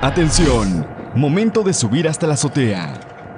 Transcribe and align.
Atención, 0.00 0.86
momento 1.14 1.62
de 1.62 1.72
subir 1.72 2.08
hasta 2.08 2.26
la 2.26 2.34
azotea. 2.34 2.94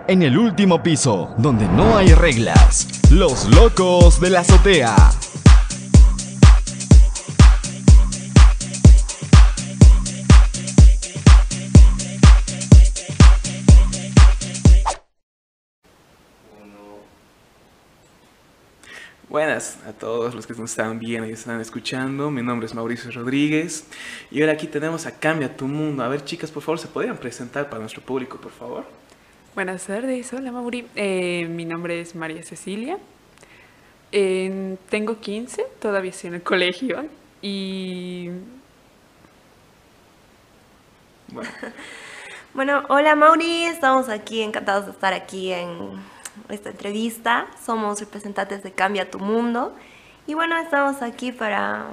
En 0.07 0.23
el 0.23 0.37
último 0.37 0.83
piso, 0.83 1.35
donde 1.39 1.67
no 1.69 1.97
hay 1.97 2.09
reglas, 2.13 2.87
los 3.11 3.49
locos 3.55 4.21
de 4.21 4.31
la 4.31 4.41
azotea. 4.41 4.95
Buenas 19.31 19.79
a 19.87 19.93
todos 19.93 20.35
los 20.35 20.45
que 20.45 20.55
nos 20.55 20.71
están 20.71 20.99
viendo 20.99 21.29
y 21.29 21.31
están 21.31 21.61
escuchando. 21.61 22.33
Mi 22.33 22.43
nombre 22.43 22.67
es 22.67 22.75
Mauricio 22.75 23.13
Rodríguez 23.13 23.87
y 24.29 24.41
ahora 24.41 24.55
aquí 24.55 24.67
tenemos 24.67 25.07
a 25.07 25.21
Cambia 25.21 25.57
tu 25.57 25.69
Mundo. 25.69 26.03
A 26.03 26.09
ver, 26.09 26.25
chicas, 26.25 26.51
por 26.51 26.65
favor, 26.65 26.81
¿se 26.81 26.89
podrían 26.89 27.17
presentar 27.17 27.71
para 27.71 27.79
nuestro 27.79 28.03
público, 28.03 28.39
por 28.39 28.51
favor? 28.51 28.85
Buenas 29.55 29.87
tardes, 29.87 30.33
hola 30.33 30.51
Mauri. 30.51 30.85
Eh, 30.97 31.47
mi 31.49 31.65
nombre 31.65 32.01
es 32.01 32.17
María 32.17 32.43
Cecilia. 32.43 32.99
Eh, 34.11 34.77
tengo 34.89 35.21
15, 35.21 35.65
todavía 35.81 36.11
estoy 36.11 36.29
en 36.29 36.35
el 36.35 36.43
colegio 36.43 37.07
y... 37.41 38.31
Bueno. 41.29 41.51
bueno, 42.53 42.85
hola 42.89 43.15
Mauri, 43.15 43.67
estamos 43.67 44.09
aquí 44.09 44.43
encantados 44.43 44.87
de 44.87 44.91
estar 44.91 45.13
aquí 45.13 45.53
en 45.53 46.01
esta 46.49 46.71
entrevista. 46.71 47.47
Somos 47.65 48.01
representantes 48.01 48.63
de 48.63 48.73
Cambia 48.73 49.11
tu 49.11 49.19
Mundo. 49.19 49.75
Y 50.27 50.35
bueno, 50.35 50.57
estamos 50.59 51.03
aquí 51.03 51.33
para 51.33 51.87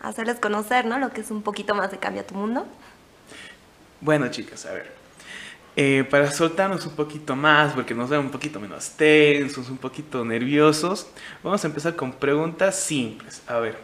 hacerles 0.00 0.40
conocer 0.40 0.86
¿no? 0.86 0.98
lo 0.98 1.10
que 1.10 1.20
es 1.20 1.30
un 1.30 1.42
poquito 1.42 1.74
más 1.74 1.90
de 1.90 1.98
Cambia 1.98 2.26
tu 2.26 2.34
Mundo. 2.34 2.66
Bueno, 4.00 4.28
chicas, 4.28 4.66
a 4.66 4.72
ver. 4.72 5.00
Eh, 5.76 6.04
para 6.10 6.30
soltarnos 6.32 6.84
un 6.86 6.96
poquito 6.96 7.36
más, 7.36 7.74
porque 7.74 7.94
nos 7.94 8.10
vemos 8.10 8.26
un 8.26 8.32
poquito 8.32 8.58
menos 8.58 8.90
tensos, 8.90 9.70
un 9.70 9.78
poquito 9.78 10.24
nerviosos, 10.24 11.06
vamos 11.44 11.62
a 11.64 11.68
empezar 11.68 11.94
con 11.94 12.12
preguntas 12.12 12.76
simples. 12.76 13.42
A 13.46 13.58
ver, 13.60 13.78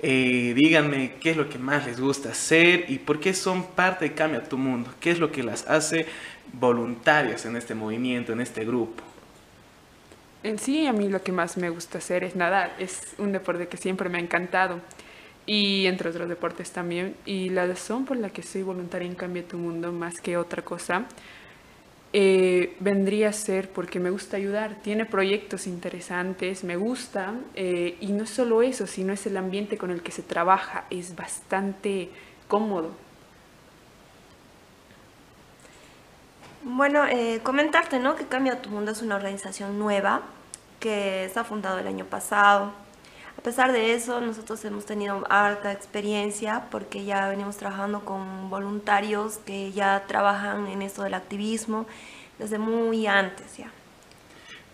eh, 0.00 0.52
díganme 0.56 1.14
qué 1.20 1.30
es 1.30 1.36
lo 1.36 1.48
que 1.48 1.58
más 1.58 1.86
les 1.86 2.00
gusta 2.00 2.30
hacer 2.30 2.86
y 2.88 2.98
por 2.98 3.20
qué 3.20 3.34
son 3.34 3.64
parte 3.64 4.06
de 4.06 4.14
Cambia 4.14 4.42
tu 4.42 4.58
Mundo. 4.58 4.92
¿Qué 4.98 5.12
es 5.12 5.20
lo 5.20 5.30
que 5.30 5.44
las 5.44 5.66
hace 5.68 6.06
voluntarias 6.52 7.46
en 7.46 7.56
este 7.56 7.74
movimiento, 7.74 8.32
en 8.32 8.40
este 8.40 8.64
grupo? 8.64 9.02
En 10.42 10.58
sí, 10.58 10.86
a 10.86 10.92
mí 10.92 11.08
lo 11.08 11.22
que 11.22 11.30
más 11.30 11.56
me 11.56 11.70
gusta 11.70 11.98
hacer 11.98 12.24
es 12.24 12.34
nadar. 12.34 12.74
Es 12.78 13.14
un 13.18 13.32
deporte 13.32 13.68
que 13.68 13.76
siempre 13.76 14.08
me 14.08 14.18
ha 14.18 14.20
encantado. 14.20 14.80
Y 15.46 15.86
entre 15.86 16.10
otros 16.10 16.28
deportes 16.28 16.72
también. 16.72 17.14
Y 17.24 17.50
la 17.50 17.66
razón 17.66 18.04
por 18.04 18.16
la 18.16 18.30
que 18.30 18.42
soy 18.42 18.62
voluntaria 18.62 19.08
en 19.08 19.14
Cambia 19.14 19.46
tu 19.46 19.56
Mundo, 19.56 19.92
más 19.92 20.20
que 20.20 20.36
otra 20.36 20.62
cosa, 20.62 21.06
eh, 22.12 22.76
vendría 22.80 23.30
a 23.30 23.32
ser 23.32 23.70
porque 23.70 24.00
me 24.00 24.10
gusta 24.10 24.36
ayudar. 24.36 24.76
Tiene 24.82 25.06
proyectos 25.06 25.66
interesantes, 25.66 26.64
me 26.64 26.76
gusta. 26.76 27.34
Eh, 27.54 27.96
y 28.00 28.08
no 28.08 28.26
solo 28.26 28.62
eso, 28.62 28.86
sino 28.88 29.12
es 29.12 29.24
el 29.26 29.36
ambiente 29.36 29.78
con 29.78 29.92
el 29.92 30.02
que 30.02 30.10
se 30.10 30.22
trabaja. 30.22 30.86
Es 30.90 31.14
bastante 31.14 32.10
cómodo. 32.48 32.90
Bueno, 36.64 37.04
eh, 37.06 37.40
comentarte, 37.42 37.98
¿no? 37.98 38.14
Que 38.14 38.24
Cambia 38.24 38.62
tu 38.62 38.70
Mundo 38.70 38.92
es 38.92 39.02
una 39.02 39.16
organización 39.16 39.80
nueva 39.80 40.22
que 40.78 41.24
está 41.24 41.42
fundado 41.42 41.80
el 41.80 41.88
año 41.88 42.04
pasado. 42.04 42.72
A 43.36 43.42
pesar 43.42 43.72
de 43.72 43.94
eso, 43.94 44.20
nosotros 44.20 44.64
hemos 44.64 44.86
tenido 44.86 45.24
harta 45.28 45.72
experiencia 45.72 46.66
porque 46.70 47.04
ya 47.04 47.28
venimos 47.28 47.56
trabajando 47.56 48.04
con 48.04 48.48
voluntarios 48.48 49.38
que 49.38 49.72
ya 49.72 50.04
trabajan 50.06 50.68
en 50.68 50.82
esto 50.82 51.02
del 51.02 51.14
activismo 51.14 51.86
desde 52.38 52.58
muy 52.58 53.08
antes 53.08 53.56
ya. 53.56 53.68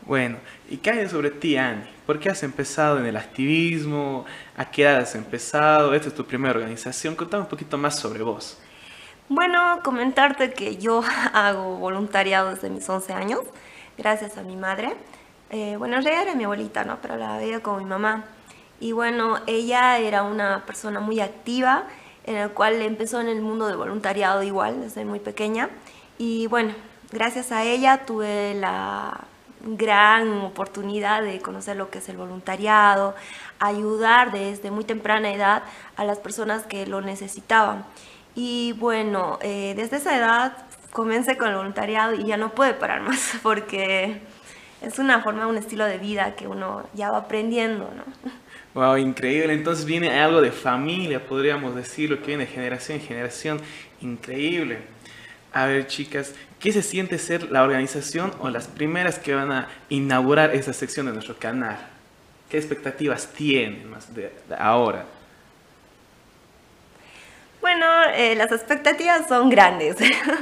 Bueno, 0.04 0.36
¿y 0.68 0.76
qué 0.76 0.90
hay 0.90 1.08
sobre 1.08 1.30
ti, 1.30 1.56
Annie? 1.56 1.88
¿Por 2.04 2.18
qué 2.18 2.28
has 2.28 2.42
empezado 2.42 2.98
en 2.98 3.06
el 3.06 3.16
activismo? 3.16 4.26
¿A 4.58 4.70
qué 4.70 4.82
edad 4.82 4.98
has 4.98 5.14
empezado? 5.14 5.94
Esta 5.94 6.08
es 6.08 6.14
tu 6.14 6.26
primera 6.26 6.52
organización. 6.54 7.14
Contame 7.14 7.44
un 7.44 7.48
poquito 7.48 7.78
más 7.78 7.98
sobre 7.98 8.22
vos. 8.22 8.58
Bueno, 9.30 9.80
comentarte 9.84 10.54
que 10.54 10.78
yo 10.78 11.02
hago 11.34 11.76
voluntariado 11.76 12.54
desde 12.54 12.70
mis 12.70 12.88
11 12.88 13.12
años, 13.12 13.40
gracias 13.98 14.38
a 14.38 14.42
mi 14.42 14.56
madre. 14.56 14.96
Eh, 15.50 15.76
bueno, 15.76 15.96
en 15.96 16.02
realidad 16.02 16.28
era 16.28 16.34
mi 16.34 16.44
abuelita, 16.44 16.84
¿no? 16.84 16.98
Pero 17.02 17.16
la 17.16 17.36
veía 17.36 17.60
como 17.62 17.76
mi 17.76 17.84
mamá. 17.84 18.24
Y 18.80 18.92
bueno, 18.92 19.38
ella 19.46 19.98
era 19.98 20.22
una 20.22 20.64
persona 20.64 21.00
muy 21.00 21.20
activa, 21.20 21.84
en 22.24 22.36
el 22.36 22.50
cual 22.52 22.80
empezó 22.80 23.20
en 23.20 23.28
el 23.28 23.42
mundo 23.42 23.66
de 23.66 23.76
voluntariado 23.76 24.42
igual, 24.42 24.80
desde 24.80 25.04
muy 25.04 25.20
pequeña. 25.20 25.68
Y 26.16 26.46
bueno, 26.46 26.72
gracias 27.12 27.52
a 27.52 27.64
ella 27.64 28.06
tuve 28.06 28.54
la 28.54 29.24
gran 29.60 30.40
oportunidad 30.40 31.22
de 31.22 31.40
conocer 31.40 31.76
lo 31.76 31.90
que 31.90 31.98
es 31.98 32.08
el 32.08 32.16
voluntariado, 32.16 33.14
ayudar 33.58 34.32
desde 34.32 34.70
muy 34.70 34.84
temprana 34.84 35.32
edad 35.34 35.64
a 35.96 36.04
las 36.04 36.18
personas 36.18 36.64
que 36.64 36.86
lo 36.86 37.02
necesitaban. 37.02 37.84
Y 38.40 38.70
bueno, 38.74 39.40
eh, 39.42 39.74
desde 39.76 39.96
esa 39.96 40.16
edad 40.16 40.56
comencé 40.92 41.36
con 41.36 41.48
el 41.48 41.56
voluntariado 41.56 42.14
y 42.14 42.24
ya 42.24 42.36
no 42.36 42.54
pude 42.54 42.72
parar 42.72 43.00
más 43.00 43.32
porque 43.42 44.20
es 44.80 45.00
una 45.00 45.20
forma, 45.22 45.48
un 45.48 45.58
estilo 45.58 45.84
de 45.84 45.98
vida 45.98 46.36
que 46.36 46.46
uno 46.46 46.88
ya 46.94 47.10
va 47.10 47.18
aprendiendo, 47.18 47.90
¿no? 47.96 48.04
Wow, 48.74 48.96
increíble. 48.96 49.52
Entonces 49.54 49.84
viene 49.84 50.20
algo 50.20 50.40
de 50.40 50.52
familia, 50.52 51.26
podríamos 51.26 51.74
decirlo, 51.74 52.20
que 52.20 52.28
viene 52.28 52.46
de 52.46 52.52
generación 52.52 53.00
en 53.00 53.04
generación. 53.04 53.60
Increíble. 54.02 54.82
A 55.52 55.66
ver, 55.66 55.88
chicas, 55.88 56.32
¿qué 56.60 56.70
se 56.70 56.84
siente 56.84 57.18
ser 57.18 57.50
la 57.50 57.64
organización 57.64 58.32
o 58.38 58.50
las 58.50 58.68
primeras 58.68 59.18
que 59.18 59.34
van 59.34 59.50
a 59.50 59.68
inaugurar 59.88 60.54
esa 60.54 60.72
sección 60.72 61.06
de 61.06 61.12
nuestro 61.12 61.36
canal? 61.36 61.76
¿Qué 62.48 62.56
expectativas 62.56 63.32
tienen 63.32 63.90
más 63.90 64.14
de 64.14 64.30
ahora? 64.56 65.17
Bueno, 67.60 67.86
eh, 68.14 68.34
las 68.36 68.52
expectativas 68.52 69.26
son 69.28 69.50
grandes. 69.50 69.96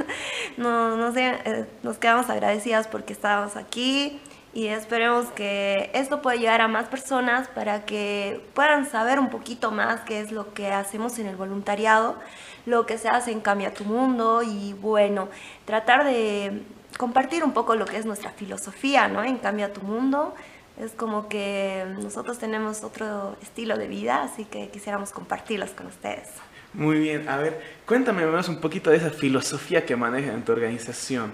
no, 0.57 0.97
no 0.97 1.13
sé, 1.13 1.35
eh, 1.45 1.65
nos 1.83 1.99
quedamos 1.99 2.29
agradecidas 2.29 2.89
porque 2.89 3.13
estábamos 3.13 3.57
aquí 3.57 4.21
y 4.53 4.69
esperemos 4.69 5.27
que 5.29 5.91
esto 5.93 6.23
pueda 6.23 6.37
llegar 6.37 6.61
a 6.61 6.69
más 6.69 6.87
personas 6.89 7.49
para 7.49 7.85
que 7.85 8.41
puedan 8.55 8.87
saber 8.87 9.19
un 9.19 9.29
poquito 9.29 9.71
más 9.71 10.01
qué 10.01 10.21
es 10.21 10.33
lo 10.33 10.55
que 10.55 10.73
hacemos 10.73 11.19
en 11.19 11.27
el 11.27 11.37
voluntariado, 11.37 12.17
lo 12.65 12.87
que 12.87 12.97
se 12.97 13.09
hace 13.09 13.33
en 13.33 13.41
Cambia 13.41 13.75
tu 13.75 13.85
Mundo 13.85 14.43
y 14.43 14.75
bueno, 14.75 15.29
tratar 15.65 16.05
de 16.05 16.63
compartir 16.97 17.45
un 17.45 17.53
poco 17.53 17.77
lo 17.77 17.85
que 17.85 17.99
es 17.99 18.07
nuestra 18.07 18.31
filosofía, 18.31 19.09
¿no? 19.09 19.23
En 19.25 19.39
Cambia 19.39 19.73
tu 19.73 19.83
Mundo. 19.83 20.35
Es 20.79 20.93
como 20.93 21.29
que 21.29 21.85
nosotros 22.03 22.39
tenemos 22.39 22.83
otro 22.83 23.37
estilo 23.43 23.79
de 23.79 23.89
vida, 23.89 24.23
así 24.23 24.45
que 24.45 24.69
quisiéramos 24.69 25.11
compartirlos 25.11 25.71
con 25.71 25.87
ustedes. 25.87 26.29
Muy 26.77 26.99
bien, 26.99 27.27
a 27.27 27.39
ver, 27.39 27.59
cuéntame 27.87 28.27
más 28.27 28.51
un 28.51 28.61
poquito 28.61 28.91
de 28.91 28.99
esa 28.99 29.09
filosofía 29.09 29.87
que 29.87 29.97
maneja 29.97 30.35
en 30.35 30.45
tu 30.45 30.53
organización. 30.53 31.33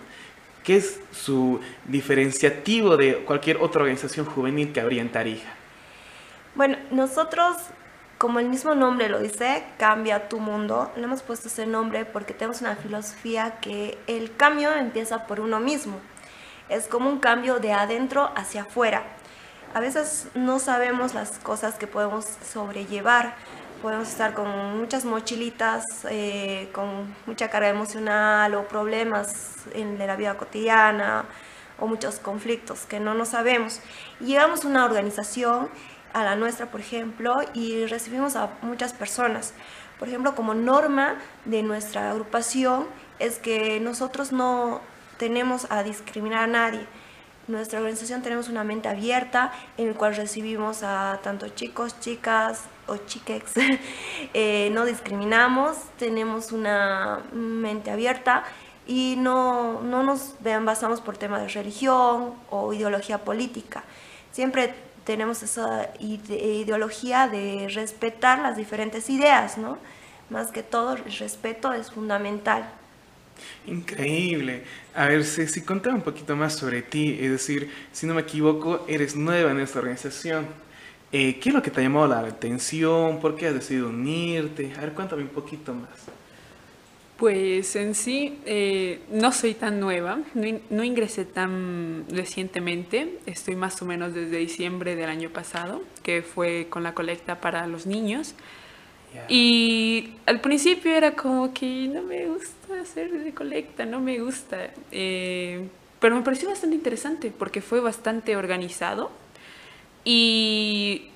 ¿Qué 0.63 0.77
es 0.77 1.01
su 1.11 1.59
diferenciativo 1.85 2.97
de 2.97 3.17
cualquier 3.25 3.57
otra 3.57 3.81
organización 3.81 4.25
juvenil 4.25 4.73
que 4.73 4.81
habría 4.81 5.03
en 5.03 5.11
Tarija? 5.11 5.53
Bueno, 6.55 6.79
nosotros, 6.93 7.57
como 8.19 8.39
el 8.39 8.49
mismo 8.49 8.77
nombre 8.77 9.09
lo 9.09 9.19
dice, 9.19 9.65
Cambia 9.81 10.29
tu 10.29 10.39
mundo, 10.39 10.93
le 10.95 11.03
hemos 11.03 11.23
puesto 11.23 11.49
ese 11.49 11.67
nombre 11.67 12.05
porque 12.05 12.35
tenemos 12.35 12.61
una 12.61 12.77
filosofía 12.77 13.59
que 13.61 13.99
el 14.07 14.37
cambio 14.37 14.73
empieza 14.73 15.27
por 15.27 15.41
uno 15.41 15.59
mismo. 15.59 15.99
Es 16.69 16.87
como 16.87 17.11
un 17.11 17.19
cambio 17.19 17.59
de 17.59 17.73
adentro 17.73 18.31
hacia 18.37 18.63
afuera. 18.63 19.03
A 19.75 19.81
veces 19.81 20.29
no 20.37 20.61
sabemos 20.61 21.15
las 21.15 21.41
cosas 21.41 21.75
que 21.75 21.89
podemos 21.89 22.27
sobrellevar 22.49 23.35
podemos 23.83 24.09
estar 24.09 24.33
con 24.33 24.79
muchas 24.79 25.05
mochilitas, 25.05 25.85
eh, 26.09 26.71
con 26.73 27.15
mucha 27.27 27.51
carga 27.51 27.69
emocional 27.69 28.55
o 28.55 28.69
problemas 28.69 29.57
en 29.75 29.99
la 29.99 30.15
vida 30.15 30.37
cotidiana 30.37 31.25
o 31.81 31.89
muchos 31.89 32.21
conflictos 32.21 32.87
que 32.87 33.01
no 33.01 33.13
nos 33.15 33.31
sabemos. 33.31 33.81
llegamos 34.21 34.65
a 34.65 34.69
una 34.69 34.85
organización, 34.85 35.69
a 36.13 36.23
la 36.23 36.37
nuestra 36.37 36.67
por 36.67 36.81
ejemplo, 36.81 37.35
y 37.55 37.87
recibimos 37.87 38.37
a 38.37 38.51
muchas 38.63 38.93
personas. 38.93 39.53
Por 39.99 40.09
ejemplo, 40.09 40.35
como 40.35 40.55
norma 40.55 41.17
de 41.45 41.63
nuestra 41.63 42.11
agrupación 42.11 42.87
es 43.19 43.39
que 43.39 43.81
nosotros 43.81 44.33
no 44.33 44.81
tenemos 45.19 45.67
a 45.71 45.83
discriminar 45.83 46.45
a 46.45 46.47
nadie 46.47 46.87
nuestra 47.49 47.81
organización 47.81 48.23
tenemos 48.23 48.49
una 48.49 48.63
mente 48.63 48.89
abierta 48.89 49.53
en 49.77 49.89
el 49.89 49.95
cual 49.95 50.15
recibimos 50.15 50.85
a 50.85 51.19
tanto 51.25 51.49
chicos, 51.49 51.99
chicas 51.99 52.67
o 52.87 52.97
chiquex. 52.97 53.53
Eh, 54.35 54.71
no 54.73 54.85
discriminamos, 54.87 55.77
tenemos 55.99 56.53
una 56.53 57.21
mente 57.33 57.91
abierta 57.91 58.45
y 58.87 59.17
no, 59.19 59.83
no 59.83 60.03
nos 60.03 60.35
basamos 60.41 61.01
por 61.01 61.19
temas 61.19 61.43
de 61.43 61.49
religión 61.49 62.35
o 62.51 62.73
ideología 62.73 63.19
política. 63.19 63.85
Siempre 64.31 64.75
tenemos 65.05 65.43
esa 65.43 65.91
ideología 65.99 67.29
de 67.29 67.69
respetar 67.69 68.39
las 68.39 68.57
diferentes 68.57 69.11
ideas, 69.11 69.59
¿no? 69.59 69.79
Más 70.31 70.51
que 70.51 70.63
todo, 70.63 70.95
el 70.95 71.05
respeto 71.19 71.73
es 71.73 71.91
fundamental. 71.91 72.71
Increíble. 73.67 74.65
A 74.95 75.07
ver, 75.07 75.25
si 75.25 75.63
contame 75.63 75.97
un 75.97 76.03
poquito 76.03 76.37
más 76.37 76.55
sobre 76.55 76.83
ti. 76.83 77.19
Es 77.21 77.31
decir, 77.31 77.71
si 77.93 78.07
no 78.07 78.15
me 78.15 78.23
equivoco, 78.23 78.85
eres 78.89 79.17
nueva 79.17 79.51
en 79.51 79.61
esta 79.61 79.81
organización. 79.81 80.47
Eh, 81.13 81.39
¿Qué 81.39 81.51
es 81.51 81.55
lo 81.55 81.63
que 81.63 81.71
te 81.71 81.81
ha 81.81 81.83
llamado 81.83 82.09
la 82.09 82.21
atención? 82.21 83.21
¿Por 83.21 83.37
qué 83.37 83.49
has 83.49 83.55
decidido 83.55 83.91
unirte? 83.91 84.73
A 84.77 84.81
ver, 84.81 84.93
cuéntame 84.95 85.23
un 85.23 85.29
poquito 85.29 85.75
más. 85.75 85.91
Pues 87.19 87.77
en 87.77 87.95
sí, 87.95 88.41
eh, 88.47 89.01
no 89.11 89.31
soy 89.31 89.55
tan 89.55 89.79
nueva, 89.79 90.19
no, 90.35 90.83
ingresé 90.83 91.25
tan 91.25 92.05
recientemente, 92.09 93.21
estoy 93.27 93.55
más 93.55 93.81
o 93.81 93.85
menos 93.85 94.13
desde 94.13 94.39
diciembre 94.39 94.97
del 94.97 95.09
año 95.09 95.31
pasado, 95.31 95.83
que 96.03 96.23
fue 96.23 96.67
con 96.69 96.83
la 96.83 96.95
colecta 96.95 97.41
para 97.41 97.67
los 97.69 97.87
niños. 97.87 98.35
Y 99.29 100.15
al 100.27 100.41
principio 100.41 100.97
era 100.97 101.13
como 101.15 101.53
que 101.53 101.87
no 101.93 102.03
me 102.03 102.27
gusta 102.27 102.81
hacer 102.81 103.13
de 103.13 103.33
colecta, 103.33 103.85
no 103.85 104.01
me 104.01 104.19
gusta. 104.19 104.71
Eh, 104.91 105.69
pero 106.01 106.17
me 106.17 106.23
pareció 106.23 106.49
bastante 106.49 106.75
interesante 106.75 107.31
porque 107.31 107.61
fue 107.61 107.81
bastante 107.81 108.35
organizado. 108.35 109.13
Y 110.05 111.09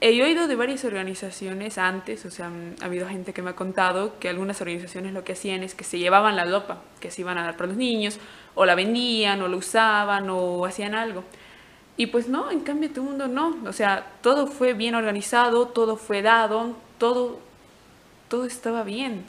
he 0.00 0.22
oído 0.22 0.46
de 0.46 0.56
varias 0.56 0.84
organizaciones 0.84 1.78
antes, 1.78 2.26
o 2.26 2.30
sea, 2.30 2.50
ha 2.82 2.84
habido 2.84 3.08
gente 3.08 3.32
que 3.32 3.40
me 3.40 3.50
ha 3.50 3.56
contado 3.56 4.18
que 4.18 4.28
algunas 4.28 4.60
organizaciones 4.60 5.14
lo 5.14 5.24
que 5.24 5.32
hacían 5.32 5.62
es 5.62 5.74
que 5.74 5.84
se 5.84 5.98
llevaban 5.98 6.36
la 6.36 6.44
ropa 6.44 6.82
que 7.00 7.10
se 7.10 7.22
iban 7.22 7.38
a 7.38 7.44
dar 7.44 7.56
para 7.56 7.68
los 7.68 7.76
niños, 7.76 8.18
o 8.54 8.66
la 8.66 8.74
vendían, 8.74 9.40
o 9.42 9.48
la 9.48 9.56
usaban, 9.56 10.28
o 10.28 10.66
hacían 10.66 10.94
algo. 10.94 11.24
Y 11.96 12.06
pues 12.06 12.28
no, 12.28 12.50
en 12.50 12.60
cambio 12.60 12.90
tu 12.90 13.02
mundo 13.02 13.28
no, 13.28 13.56
o 13.64 13.72
sea, 13.72 14.06
todo 14.20 14.46
fue 14.46 14.74
bien 14.74 14.94
organizado, 14.94 15.68
todo 15.68 15.96
fue 15.96 16.22
dado, 16.22 16.76
todo, 16.98 17.38
todo 18.28 18.44
estaba 18.44 18.82
bien. 18.82 19.24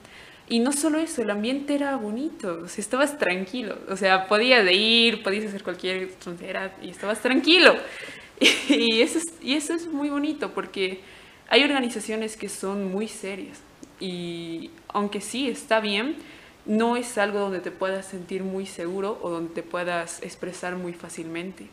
Y 0.50 0.60
no 0.60 0.72
solo 0.72 1.00
eso, 1.00 1.22
el 1.22 1.30
ambiente 1.30 1.76
era 1.76 1.96
bonito, 1.96 2.64
o 2.64 2.66
estabas 2.66 3.18
tranquilo, 3.18 3.78
o 3.90 3.96
sea, 3.96 4.28
podías 4.28 4.70
ir, 4.72 5.24
podías 5.24 5.46
hacer 5.46 5.64
cualquier 5.64 6.12
tontería 6.16 6.76
y 6.82 6.90
estabas 6.90 7.20
tranquilo. 7.22 7.76
Y 8.70 9.02
eso, 9.02 9.20
es, 9.74 9.88
muy 9.88 10.10
bonito 10.10 10.54
porque 10.54 11.00
hay 11.48 11.64
organizaciones 11.64 12.38
que 12.38 12.50
son 12.50 12.92
muy 12.92 13.08
serias 13.08 13.60
y 14.00 14.72
aunque 14.90 15.22
sí 15.22 15.48
está 15.48 15.80
bien, 15.80 16.16
no 16.66 16.98
es 16.98 17.18
algo 17.18 17.40
donde 17.40 17.60
te 17.60 17.72
puedas 17.72 18.06
sentir 18.06 18.44
muy 18.44 18.66
seguro 18.66 19.20
o 19.22 19.30
donde 19.30 19.54
te 19.54 19.64
puedas 19.64 20.22
expresar 20.24 20.76
muy 20.76 20.94
fácilmente. 20.94 21.68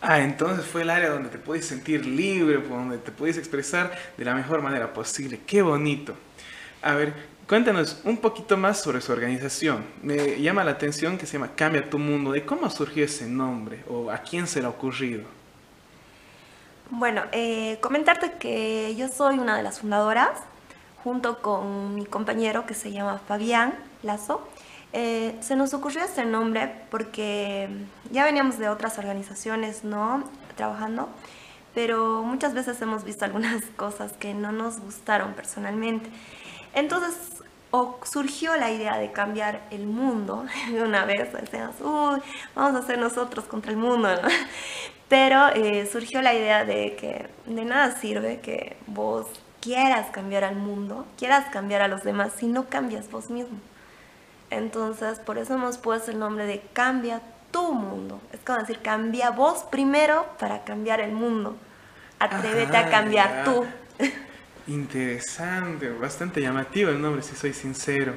Ah, 0.00 0.20
entonces 0.20 0.64
fue 0.64 0.82
el 0.82 0.90
área 0.90 1.10
donde 1.10 1.28
te 1.28 1.38
puedes 1.38 1.66
sentir 1.66 2.06
libre, 2.06 2.58
donde 2.58 2.98
te 2.98 3.10
puedes 3.10 3.36
expresar 3.36 3.92
de 4.16 4.24
la 4.24 4.34
mejor 4.34 4.62
manera 4.62 4.92
posible. 4.92 5.40
Qué 5.44 5.60
bonito. 5.60 6.14
A 6.82 6.94
ver, 6.94 7.12
cuéntanos 7.48 8.00
un 8.04 8.18
poquito 8.18 8.56
más 8.56 8.80
sobre 8.80 9.00
su 9.00 9.10
organización. 9.10 9.84
Me 10.02 10.40
llama 10.40 10.62
la 10.62 10.70
atención 10.70 11.18
que 11.18 11.26
se 11.26 11.32
llama 11.32 11.50
Cambia 11.56 11.90
tu 11.90 11.98
Mundo. 11.98 12.30
¿De 12.30 12.44
cómo 12.44 12.70
surgió 12.70 13.04
ese 13.04 13.26
nombre 13.26 13.82
o 13.88 14.08
a 14.12 14.18
quién 14.18 14.46
se 14.46 14.60
le 14.60 14.66
ha 14.66 14.70
ocurrido? 14.70 15.37
Bueno, 16.90 17.22
eh, 17.32 17.78
comentarte 17.82 18.32
que 18.38 18.94
yo 18.96 19.08
soy 19.08 19.38
una 19.38 19.58
de 19.58 19.62
las 19.62 19.80
fundadoras, 19.80 20.30
junto 21.04 21.42
con 21.42 21.94
mi 21.94 22.06
compañero 22.06 22.64
que 22.64 22.72
se 22.72 22.92
llama 22.92 23.20
Fabián 23.28 23.74
Lazo. 24.02 24.48
Eh, 24.94 25.36
se 25.40 25.54
nos 25.54 25.74
ocurrió 25.74 26.02
este 26.02 26.24
nombre 26.24 26.86
porque 26.90 27.68
ya 28.10 28.24
veníamos 28.24 28.58
de 28.58 28.70
otras 28.70 28.98
organizaciones, 28.98 29.84
¿no? 29.84 30.24
Trabajando, 30.56 31.10
pero 31.74 32.22
muchas 32.22 32.54
veces 32.54 32.80
hemos 32.80 33.04
visto 33.04 33.26
algunas 33.26 33.62
cosas 33.76 34.14
que 34.14 34.32
no 34.32 34.50
nos 34.50 34.80
gustaron 34.80 35.34
personalmente. 35.34 36.08
Entonces 36.72 37.42
surgió 38.04 38.56
la 38.56 38.70
idea 38.70 38.98
de 38.98 39.12
cambiar 39.12 39.62
el 39.70 39.86
mundo 39.86 40.46
de 40.70 40.82
una 40.82 41.04
vez, 41.04 41.32
decíamos, 41.32 41.76
uy, 41.80 42.20
vamos 42.54 42.74
a 42.74 42.84
hacer 42.84 42.98
nosotros 42.98 43.44
contra 43.46 43.70
el 43.70 43.76
mundo, 43.76 44.08
¿no? 44.08 44.28
Pero 45.08 45.48
eh, 45.54 45.88
surgió 45.90 46.20
la 46.20 46.34
idea 46.34 46.64
de 46.64 46.94
que 46.96 47.28
de 47.46 47.64
nada 47.64 47.98
sirve 47.98 48.40
que 48.40 48.76
vos 48.86 49.26
quieras 49.60 50.10
cambiar 50.10 50.44
al 50.44 50.56
mundo, 50.56 51.06
quieras 51.16 51.46
cambiar 51.50 51.80
a 51.80 51.88
los 51.88 52.04
demás 52.04 52.32
si 52.36 52.46
no 52.46 52.68
cambias 52.68 53.10
vos 53.10 53.30
mismo. 53.30 53.58
Entonces, 54.50 55.18
por 55.18 55.38
eso 55.38 55.54
hemos 55.54 55.78
puesto 55.78 56.10
el 56.10 56.18
nombre 56.18 56.44
de 56.46 56.60
Cambia 56.72 57.22
tu 57.50 57.72
mundo. 57.72 58.20
Es 58.32 58.40
como 58.40 58.58
decir, 58.58 58.80
cambia 58.80 59.30
vos 59.30 59.64
primero 59.70 60.26
para 60.38 60.64
cambiar 60.64 61.00
el 61.00 61.12
mundo. 61.12 61.56
Atrévete 62.18 62.76
a 62.76 62.90
cambiar 62.90 63.44
tú. 63.44 63.64
Interesante, 64.68 65.88
bastante 65.88 66.42
llamativo 66.42 66.90
el 66.90 67.00
nombre, 67.00 67.22
si 67.22 67.34
soy 67.34 67.54
sincero. 67.54 68.12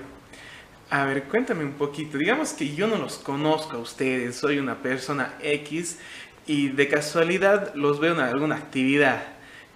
A 0.89 1.06
ver, 1.06 1.24
cuéntame 1.24 1.63
un 1.63 1.74
poquito. 1.74 2.18
Digamos 2.18 2.51
que 2.51 2.75
yo 2.75 2.88
no 2.88 2.98
los 2.98 3.19
conozco 3.19 3.77
a 3.77 3.80
ustedes, 3.80 4.36
soy 4.36 4.59
una 4.59 4.75
persona 4.75 5.36
X 5.42 5.98
y 6.45 6.68
de 6.68 6.89
casualidad 6.89 7.74
los 7.75 8.01
veo 8.01 8.13
en 8.15 8.19
alguna 8.19 8.57
actividad. 8.57 9.24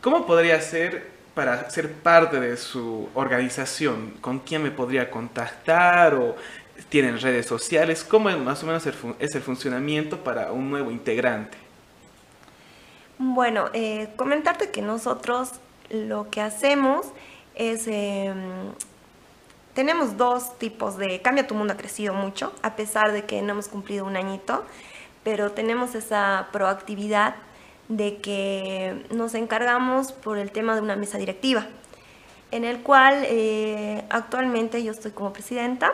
¿Cómo 0.01 0.25
podría 0.25 0.59
ser 0.59 1.09
para 1.33 1.69
ser 1.69 1.93
parte 1.93 2.41
de 2.41 2.57
su 2.57 3.07
organización? 3.13 4.11
¿Con 4.19 4.39
quién 4.39 4.61
me 4.61 4.71
podría 4.71 5.09
contactar 5.09 6.15
o 6.15 6.35
tienen 6.89 7.21
redes 7.21 7.45
sociales? 7.45 8.03
¿Cómo 8.03 8.29
más 8.39 8.63
o 8.63 8.65
menos 8.65 8.85
es 8.85 9.35
el 9.35 9.41
funcionamiento 9.41 10.25
para 10.25 10.51
un 10.51 10.69
nuevo 10.69 10.91
integrante? 10.91 11.57
Bueno, 13.17 13.69
eh, 13.71 14.09
comentarte 14.17 14.71
que 14.71 14.81
nosotros 14.81 15.53
lo 15.89 16.29
que 16.29 16.41
hacemos 16.41 17.07
es... 17.55 17.87
Em, 17.87 18.71
tenemos 19.73 20.15
dos 20.15 20.57
tipos 20.57 20.97
de... 20.97 21.21
Cambia 21.21 21.47
tu 21.47 21.53
mundo 21.53 21.73
ha 21.73 21.77
crecido 21.77 22.13
mucho, 22.13 22.53
a 22.61 22.77
pesar 22.77 23.11
de 23.11 23.25
que 23.25 23.41
no 23.41 23.51
hemos 23.51 23.67
cumplido 23.67 24.05
un 24.05 24.15
añito 24.15 24.63
pero 25.25 25.51
tenemos 25.51 25.95
esa 25.95 26.49
proactividad 26.51 27.33
de 27.89 28.17
que 28.17 29.05
nos 29.09 29.33
encargamos 29.33 30.11
por 30.11 30.37
el 30.37 30.51
tema 30.51 30.75
de 30.75 30.81
una 30.81 30.95
mesa 30.95 31.17
directiva, 31.17 31.65
en 32.51 32.63
el 32.63 32.83
cual 32.83 33.23
eh, 33.25 34.05
actualmente 34.09 34.83
yo 34.83 34.91
estoy 34.91 35.11
como 35.11 35.33
presidenta 35.33 35.93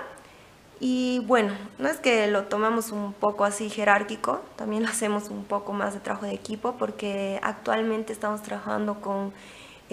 y 0.81 1.23
bueno, 1.27 1.53
no 1.79 1.87
es 1.87 1.97
que 1.97 2.27
lo 2.27 2.43
tomamos 2.43 2.91
un 2.91 3.13
poco 3.13 3.45
así 3.45 3.69
jerárquico, 3.69 4.41
también 4.57 4.83
lo 4.83 4.89
hacemos 4.89 5.29
un 5.29 5.45
poco 5.45 5.71
más 5.71 5.93
de 5.93 6.01
trabajo 6.01 6.25
de 6.25 6.33
equipo 6.33 6.75
porque 6.77 7.39
actualmente 7.41 8.11
estamos 8.11 8.43
trabajando 8.43 8.99
con 8.99 9.31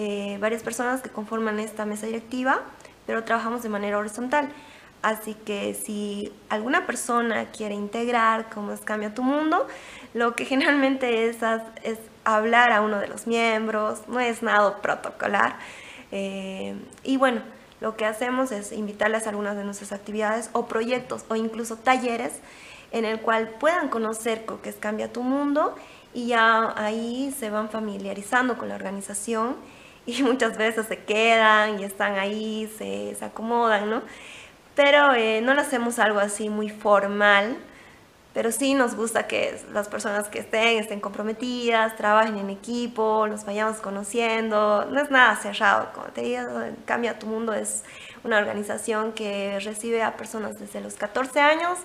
eh, 0.01 0.37
varias 0.39 0.63
personas 0.63 1.01
que 1.01 1.09
conforman 1.09 1.59
esta 1.59 1.85
mesa 1.85 2.05
directiva, 2.05 2.61
pero 3.05 3.25
trabajamos 3.25 3.63
de 3.63 3.67
manera 3.67 3.97
horizontal. 3.97 4.47
Así 5.01 5.33
que 5.33 5.73
si 5.73 6.31
alguna 6.47 6.85
persona 6.85 7.47
quiere 7.51 7.75
integrar 7.75 8.49
cómo 8.49 8.71
es 8.71 8.79
Cambia 8.79 9.13
tu 9.13 9.23
Mundo, 9.23 9.67
lo 10.13 10.37
que 10.37 10.45
generalmente 10.45 11.27
es, 11.27 11.39
es 11.83 11.99
hablar 12.23 12.71
a 12.71 12.79
uno 12.79 12.97
de 12.97 13.07
los 13.07 13.27
miembros, 13.27 14.07
no 14.07 14.21
es 14.21 14.41
nada 14.41 14.81
protocolar. 14.81 15.57
Eh, 16.13 16.77
y 17.03 17.17
bueno, 17.17 17.41
lo 17.81 17.97
que 17.97 18.05
hacemos 18.05 18.53
es 18.53 18.71
invitarles 18.71 19.27
a 19.27 19.31
algunas 19.31 19.57
de 19.57 19.65
nuestras 19.65 19.91
actividades 19.91 20.49
o 20.53 20.67
proyectos 20.67 21.25
o 21.27 21.35
incluso 21.35 21.75
talleres 21.75 22.39
en 22.93 23.03
el 23.03 23.19
cual 23.19 23.49
puedan 23.59 23.89
conocer 23.89 24.45
lo 24.47 24.61
que 24.61 24.69
es 24.69 24.77
Cambia 24.77 25.11
tu 25.11 25.23
Mundo 25.23 25.75
y 26.13 26.27
ya 26.27 26.73
ahí 26.77 27.35
se 27.37 27.49
van 27.49 27.69
familiarizando 27.69 28.57
con 28.57 28.69
la 28.69 28.75
organización 28.75 29.57
y 30.17 30.23
muchas 30.23 30.57
veces 30.57 30.87
se 30.87 30.97
quedan 30.97 31.79
y 31.79 31.83
están 31.83 32.17
ahí, 32.17 32.71
se, 32.77 33.15
se 33.15 33.25
acomodan, 33.25 33.89
¿no? 33.89 34.01
pero 34.79 35.13
eh, 35.13 35.41
no 35.41 35.53
lo 35.55 35.59
hacemos 35.59 35.99
algo 35.99 36.21
así 36.21 36.47
muy 36.47 36.69
formal, 36.69 37.57
pero 38.33 38.49
sí 38.49 38.75
nos 38.75 38.95
gusta 38.95 39.27
que 39.27 39.59
las 39.73 39.89
personas 39.89 40.29
que 40.29 40.39
estén 40.39 40.79
estén 40.79 41.01
comprometidas, 41.01 41.97
trabajen 41.97 42.37
en 42.37 42.49
equipo, 42.49 43.27
los 43.27 43.43
vayamos 43.43 43.81
conociendo, 43.81 44.85
no 44.85 45.01
es 45.01 45.11
nada 45.11 45.35
cerrado, 45.35 45.91
como 45.93 46.07
te 46.07 46.21
digo, 46.21 46.43
Cambia 46.85 47.19
tu 47.19 47.27
Mundo 47.27 47.53
es 47.53 47.83
una 48.23 48.37
organización 48.37 49.11
que 49.11 49.59
recibe 49.59 50.01
a 50.01 50.15
personas 50.15 50.57
desde 50.57 50.79
los 50.79 50.93
14 50.93 51.41
años 51.41 51.77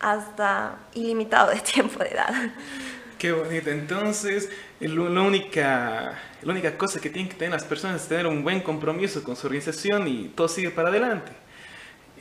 hasta 0.00 0.76
ilimitado 0.94 1.50
de 1.50 1.60
tiempo 1.74 1.98
de 1.98 2.08
edad. 2.08 2.32
Qué 3.18 3.32
bonito. 3.32 3.70
Entonces, 3.70 4.48
la 4.78 5.22
única, 5.22 6.18
la 6.42 6.52
única 6.52 6.78
cosa 6.78 7.00
que 7.00 7.10
tienen 7.10 7.28
que 7.28 7.36
tener 7.36 7.52
las 7.52 7.64
personas 7.64 8.02
es 8.02 8.08
tener 8.08 8.28
un 8.28 8.44
buen 8.44 8.60
compromiso 8.60 9.24
con 9.24 9.34
su 9.34 9.48
organización 9.48 10.06
y 10.06 10.28
todo 10.28 10.46
sigue 10.46 10.70
para 10.70 10.88
adelante. 10.88 11.32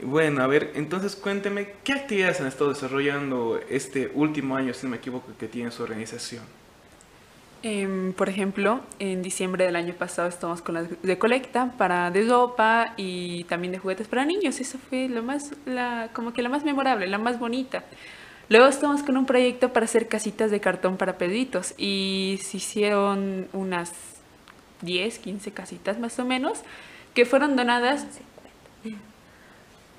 Bueno, 0.01 0.44
a 0.44 0.48
ver, 0.48 0.72
entonces 0.75 1.16
cuénteme, 1.16 1.74
¿qué 1.84 1.94
actividades 1.94 2.42
han 2.42 2.48
estado 2.48 2.72
desarrollando 2.72 3.60
este 3.70 4.12
último 4.13 4.56
año, 4.56 4.74
si 4.74 4.86
no 4.86 4.92
me 4.92 4.98
equivoco, 4.98 5.32
que 5.39 5.48
tiene 5.48 5.70
su 5.72 5.84
organización? 5.84 6.44
Em, 7.63 8.13
por 8.13 8.30
ejemplo, 8.30 8.82
en 9.00 9.24
diciembre 9.24 9.66
del 9.66 9.75
año 9.75 9.94
pasado 9.94 10.30
estamos 10.30 10.62
con 10.62 10.75
la 10.75 10.84
de 10.84 11.18
colecta 11.18 11.74
para 11.77 12.12
de 12.12 12.27
ropa 12.27 12.94
y 12.98 13.44
también 13.46 13.72
de 13.72 13.80
juguetes 13.80 14.08
para 14.08 14.25
niños. 14.25 14.60
Eso 14.60 14.77
fue 14.89 15.10
lo 15.10 15.24
más, 15.24 15.54
la, 15.66 16.10
como 16.13 16.34
que 16.34 16.42
la 16.42 16.50
más 16.50 16.63
memorable, 16.63 17.08
la 17.08 17.18
más 17.18 17.39
bonita. 17.39 17.84
Luego 18.50 18.68
estamos 18.68 19.04
con 19.04 19.18
un 19.18 19.25
proyecto 19.25 19.74
para 19.74 19.86
hacer 19.86 20.08
casitas 20.08 20.51
de 20.51 20.62
cartón 20.62 20.98
para 20.98 21.18
peditos 21.18 21.74
y 21.77 22.39
se 22.42 22.58
hicieron 22.58 23.48
unas 23.51 23.92
10, 24.82 25.20
15 25.20 25.51
casitas 25.51 26.00
más 26.00 26.18
o 26.20 26.25
menos 26.25 26.60
que 27.13 27.25
fueron 27.25 27.56
donadas 27.56 28.06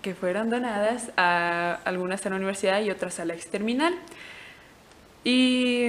que 0.03 0.15
fueron 0.15 0.49
donadas 0.49 1.11
a 1.17 1.81
algunas 1.85 2.25
a 2.25 2.31
la 2.31 2.37
universidad 2.37 2.81
y 2.83 2.91
otras 2.91 3.19
a 3.21 3.25
la 3.25 3.35
exterminal. 3.35 3.95
Y 5.25 5.89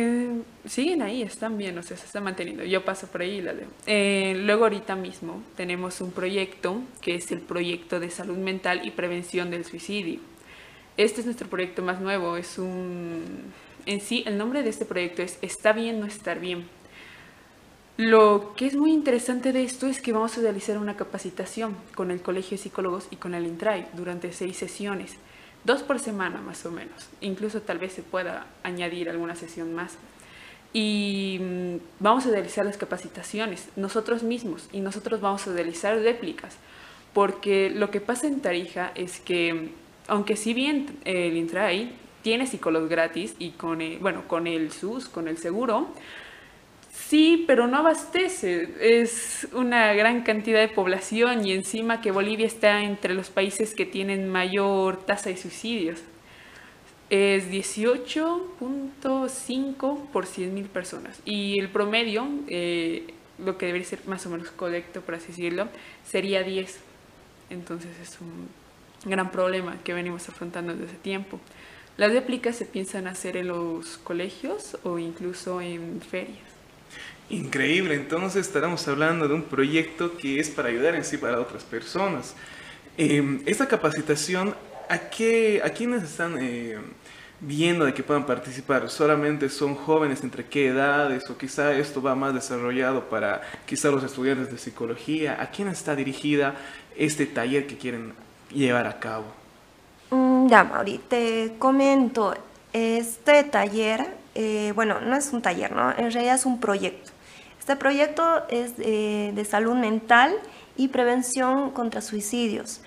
siguen 0.65 1.01
ahí, 1.01 1.21
están 1.21 1.57
bien, 1.57 1.77
o 1.77 1.83
sea, 1.83 1.95
se 1.95 2.05
están 2.05 2.23
manteniendo. 2.23 2.63
Yo 2.63 2.83
paso 2.83 3.07
por 3.07 3.21
ahí 3.21 3.37
y 3.37 3.41
la 3.41 3.53
leo. 3.53 3.67
Eh, 3.85 4.33
luego 4.43 4.63
ahorita 4.63 4.95
mismo 4.95 5.43
tenemos 5.55 6.01
un 6.01 6.11
proyecto 6.11 6.81
que 7.01 7.15
es 7.15 7.31
el 7.31 7.39
proyecto 7.39 7.99
de 7.99 8.09
salud 8.09 8.37
mental 8.37 8.81
y 8.83 8.91
prevención 8.91 9.51
del 9.51 9.63
suicidio. 9.63 10.19
Este 10.99 11.21
es 11.21 11.25
nuestro 11.25 11.47
proyecto 11.47 11.81
más 11.81 12.01
nuevo, 12.01 12.35
es 12.35 12.57
un... 12.57 13.23
En 13.85 14.01
sí, 14.01 14.21
el 14.27 14.37
nombre 14.37 14.63
de 14.63 14.69
este 14.69 14.83
proyecto 14.83 15.21
es 15.21 15.39
Está 15.41 15.71
bien 15.71 16.01
no 16.01 16.05
estar 16.05 16.41
bien. 16.41 16.67
Lo 17.95 18.53
que 18.57 18.65
es 18.65 18.75
muy 18.75 18.91
interesante 18.91 19.53
de 19.53 19.63
esto 19.63 19.87
es 19.87 20.01
que 20.01 20.11
vamos 20.11 20.37
a 20.37 20.41
realizar 20.41 20.77
una 20.77 20.97
capacitación 20.97 21.77
con 21.95 22.11
el 22.11 22.21
Colegio 22.21 22.57
de 22.57 22.63
Psicólogos 22.63 23.07
y 23.11 23.15
con 23.15 23.33
el 23.33 23.47
INTRAI 23.47 23.87
durante 23.93 24.33
seis 24.33 24.57
sesiones 24.57 25.15
dos 25.63 25.83
por 25.83 25.99
semana 25.99 26.41
más 26.41 26.65
o 26.65 26.71
menos. 26.71 27.07
Incluso 27.21 27.61
tal 27.61 27.77
vez 27.77 27.93
se 27.93 28.03
pueda 28.03 28.47
añadir 28.63 29.09
alguna 29.09 29.37
sesión 29.37 29.73
más. 29.73 29.97
Y 30.73 31.39
mm, 31.39 31.75
vamos 32.01 32.25
a 32.25 32.31
realizar 32.31 32.65
las 32.65 32.75
capacitaciones 32.75 33.69
nosotros 33.77 34.21
mismos 34.21 34.67
y 34.73 34.81
nosotros 34.81 35.21
vamos 35.21 35.47
a 35.47 35.53
realizar 35.53 35.97
réplicas. 35.97 36.57
Porque 37.13 37.69
lo 37.69 37.89
que 37.89 38.01
pasa 38.01 38.27
en 38.27 38.41
Tarija 38.41 38.91
es 38.95 39.21
que, 39.21 39.69
aunque 40.09 40.35
si 40.35 40.53
bien 40.53 40.97
el 41.05 41.37
Intrai 41.37 41.91
tiene 42.21 42.47
psicólogos 42.47 42.89
gratis 42.89 43.35
y 43.39 43.51
con 43.51 43.79
bueno, 44.01 44.27
con 44.27 44.47
el 44.47 44.71
SUS, 44.71 45.07
con 45.07 45.27
el 45.27 45.37
seguro, 45.37 45.87
Sí, 47.09 47.43
pero 47.47 47.67
no 47.67 47.77
abastece. 47.77 48.69
Es 48.79 49.47
una 49.53 49.93
gran 49.93 50.21
cantidad 50.21 50.59
de 50.59 50.67
población 50.67 51.43
y 51.43 51.53
encima 51.53 52.01
que 52.01 52.11
Bolivia 52.11 52.45
está 52.45 52.83
entre 52.83 53.15
los 53.15 53.31
países 53.31 53.73
que 53.73 53.87
tienen 53.87 54.29
mayor 54.29 55.03
tasa 55.05 55.31
de 55.31 55.37
suicidios. 55.37 56.01
Es 57.09 57.49
18.5 57.49 60.11
por 60.11 60.27
100.000 60.27 60.67
personas. 60.67 61.19
Y 61.25 61.57
el 61.59 61.69
promedio, 61.69 62.27
eh, 62.47 63.07
lo 63.43 63.57
que 63.57 63.65
debería 63.65 63.87
ser 63.87 64.05
más 64.05 64.27
o 64.27 64.29
menos 64.29 64.51
correcto, 64.51 65.01
por 65.01 65.15
así 65.15 65.29
decirlo, 65.29 65.67
sería 66.05 66.43
10. 66.43 66.79
Entonces 67.49 67.89
es 67.99 68.21
un 68.21 68.49
gran 69.05 69.31
problema 69.31 69.77
que 69.83 69.93
venimos 69.93 70.27
afrontando 70.29 70.75
desde 70.75 70.95
tiempo. 70.95 71.39
Las 71.97 72.11
réplicas 72.11 72.55
se 72.55 72.65
piensan 72.65 73.07
hacer 73.07 73.35
en 73.37 73.49
los 73.49 73.97
colegios 73.97 74.77
o 74.83 74.99
incluso 74.99 75.59
en 75.61 76.01
ferias. 76.01 76.37
Increíble, 77.29 77.93
entonces 77.93 78.47
estaremos 78.47 78.87
hablando 78.87 79.27
de 79.27 79.33
un 79.35 79.43
proyecto 79.43 80.17
que 80.17 80.39
es 80.39 80.49
para 80.49 80.69
ayudar 80.69 80.95
en 80.95 81.03
sí 81.03 81.17
para 81.17 81.39
otras 81.39 81.63
personas. 81.63 82.35
Em, 82.97 83.41
esta 83.45 83.67
capacitación, 83.67 84.55
¿a, 84.89 84.97
qué, 84.97 85.61
a 85.63 85.69
quiénes 85.69 86.03
están 86.03 86.37
eh, 86.41 86.77
viendo 87.39 87.85
de 87.85 87.93
que 87.93 88.01
puedan 88.01 88.25
participar? 88.25 88.89
¿Solamente 88.89 89.49
son 89.49 89.75
jóvenes 89.75 90.23
entre 90.23 90.45
qué 90.45 90.67
edades 90.67 91.29
o 91.29 91.37
quizá 91.37 91.73
esto 91.77 92.01
va 92.01 92.15
más 92.15 92.33
desarrollado 92.33 93.09
para 93.09 93.41
quizá 93.65 93.91
los 93.91 94.03
estudiantes 94.03 94.49
de 94.51 94.57
psicología? 94.57 95.37
¿A 95.39 95.51
quién 95.51 95.67
está 95.67 95.95
dirigida 95.95 96.55
este 96.97 97.25
taller 97.25 97.67
que 97.67 97.77
quieren 97.77 98.13
llevar 98.51 98.87
a 98.87 98.99
cabo? 98.99 99.25
Mm, 100.11 100.47
ya, 100.47 100.63
Mauri, 100.63 100.97
te 100.97 101.55
comento, 101.59 102.33
este 102.73 103.43
taller, 103.43 104.05
eh, 104.35 104.71
bueno, 104.75 104.99
no 105.01 105.15
es 105.15 105.31
un 105.33 105.41
taller, 105.41 105.71
¿no? 105.71 105.91
En 105.91 106.11
realidad 106.11 106.35
es 106.35 106.45
un 106.45 106.59
proyecto. 106.59 107.11
Este 107.59 107.75
proyecto 107.75 108.47
es 108.49 108.73
eh, 108.79 109.31
de 109.35 109.45
salud 109.45 109.75
mental 109.75 110.33
y 110.75 110.87
prevención 110.87 111.71
contra 111.71 112.01
suicidios. 112.01 112.81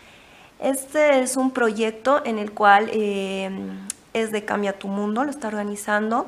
Este 0.59 1.21
es 1.21 1.37
un 1.37 1.51
proyecto 1.51 2.23
en 2.25 2.39
el 2.39 2.53
cual 2.53 2.89
eh, 2.93 3.51
es 4.13 4.31
de 4.31 4.45
Cambia 4.45 4.79
tu 4.79 4.89
Mundo, 4.89 5.25
lo 5.25 5.31
está 5.31 5.49
organizando, 5.49 6.27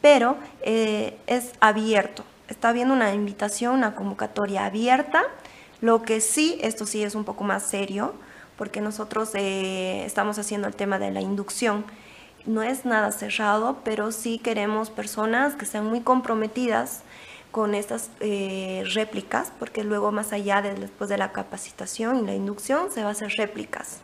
pero 0.00 0.36
eh, 0.62 1.16
es 1.26 1.52
abierto. 1.60 2.24
Está 2.48 2.70
habiendo 2.70 2.94
una 2.94 3.14
invitación, 3.14 3.74
una 3.74 3.94
convocatoria 3.94 4.66
abierta. 4.66 5.22
Lo 5.80 6.02
que 6.02 6.20
sí, 6.20 6.58
esto 6.62 6.84
sí 6.84 7.02
es 7.02 7.14
un 7.14 7.24
poco 7.24 7.44
más 7.44 7.62
serio, 7.62 8.14
porque 8.60 8.82
nosotros 8.82 9.30
estamos 9.34 10.38
haciendo 10.38 10.68
el 10.68 10.74
tema 10.74 10.98
de 10.98 11.10
la 11.10 11.22
inducción. 11.22 11.86
No 12.44 12.62
es 12.62 12.84
nada 12.84 13.10
cerrado, 13.10 13.78
pero 13.84 14.12
sí 14.12 14.38
queremos 14.38 14.90
personas 14.90 15.54
que 15.54 15.64
sean 15.64 15.86
muy 15.86 16.02
comprometidas 16.02 17.00
con 17.52 17.74
estas 17.74 18.10
eh, 18.20 18.84
réplicas, 18.92 19.50
porque 19.58 19.82
luego 19.82 20.12
más 20.12 20.34
allá 20.34 20.60
de 20.60 20.74
después 20.74 21.08
de 21.08 21.16
la 21.16 21.32
capacitación 21.32 22.18
y 22.18 22.26
la 22.26 22.34
inducción 22.34 22.92
se 22.92 23.02
va 23.02 23.08
a 23.08 23.12
hacer 23.12 23.30
réplicas. 23.38 24.00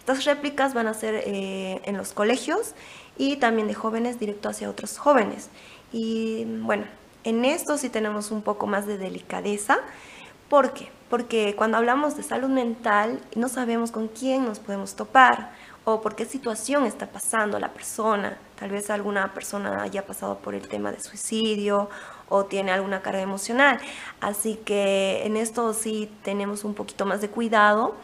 Estas 0.00 0.26
réplicas 0.26 0.74
van 0.74 0.86
a 0.86 0.92
ser 0.92 1.22
eh, 1.24 1.80
en 1.86 1.96
los 1.96 2.12
colegios 2.12 2.74
y 3.16 3.36
también 3.36 3.68
de 3.68 3.74
jóvenes 3.74 4.20
directo 4.20 4.50
hacia 4.50 4.68
otros 4.68 4.98
jóvenes. 4.98 5.48
Y 5.94 6.44
bueno, 6.60 6.84
en 7.24 7.46
esto 7.46 7.78
sí 7.78 7.88
tenemos 7.88 8.32
un 8.32 8.42
poco 8.42 8.66
más 8.66 8.86
de 8.86 8.98
delicadeza. 8.98 9.78
¿Por 10.50 10.74
qué? 10.74 10.90
Porque 11.08 11.54
cuando 11.56 11.76
hablamos 11.76 12.16
de 12.16 12.22
salud 12.22 12.48
mental 12.48 13.20
no 13.36 13.48
sabemos 13.48 13.90
con 13.90 14.08
quién 14.08 14.44
nos 14.44 14.58
podemos 14.58 14.94
topar 14.94 15.52
o 15.84 16.00
por 16.00 16.16
qué 16.16 16.24
situación 16.24 16.86
está 16.86 17.06
pasando 17.06 17.58
la 17.58 17.72
persona. 17.72 18.38
Tal 18.58 18.70
vez 18.70 18.88
alguna 18.90 19.34
persona 19.34 19.82
haya 19.82 20.06
pasado 20.06 20.38
por 20.38 20.54
el 20.54 20.66
tema 20.66 20.90
de 20.90 21.00
suicidio 21.00 21.90
o 22.28 22.44
tiene 22.46 22.72
alguna 22.72 23.02
carga 23.02 23.20
emocional. 23.20 23.78
Así 24.20 24.56
que 24.64 25.22
en 25.24 25.36
esto 25.36 25.74
sí 25.74 26.10
tenemos 26.22 26.64
un 26.64 26.74
poquito 26.74 27.04
más 27.04 27.20
de 27.20 27.28
cuidado. 27.28 27.94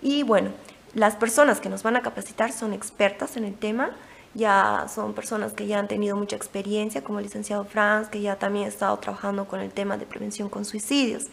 Y 0.00 0.22
bueno, 0.22 0.50
las 0.94 1.16
personas 1.16 1.60
que 1.60 1.68
nos 1.68 1.82
van 1.82 1.96
a 1.96 2.02
capacitar 2.02 2.52
son 2.52 2.72
expertas 2.72 3.36
en 3.36 3.44
el 3.44 3.54
tema, 3.54 3.90
ya 4.34 4.86
son 4.92 5.12
personas 5.12 5.52
que 5.52 5.66
ya 5.66 5.80
han 5.80 5.88
tenido 5.88 6.16
mucha 6.16 6.36
experiencia, 6.36 7.02
como 7.02 7.18
el 7.18 7.24
licenciado 7.24 7.64
Franz, 7.64 8.08
que 8.08 8.20
ya 8.20 8.36
también 8.36 8.66
ha 8.66 8.68
estado 8.68 8.96
trabajando 8.98 9.46
con 9.46 9.60
el 9.60 9.72
tema 9.72 9.96
de 9.96 10.06
prevención 10.06 10.48
con 10.48 10.64
suicidios. 10.64 11.26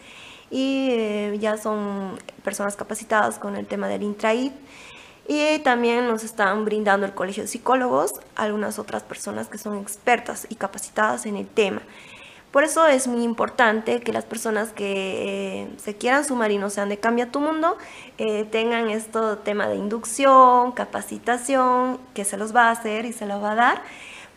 Y 0.52 0.90
eh, 0.90 1.38
ya 1.40 1.56
son 1.56 2.18
personas 2.44 2.76
capacitadas 2.76 3.40
con 3.40 3.56
el 3.56 3.66
tema 3.66 3.88
del 3.88 4.04
intraid. 4.04 4.52
Y 5.26 5.58
también 5.60 6.06
nos 6.06 6.22
están 6.22 6.64
brindando 6.64 7.06
el 7.06 7.14
Colegio 7.14 7.42
de 7.42 7.48
Psicólogos, 7.48 8.12
algunas 8.36 8.78
otras 8.78 9.02
personas 9.02 9.48
que 9.48 9.58
son 9.58 9.78
expertas 9.78 10.46
y 10.48 10.56
capacitadas 10.56 11.26
en 11.26 11.36
el 11.36 11.48
tema. 11.48 11.82
Por 12.52 12.64
eso 12.64 12.86
es 12.86 13.08
muy 13.08 13.22
importante 13.22 14.00
que 14.00 14.12
las 14.12 14.26
personas 14.26 14.72
que 14.72 15.62
eh, 15.62 15.68
se 15.78 15.96
quieran 15.96 16.22
sumar 16.22 16.50
y 16.50 16.58
no 16.58 16.68
sean 16.68 16.90
de 16.90 16.98
Cambia 16.98 17.30
tu 17.30 17.40
Mundo 17.40 17.78
eh, 18.18 18.44
tengan 18.44 18.90
esto 18.90 19.38
tema 19.38 19.68
de 19.68 19.76
inducción, 19.76 20.72
capacitación, 20.72 21.98
que 22.12 22.26
se 22.26 22.36
los 22.36 22.54
va 22.54 22.68
a 22.68 22.72
hacer 22.72 23.06
y 23.06 23.14
se 23.14 23.24
los 23.24 23.42
va 23.42 23.52
a 23.52 23.54
dar 23.54 23.82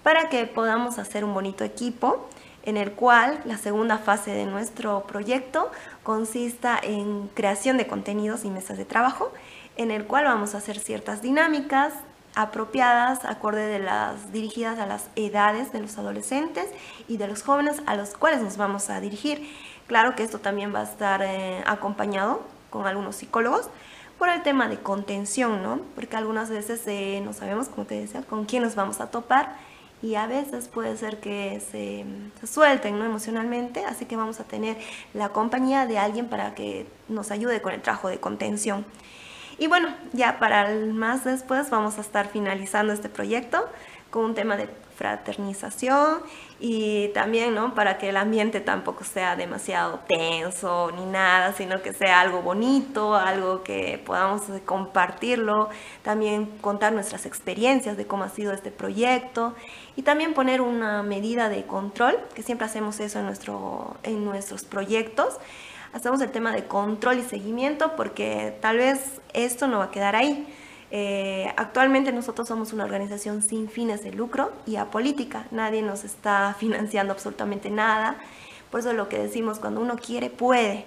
para 0.02 0.30
que 0.30 0.46
podamos 0.46 0.98
hacer 0.98 1.26
un 1.26 1.34
bonito 1.34 1.66
equipo 1.66 2.30
en 2.66 2.78
el 2.78 2.92
cual 2.92 3.40
la 3.46 3.58
segunda 3.58 3.98
fase 3.98 4.32
de 4.32 4.46
nuestro 4.46 5.04
proyecto 5.04 5.72
consista 6.04 6.80
en 6.82 7.30
creación 7.34 7.78
de 7.78 7.88
contenidos 7.88 8.44
y 8.44 8.50
mesas 8.50 8.78
de 8.78 8.86
trabajo, 8.86 9.32
en 9.78 9.92
el 9.92 10.06
cual 10.06 10.26
vamos 10.26 10.56
a 10.56 10.58
hacer 10.58 10.80
ciertas 10.80 11.22
dinámicas, 11.22 11.94
apropiadas, 12.36 13.24
acorde 13.24 13.66
de 13.66 13.80
las 13.80 14.32
dirigidas 14.34 14.80
a 14.80 14.86
las 14.86 15.08
edades 15.16 15.72
de 15.72 15.80
los 15.80 15.98
adolescentes 15.98 16.66
y 17.08 17.18
de 17.18 17.28
los 17.28 17.44
jóvenes 17.44 17.82
a 17.86 17.96
los 17.96 18.14
cuales 18.16 18.42
nos 18.42 18.58
vamos 18.58 18.90
a 18.90 19.00
dirigir. 19.00 19.50
Claro 19.88 20.16
que 20.16 20.24
esto 20.24 20.40
también 20.40 20.74
va 20.74 20.82
a 20.82 20.84
estar 20.84 21.22
eh, 21.24 21.64
acompañado 21.66 22.42
con 22.70 22.88
algunos 22.88 23.16
psicólogos 23.16 23.70
por 24.18 24.30
el 24.30 24.44
tema 24.44 24.68
de 24.68 24.78
contención, 24.80 25.62
¿no? 25.62 25.80
Porque 25.94 26.16
algunas 26.16 26.50
veces 26.50 26.82
eh, 26.88 27.22
no 27.24 27.34
sabemos, 27.34 27.70
como 27.70 27.86
te 27.86 28.00
decía, 28.00 28.22
con 28.24 28.46
quién 28.46 28.64
nos 28.64 28.76
vamos 28.76 29.00
a 29.02 29.12
topar 29.12 29.56
y 30.06 30.14
a 30.14 30.28
veces 30.28 30.68
puede 30.68 30.96
ser 30.98 31.20
que 31.20 31.60
se, 31.72 32.06
suelten 32.46 33.00
¿no? 33.00 33.06
emocionalmente, 33.06 33.84
así 33.86 34.06
que 34.06 34.16
vamos 34.16 34.40
a 34.40 34.44
tener 34.44 34.78
la 35.16 35.30
compañía 35.30 35.88
de 35.88 35.98
alguien 35.98 36.28
para 36.28 36.54
que 36.54 36.86
nos 37.10 37.32
ayude 37.32 37.60
con 37.64 37.74
el 37.74 37.82
trabajo 37.82 38.10
de 38.10 38.20
contención. 38.20 38.86
Y 39.58 39.66
bueno, 39.66 39.90
ya 40.14 40.38
para 40.38 40.72
el 40.72 40.94
más 40.94 41.24
después 41.24 41.72
vamos 41.72 41.98
a 41.98 42.02
estar 42.02 42.28
finalizando 42.28 42.94
este 42.94 43.10
proyecto 43.10 43.68
con 44.12 44.26
un 44.26 44.36
tema 44.36 44.58
de 44.58 44.70
fraternización 44.96 46.20
y 46.60 47.10
también, 47.10 47.54
¿no? 47.54 47.76
Para 47.76 47.98
que 47.98 48.10
el 48.10 48.18
ambiente 48.18 48.62
tampoco 48.62 49.04
sea 49.04 49.36
demasiado 49.36 50.00
tenso 50.08 50.92
ni 50.96 51.06
nada, 51.06 51.54
sino 51.54 51.82
que 51.82 51.94
sea 51.94 52.22
algo 52.22 52.42
bonito, 52.42 53.16
algo 53.16 53.62
que 53.64 54.02
podamos 54.06 54.44
compartirlo, 54.66 55.70
también 56.02 56.46
contar 56.62 56.94
nuestras 56.94 57.26
experiencias 57.26 57.98
de 57.98 58.08
cómo 58.08 58.24
ha 58.24 58.30
sido 58.30 58.54
este 58.54 58.72
proyecto 58.72 59.54
y 59.96 60.04
también 60.04 60.34
poner 60.34 60.62
una 60.62 61.04
medida 61.04 61.50
de 61.50 61.66
control, 61.66 62.18
que 62.34 62.44
siempre 62.44 62.66
hacemos 62.66 63.00
eso 63.00 63.20
en, 63.20 63.26
nuestro, 63.26 63.98
en 64.04 64.24
nuestros 64.24 64.64
proyectos, 64.64 65.36
hacemos 65.94 66.22
el 66.22 66.32
tema 66.32 66.54
de 66.54 66.66
control 66.66 67.20
y 67.20 67.24
seguimiento 67.24 67.96
porque 67.96 68.58
tal 68.62 68.78
vez 68.78 69.22
esto 69.34 69.68
no 69.68 69.80
va 69.80 69.86
a 69.86 69.92
quedar 69.92 70.16
ahí. 70.16 70.48
Eh, 70.92 71.52
actualmente 71.58 72.12
nosotros 72.12 72.48
somos 72.48 72.72
una 72.74 72.84
organización 72.86 73.42
sin 73.42 73.70
fines 73.70 74.04
de 74.04 74.12
lucro 74.12 74.52
y 74.66 74.76
apolítica. 74.78 75.46
Nadie 75.52 75.82
nos 75.82 76.04
está 76.04 76.56
financiando 76.60 77.14
absolutamente 77.14 77.70
nada. 77.70 78.16
Por 78.72 78.80
eso 78.82 78.94
lo 78.94 79.10
que 79.10 79.18
decimos, 79.18 79.60
cuando 79.60 79.82
uno 79.82 79.96
quiere, 79.98 80.30
puede. 80.30 80.86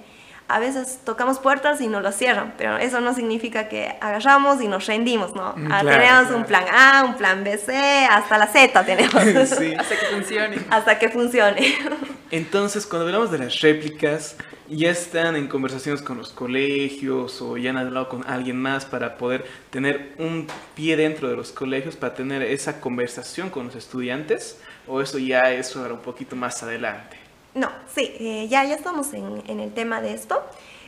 a 0.50 0.58
veces 0.58 1.00
tocamos 1.04 1.38
puertas 1.40 1.80
y 1.82 1.88
no 1.88 2.00
las 2.00 2.16
cierran, 2.16 2.54
pero 2.56 2.78
eso 2.78 3.00
no 3.02 3.12
significa 3.14 3.68
que 3.68 3.96
agarramos 4.00 4.62
y 4.62 4.66
nos 4.68 4.86
rendimos, 4.86 5.34
¿no? 5.34 5.52
Mm, 5.56 5.70
Ah, 5.72 5.80
claro, 5.82 5.98
tenemos 5.98 6.22
claro. 6.22 6.36
un 6.38 6.44
plan 6.44 6.64
A, 6.72 7.04
un 7.04 7.14
plan 7.16 7.44
B, 7.44 7.58
C, 7.58 7.76
hasta 8.10 8.38
la 8.38 8.46
Z 8.46 8.84
tenemos. 8.86 9.12
Sí. 9.58 9.74
Hasta 9.74 9.94
que 9.96 10.06
funcione. 10.14 10.56
hasta 10.70 10.98
que 10.98 11.08
funcione. 11.10 11.60
Entonces, 12.30 12.86
cuando 12.86 13.06
hablamos 13.06 13.30
de 13.30 13.38
las 13.38 13.60
réplicas, 13.60 14.36
ya 14.68 14.90
están 14.90 15.34
en 15.34 15.48
conversaciones 15.48 16.02
con 16.02 16.18
los 16.18 16.30
colegios 16.30 17.40
o 17.40 17.56
ya 17.56 17.70
han 17.70 17.78
hablado 17.78 18.10
con 18.10 18.28
alguien 18.28 18.60
más 18.60 18.84
para 18.84 19.16
poder 19.16 19.46
tener 19.70 20.14
un 20.18 20.46
pie 20.74 20.96
dentro 20.96 21.30
de 21.30 21.36
los 21.36 21.52
colegios, 21.52 21.96
para 21.96 22.14
tener 22.14 22.42
esa 22.42 22.80
conversación 22.80 23.48
con 23.48 23.66
los 23.66 23.76
estudiantes, 23.76 24.58
o 24.86 25.00
eso 25.00 25.18
ya 25.18 25.50
es 25.52 25.74
un 25.74 25.98
poquito 26.00 26.36
más 26.36 26.62
adelante. 26.62 27.16
No, 27.54 27.70
sí, 27.94 28.12
eh, 28.20 28.46
ya, 28.48 28.62
ya 28.64 28.74
estamos 28.74 29.14
en, 29.14 29.42
en 29.46 29.60
el 29.60 29.72
tema 29.72 30.02
de 30.02 30.12
esto. 30.12 30.42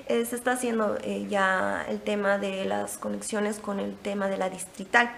Eh, 0.09 0.25
se 0.26 0.37
está 0.37 0.52
haciendo 0.52 0.99
eh, 1.02 1.26
ya 1.30 1.87
el 1.88 2.00
tema 2.00 2.37
de 2.37 2.64
las 2.64 2.99
conexiones 2.99 3.59
con 3.61 3.80
el 3.80 3.94
tema 3.97 4.28
de 4.28 4.37
la 4.37 4.50
distrital, 4.50 5.11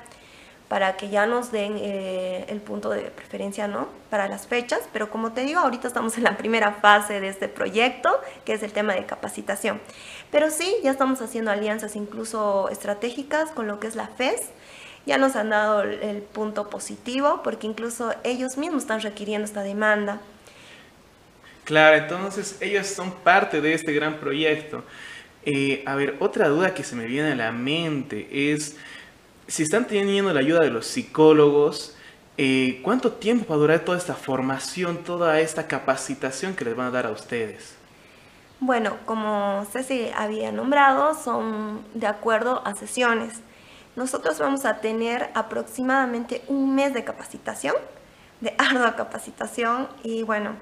para 0.72 0.96
que 0.96 1.10
ya 1.10 1.26
nos 1.26 1.52
den 1.52 1.76
eh, 1.76 2.46
el 2.48 2.58
punto 2.58 2.88
de 2.88 3.02
preferencia, 3.02 3.68
¿no? 3.68 3.88
Para 4.08 4.26
las 4.26 4.46
fechas, 4.46 4.80
pero 4.90 5.10
como 5.10 5.32
te 5.32 5.42
digo, 5.42 5.60
ahorita 5.60 5.86
estamos 5.86 6.16
en 6.16 6.24
la 6.24 6.38
primera 6.38 6.72
fase 6.72 7.20
de 7.20 7.28
este 7.28 7.46
proyecto, 7.46 8.18
que 8.46 8.54
es 8.54 8.62
el 8.62 8.72
tema 8.72 8.94
de 8.94 9.04
capacitación. 9.04 9.82
Pero 10.30 10.48
sí, 10.50 10.74
ya 10.82 10.90
estamos 10.90 11.20
haciendo 11.20 11.50
alianzas 11.50 11.94
incluso 11.94 12.70
estratégicas 12.70 13.50
con 13.50 13.66
lo 13.66 13.80
que 13.80 13.86
es 13.86 13.96
la 13.96 14.06
FES. 14.06 14.40
Ya 15.04 15.18
nos 15.18 15.36
han 15.36 15.50
dado 15.50 15.82
el, 15.82 16.22
punto 16.22 16.70
positivo, 16.70 17.42
porque 17.44 17.66
incluso 17.66 18.14
ellos 18.24 18.56
mismos 18.56 18.84
están 18.84 19.02
requiriendo 19.02 19.44
esta 19.44 19.62
demanda. 19.62 20.22
Claro, 21.64 21.96
entonces 21.96 22.56
ellos 22.62 22.86
son 22.86 23.12
parte 23.12 23.60
de 23.60 23.74
este 23.74 23.92
gran 23.92 24.16
proyecto. 24.16 24.82
Eh, 25.44 25.82
a 25.84 25.96
ver, 25.96 26.16
otra 26.20 26.48
duda 26.48 26.72
que 26.72 26.82
se 26.82 26.96
me 26.96 27.04
viene 27.04 27.32
a 27.32 27.36
la 27.36 27.52
mente 27.52 28.26
es 28.52 28.78
si 29.46 29.62
están 29.62 29.86
teniendo 29.86 30.32
la 30.32 30.40
ayuda 30.40 30.60
de 30.60 30.70
los 30.70 30.86
psicólogos, 30.86 31.96
eh, 32.38 32.80
¿cuánto 32.82 33.12
tiempo 33.12 33.46
va 33.50 33.56
a 33.56 33.58
durar 33.58 33.80
toda 33.80 33.98
esta 33.98 34.14
formación, 34.14 35.04
toda 35.04 35.40
esta 35.40 35.66
capacitación 35.66 36.54
que 36.54 36.64
les 36.64 36.76
van 36.76 36.86
a 36.86 36.90
dar 36.90 37.06
a 37.06 37.10
ustedes? 37.10 37.76
Bueno, 38.60 38.96
como 39.06 39.66
Ceci 39.72 40.10
había 40.16 40.52
nombrado, 40.52 41.14
son 41.14 41.82
de 41.94 42.06
acuerdo 42.06 42.62
a 42.64 42.74
sesiones. 42.74 43.40
Nosotros 43.96 44.38
vamos 44.38 44.64
a 44.64 44.78
tener 44.80 45.30
aproximadamente 45.34 46.42
un 46.46 46.74
mes 46.74 46.94
de 46.94 47.04
capacitación, 47.04 47.74
de 48.40 48.54
ardua 48.58 48.96
capacitación, 48.96 49.88
y 50.02 50.22
bueno, 50.22 50.52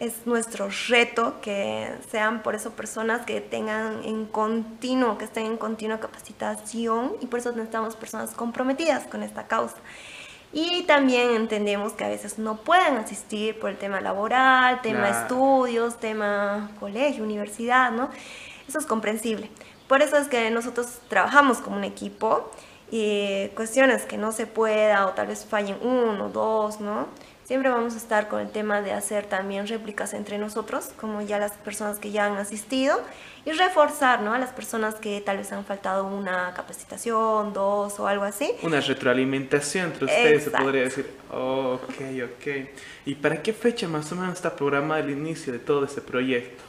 es 0.00 0.26
nuestro 0.26 0.68
reto 0.88 1.40
que 1.40 1.88
sean 2.10 2.42
por 2.42 2.54
eso 2.54 2.72
personas 2.72 3.24
que 3.24 3.40
tengan 3.40 4.02
en 4.04 4.26
continuo, 4.26 5.18
que 5.18 5.24
estén 5.24 5.46
en 5.46 5.56
continua 5.56 6.00
capacitación, 6.00 7.12
y 7.20 7.26
por 7.26 7.38
eso 7.38 7.52
necesitamos 7.52 7.94
personas 7.96 8.30
comprometidas 8.32 9.04
con 9.06 9.22
esta 9.22 9.46
causa. 9.46 9.76
Y 10.52 10.84
también 10.84 11.30
entendemos 11.30 11.94
que 11.94 12.04
a 12.04 12.08
veces 12.08 12.38
no 12.38 12.58
pueden 12.58 12.96
asistir 12.96 13.58
por 13.58 13.70
el 13.70 13.76
tema 13.76 14.00
laboral, 14.00 14.82
tema 14.82 15.08
Claro. 15.08 15.22
estudios, 15.22 15.98
tema 15.98 16.70
colegio, 16.78 17.24
universidad, 17.24 17.90
¿no? 17.90 18.08
Eso 18.68 18.78
es 18.78 18.86
comprensible. 18.86 19.50
Por 19.88 20.00
eso 20.00 20.16
es 20.16 20.28
que 20.28 20.50
nosotros 20.50 21.00
trabajamos 21.08 21.58
como 21.58 21.76
un 21.76 21.84
equipo 21.84 22.50
y 22.90 23.48
cuestiones 23.56 24.04
que 24.04 24.16
no 24.16 24.30
se 24.30 24.46
pueda 24.46 25.06
o 25.06 25.10
tal 25.10 25.26
vez 25.26 25.44
fallen 25.44 25.76
uno, 25.82 26.28
dos, 26.28 26.80
¿no? 26.80 27.08
Siempre 27.44 27.68
vamos 27.68 27.92
a 27.92 27.98
estar 27.98 28.28
con 28.28 28.40
el 28.40 28.48
tema 28.48 28.80
de 28.80 28.92
hacer 28.92 29.26
también 29.26 29.66
réplicas 29.66 30.14
entre 30.14 30.38
nosotros, 30.38 30.92
como 30.98 31.20
ya 31.20 31.38
las 31.38 31.52
personas 31.52 31.98
que 31.98 32.10
ya 32.10 32.24
han 32.24 32.38
asistido, 32.38 32.98
y 33.44 33.52
reforzar, 33.52 34.22
¿no? 34.22 34.32
A 34.32 34.38
las 34.38 34.48
personas 34.50 34.94
que 34.94 35.20
tal 35.20 35.36
vez 35.36 35.52
han 35.52 35.66
faltado 35.66 36.06
una 36.06 36.54
capacitación, 36.54 37.52
dos 37.52 38.00
o 38.00 38.06
algo 38.06 38.24
así. 38.24 38.50
Una 38.62 38.80
retroalimentación 38.80 39.88
entre 39.92 40.06
ustedes, 40.06 40.44
se 40.44 40.50
podría 40.52 40.82
decir. 40.84 41.10
Oh, 41.30 41.74
ok, 41.74 42.00
ok. 42.24 42.68
¿Y 43.04 43.14
para 43.16 43.42
qué 43.42 43.52
fecha 43.52 43.88
más 43.88 44.10
o 44.12 44.16
menos 44.16 44.32
está 44.32 44.56
programado 44.56 45.02
el 45.02 45.10
inicio 45.10 45.52
de 45.52 45.58
todo 45.58 45.84
este 45.84 46.00
proyecto? 46.00 46.64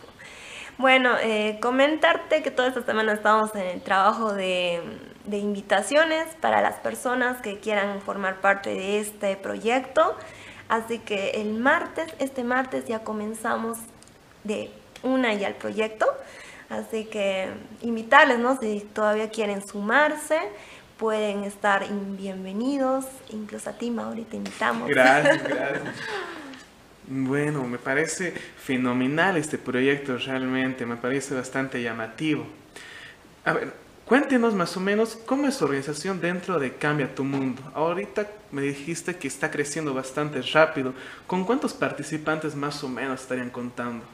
Bueno, 0.77 1.11
eh, 1.21 1.57
comentarte 1.61 2.43
que 2.43 2.51
toda 2.51 2.67
esta 2.67 2.83
semana 2.83 3.13
estamos 3.13 3.55
en 3.55 3.61
el 3.61 3.81
trabajo 3.81 4.33
de, 4.33 4.81
de 5.23 5.37
invitaciones 5.37 6.27
para 6.41 6.61
las 6.61 6.75
personas 6.75 7.41
que 7.41 7.61
quieran 7.61 8.01
formar 8.01 8.41
parte 8.41 8.71
de 8.71 8.99
este 8.99 9.37
proyecto. 9.37 10.17
Así 10.69 10.99
que 10.99 11.31
el 11.31 11.53
martes, 11.53 12.13
este 12.19 12.43
martes 12.43 12.85
ya 12.85 13.03
comenzamos 13.03 13.77
de 14.43 14.71
una 15.03 15.33
ya 15.33 15.47
el 15.47 15.55
proyecto. 15.55 16.05
Así 16.69 17.05
que 17.05 17.49
invitarles, 17.81 18.39
¿no? 18.39 18.59
Si 18.59 18.79
todavía 18.93 19.29
quieren 19.29 19.65
sumarse, 19.65 20.39
pueden 20.97 21.43
estar 21.43 21.85
bienvenidos. 22.17 23.05
Incluso 23.29 23.69
a 23.69 23.73
ti, 23.73 23.91
Mauri, 23.91 24.23
te 24.23 24.37
invitamos. 24.37 24.89
Gracias, 24.89 25.43
gracias. 25.47 25.95
Bueno, 27.07 27.63
me 27.65 27.77
parece 27.77 28.31
fenomenal 28.31 29.37
este 29.37 29.59
proyecto 29.59 30.17
realmente, 30.17 30.87
me 30.87 30.95
parece 30.95 31.35
bastante 31.35 31.83
llamativo. 31.83 32.47
A 33.43 33.53
ver, 33.53 33.73
cuéntenos 34.05 34.53
más 34.53 34.77
o 34.77 34.79
menos 34.79 35.17
cómo 35.25 35.47
es 35.47 35.55
su 35.55 35.65
organización 35.65 36.21
dentro 36.21 36.59
de 36.59 36.75
Cambia 36.75 37.13
tu 37.13 37.23
Mundo. 37.23 37.61
Ahorita 37.73 38.27
me 38.51 38.61
dijiste 38.61 39.17
que 39.17 39.27
está 39.27 39.51
creciendo 39.51 39.93
bastante 39.93 40.41
rápido. 40.41 40.93
¿Con 41.27 41.43
cuántos 41.43 41.73
participantes 41.73 42.55
más 42.55 42.83
o 42.83 42.87
menos 42.87 43.21
estarían 43.21 43.49
contando? 43.49 44.05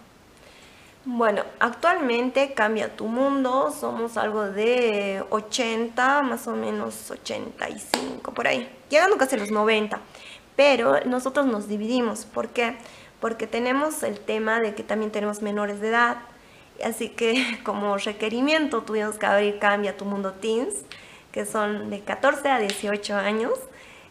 Bueno, 1.03 1.43
actualmente 1.59 2.53
Cambia 2.53 2.95
tu 2.95 3.07
Mundo, 3.07 3.71
somos 3.71 4.17
algo 4.17 4.43
de 4.43 5.23
80, 5.31 6.21
más 6.21 6.47
o 6.47 6.55
menos 6.55 7.09
85, 7.09 8.31
por 8.33 8.47
ahí, 8.47 8.69
llegando 8.89 9.17
casi 9.17 9.35
a 9.35 9.39
los 9.39 9.49
90. 9.49 9.99
Pero 10.55 11.03
nosotros 11.05 11.47
nos 11.47 11.67
dividimos, 11.67 12.25
¿por 12.25 12.49
qué? 12.49 12.77
Porque 13.19 13.47
tenemos 13.47 14.03
el 14.03 14.19
tema 14.19 14.59
de 14.59 14.75
que 14.75 14.83
también 14.83 15.11
tenemos 15.11 15.41
menores 15.41 15.81
de 15.81 15.89
edad, 15.89 16.17
así 16.83 17.09
que 17.09 17.59
como 17.63 17.97
requerimiento 17.97 18.81
tuvimos 18.81 19.17
que 19.17 19.25
abrir 19.25 19.59
Cambia 19.59 19.95
tu 19.97 20.05
Mundo 20.05 20.33
Teens, 20.33 20.73
que 21.31 21.45
son 21.45 21.89
de 21.89 22.01
14 22.01 22.49
a 22.49 22.59
18 22.59 23.15
años, 23.15 23.53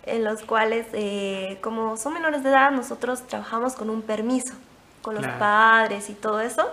en 0.07 0.25
los 0.25 0.43
cuales 0.43 0.87
eh, 0.93 1.59
como 1.61 1.97
son 1.97 2.15
menores 2.15 2.43
de 2.43 2.49
edad 2.51 2.71
nosotros 2.71 3.27
trabajamos 3.27 3.75
con 3.75 3.91
un 3.91 4.03
permiso 4.03 4.55
con 5.03 5.15
los 5.15 5.25
Claro. 5.25 5.39
padres 5.39 6.11
y 6.11 6.15
todo 6.15 6.41
eso. 6.41 6.67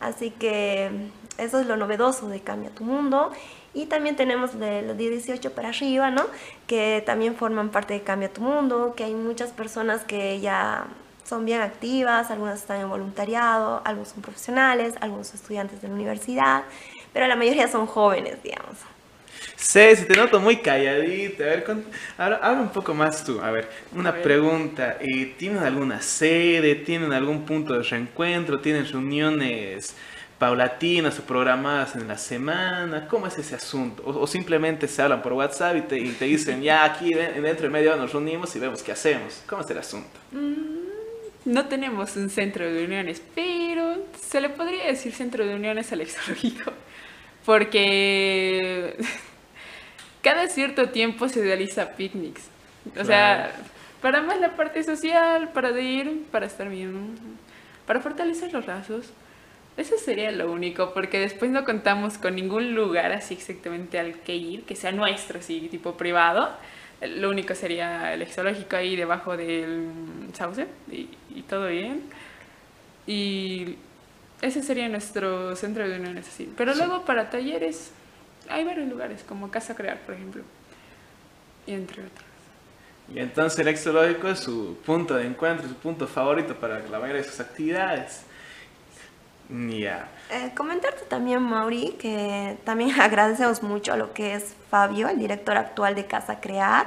Así 0.00 0.30
que 0.30 0.90
eso 1.38 1.60
es 1.60 1.66
lo 1.66 1.76
novedoso 1.76 2.28
de 2.28 2.40
Cambia 2.40 2.70
tu 2.70 2.84
Mundo. 2.84 3.32
Y 3.74 3.86
también 3.86 4.16
tenemos 4.16 4.58
de 4.58 4.82
los 4.82 4.96
de 4.96 5.10
18 5.10 5.52
para 5.52 5.68
arriba, 5.68 6.10
¿no? 6.10 6.24
Que 6.66 7.02
también 7.04 7.36
forman 7.36 7.68
parte 7.70 7.94
de 7.94 8.02
Cambia 8.02 8.32
tu 8.32 8.40
Mundo, 8.40 8.94
que 8.96 9.04
hay 9.04 9.14
muchas 9.14 9.50
personas 9.50 10.02
que 10.04 10.40
ya 10.40 10.86
son 11.28 11.44
bien 11.44 11.60
activas, 11.60 12.30
algunas 12.30 12.60
están 12.60 12.80
en 12.80 12.88
voluntariado, 12.88 13.82
algunos 13.84 14.08
son 14.10 14.22
profesionales, 14.22 14.94
algunos 15.00 15.34
estudiantes 15.34 15.80
de 15.82 15.88
la 15.88 15.94
universidad, 15.94 16.64
pero 17.12 17.26
la 17.26 17.36
mayoría 17.36 17.68
son 17.68 17.86
jóvenes, 17.86 18.42
digamos. 18.42 18.76
Ceci, 19.56 20.06
te 20.06 20.16
noto 20.16 20.40
muy 20.40 20.58
calladita. 20.62 21.44
A 21.44 21.46
ver, 21.48 21.64
ahora 22.16 22.36
habla 22.42 22.62
un 22.62 22.72
poco 22.72 22.94
más 22.94 23.24
tú. 23.24 23.40
A 23.40 23.50
ver, 23.50 23.68
una 23.92 24.10
A 24.10 24.12
ver. 24.12 24.22
pregunta. 24.22 24.96
eh, 25.00 25.34
¿Tienen 25.38 25.62
alguna 25.62 26.00
sede? 26.00 26.74
¿Tienen 26.76 27.12
algún 27.12 27.44
punto 27.44 27.74
de 27.74 27.82
reencuentro? 27.82 28.60
¿Tienen 28.60 28.86
reuniones 28.86 29.96
paulatinas 30.38 31.18
o 31.18 31.24
programadas 31.26 31.96
en 31.96 32.06
la 32.08 32.16
semana? 32.18 33.06
¿Cómo 33.08 33.26
es 33.26 33.38
ese 33.38 33.54
asunto? 33.56 34.02
¿O, 34.04 34.10
o 34.20 34.26
simplemente 34.26 34.86
se 34.88 35.02
hablan 35.02 35.22
por 35.22 35.32
WhatsApp 35.32 35.76
y 35.76 35.82
te, 35.82 35.98
y 35.98 36.14
te 36.14 36.24
dicen, 36.26 36.62
ya 36.62 36.84
aquí 36.84 37.12
de- 37.14 37.40
dentro 37.40 37.64
de 37.64 37.70
media 37.70 37.90
hora 37.92 38.02
nos 38.02 38.12
reunimos 38.12 38.54
y 38.56 38.58
vemos 38.60 38.82
qué 38.82 38.92
hacemos? 38.92 39.42
¿Cómo 39.46 39.62
es 39.62 39.70
el 39.70 39.78
asunto? 39.78 40.20
No 41.48 41.64
tenemos 41.64 42.14
un 42.16 42.28
centro 42.28 42.70
de 42.70 42.84
uniones, 42.84 43.22
pero 43.34 44.04
se 44.20 44.38
le 44.38 44.50
podría 44.50 44.84
decir 44.84 45.14
centro 45.14 45.46
de 45.46 45.54
uniones 45.54 45.90
al 45.92 46.02
exológico, 46.02 46.72
porque 47.46 48.94
cada 50.22 50.46
cierto 50.48 50.90
tiempo 50.90 51.26
se 51.30 51.40
realiza 51.40 51.92
picnics. 51.92 52.42
O 53.00 53.04
sea, 53.04 53.50
para 54.02 54.20
más 54.20 54.38
la 54.40 54.56
parte 54.56 54.82
social, 54.82 55.48
para 55.54 55.72
de 55.72 55.82
ir, 55.82 56.26
para 56.30 56.44
estar 56.44 56.68
bien, 56.68 57.16
para 57.86 58.00
fortalecer 58.00 58.52
los 58.52 58.66
lazos. 58.66 59.06
Eso 59.78 59.96
sería 59.96 60.30
lo 60.32 60.52
único, 60.52 60.92
porque 60.92 61.18
después 61.18 61.50
no 61.50 61.64
contamos 61.64 62.18
con 62.18 62.36
ningún 62.36 62.74
lugar 62.74 63.12
así 63.12 63.32
exactamente 63.32 63.98
al 63.98 64.20
que 64.20 64.36
ir, 64.36 64.64
que 64.64 64.76
sea 64.76 64.92
nuestro, 64.92 65.38
así 65.38 65.60
tipo 65.70 65.96
privado. 65.96 66.50
Lo 67.00 67.30
único 67.30 67.54
sería 67.54 68.12
el 68.12 68.22
exológico 68.22 68.76
ahí 68.76 68.96
debajo 68.96 69.36
del 69.36 69.90
sauce 70.32 70.66
y, 70.90 71.08
y 71.30 71.42
todo 71.42 71.68
bien. 71.68 72.02
Y 73.06 73.76
ese 74.42 74.62
sería 74.62 74.88
nuestro 74.88 75.54
centro 75.56 75.88
de 75.88 75.98
uniones 75.98 76.28
así. 76.28 76.52
Pero 76.56 76.74
luego 76.74 77.04
para 77.04 77.30
talleres 77.30 77.92
hay 78.48 78.64
varios 78.64 78.88
lugares, 78.88 79.22
como 79.22 79.50
Casa 79.50 79.74
Crear, 79.74 79.98
por 80.00 80.14
ejemplo. 80.14 80.42
Y 81.66 81.72
entre 81.72 82.02
otros. 82.02 82.24
Y 83.14 83.18
entonces 83.18 83.58
el 83.60 83.68
exológico 83.68 84.28
es 84.28 84.40
su 84.40 84.78
punto 84.84 85.14
de 85.14 85.26
encuentro, 85.26 85.66
su 85.66 85.74
punto 85.74 86.06
favorito 86.06 86.54
para 86.54 86.80
la 86.80 86.98
mayoría 86.98 87.22
de 87.22 87.28
sus 87.28 87.40
actividades. 87.40 88.22
Ya. 89.48 90.08
Eh, 90.30 90.52
comentarte 90.54 91.04
también, 91.08 91.42
Mauri, 91.42 91.96
que 91.98 92.58
también 92.64 92.90
agradecemos 93.00 93.62
mucho 93.62 93.92
a 93.92 93.96
lo 93.96 94.12
que 94.12 94.34
es 94.34 94.54
Fabio, 94.70 95.08
el 95.08 95.18
director 95.18 95.56
actual 95.56 95.94
de 95.94 96.06
Casa 96.06 96.40
Crear, 96.40 96.86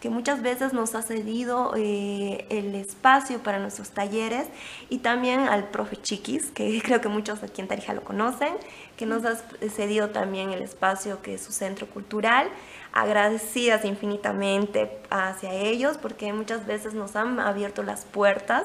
que 0.00 0.08
muchas 0.08 0.42
veces 0.42 0.72
nos 0.72 0.94
ha 0.94 1.02
cedido 1.02 1.72
eh, 1.74 2.46
el 2.50 2.74
espacio 2.76 3.38
para 3.42 3.58
nuestros 3.58 3.90
talleres 3.90 4.46
y 4.88 4.98
también 4.98 5.40
al 5.40 5.64
profe 5.68 5.96
Chiquis, 5.96 6.50
que 6.50 6.80
creo 6.84 7.00
que 7.00 7.08
muchos 7.08 7.42
aquí 7.42 7.60
en 7.60 7.66
Tarija 7.66 7.92
lo 7.92 8.04
conocen, 8.04 8.54
que 8.96 9.04
nos 9.04 9.24
ha 9.24 9.34
cedido 9.68 10.10
también 10.10 10.50
el 10.50 10.62
espacio 10.62 11.22
que 11.22 11.34
es 11.34 11.42
su 11.42 11.52
centro 11.52 11.88
cultural. 11.88 12.48
Agradecidas 12.92 13.84
infinitamente 13.84 14.90
hacia 15.10 15.52
ellos 15.52 15.98
porque 15.98 16.32
muchas 16.32 16.66
veces 16.66 16.94
nos 16.94 17.14
han 17.14 17.40
abierto 17.40 17.82
las 17.82 18.06
puertas 18.06 18.62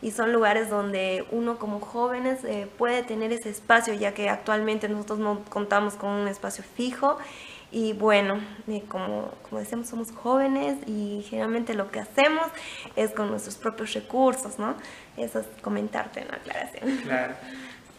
y 0.00 0.12
son 0.12 0.32
lugares 0.32 0.70
donde 0.70 1.24
uno 1.30 1.58
como 1.58 1.80
jóvenes 1.80 2.44
eh, 2.44 2.68
puede 2.78 3.02
tener 3.02 3.32
ese 3.32 3.50
espacio 3.50 3.94
ya 3.94 4.14
que 4.14 4.28
actualmente 4.28 4.88
nosotros 4.88 5.18
no 5.18 5.42
contamos 5.48 5.94
con 5.94 6.10
un 6.10 6.28
espacio 6.28 6.62
fijo 6.62 7.18
y 7.70 7.92
bueno, 7.92 8.40
eh, 8.66 8.82
como, 8.88 9.34
como 9.42 9.60
decimos, 9.60 9.88
somos 9.88 10.10
jóvenes 10.10 10.78
y 10.86 11.24
generalmente 11.28 11.74
lo 11.74 11.90
que 11.90 12.00
hacemos 12.00 12.46
es 12.96 13.10
con 13.10 13.30
nuestros 13.30 13.56
propios 13.56 13.92
recursos, 13.92 14.58
¿no? 14.58 14.74
Eso 15.18 15.40
es 15.40 15.46
comentarte 15.60 16.20
en 16.20 16.28
la 16.28 16.36
aclaración. 16.36 16.96
Claro. 17.02 17.34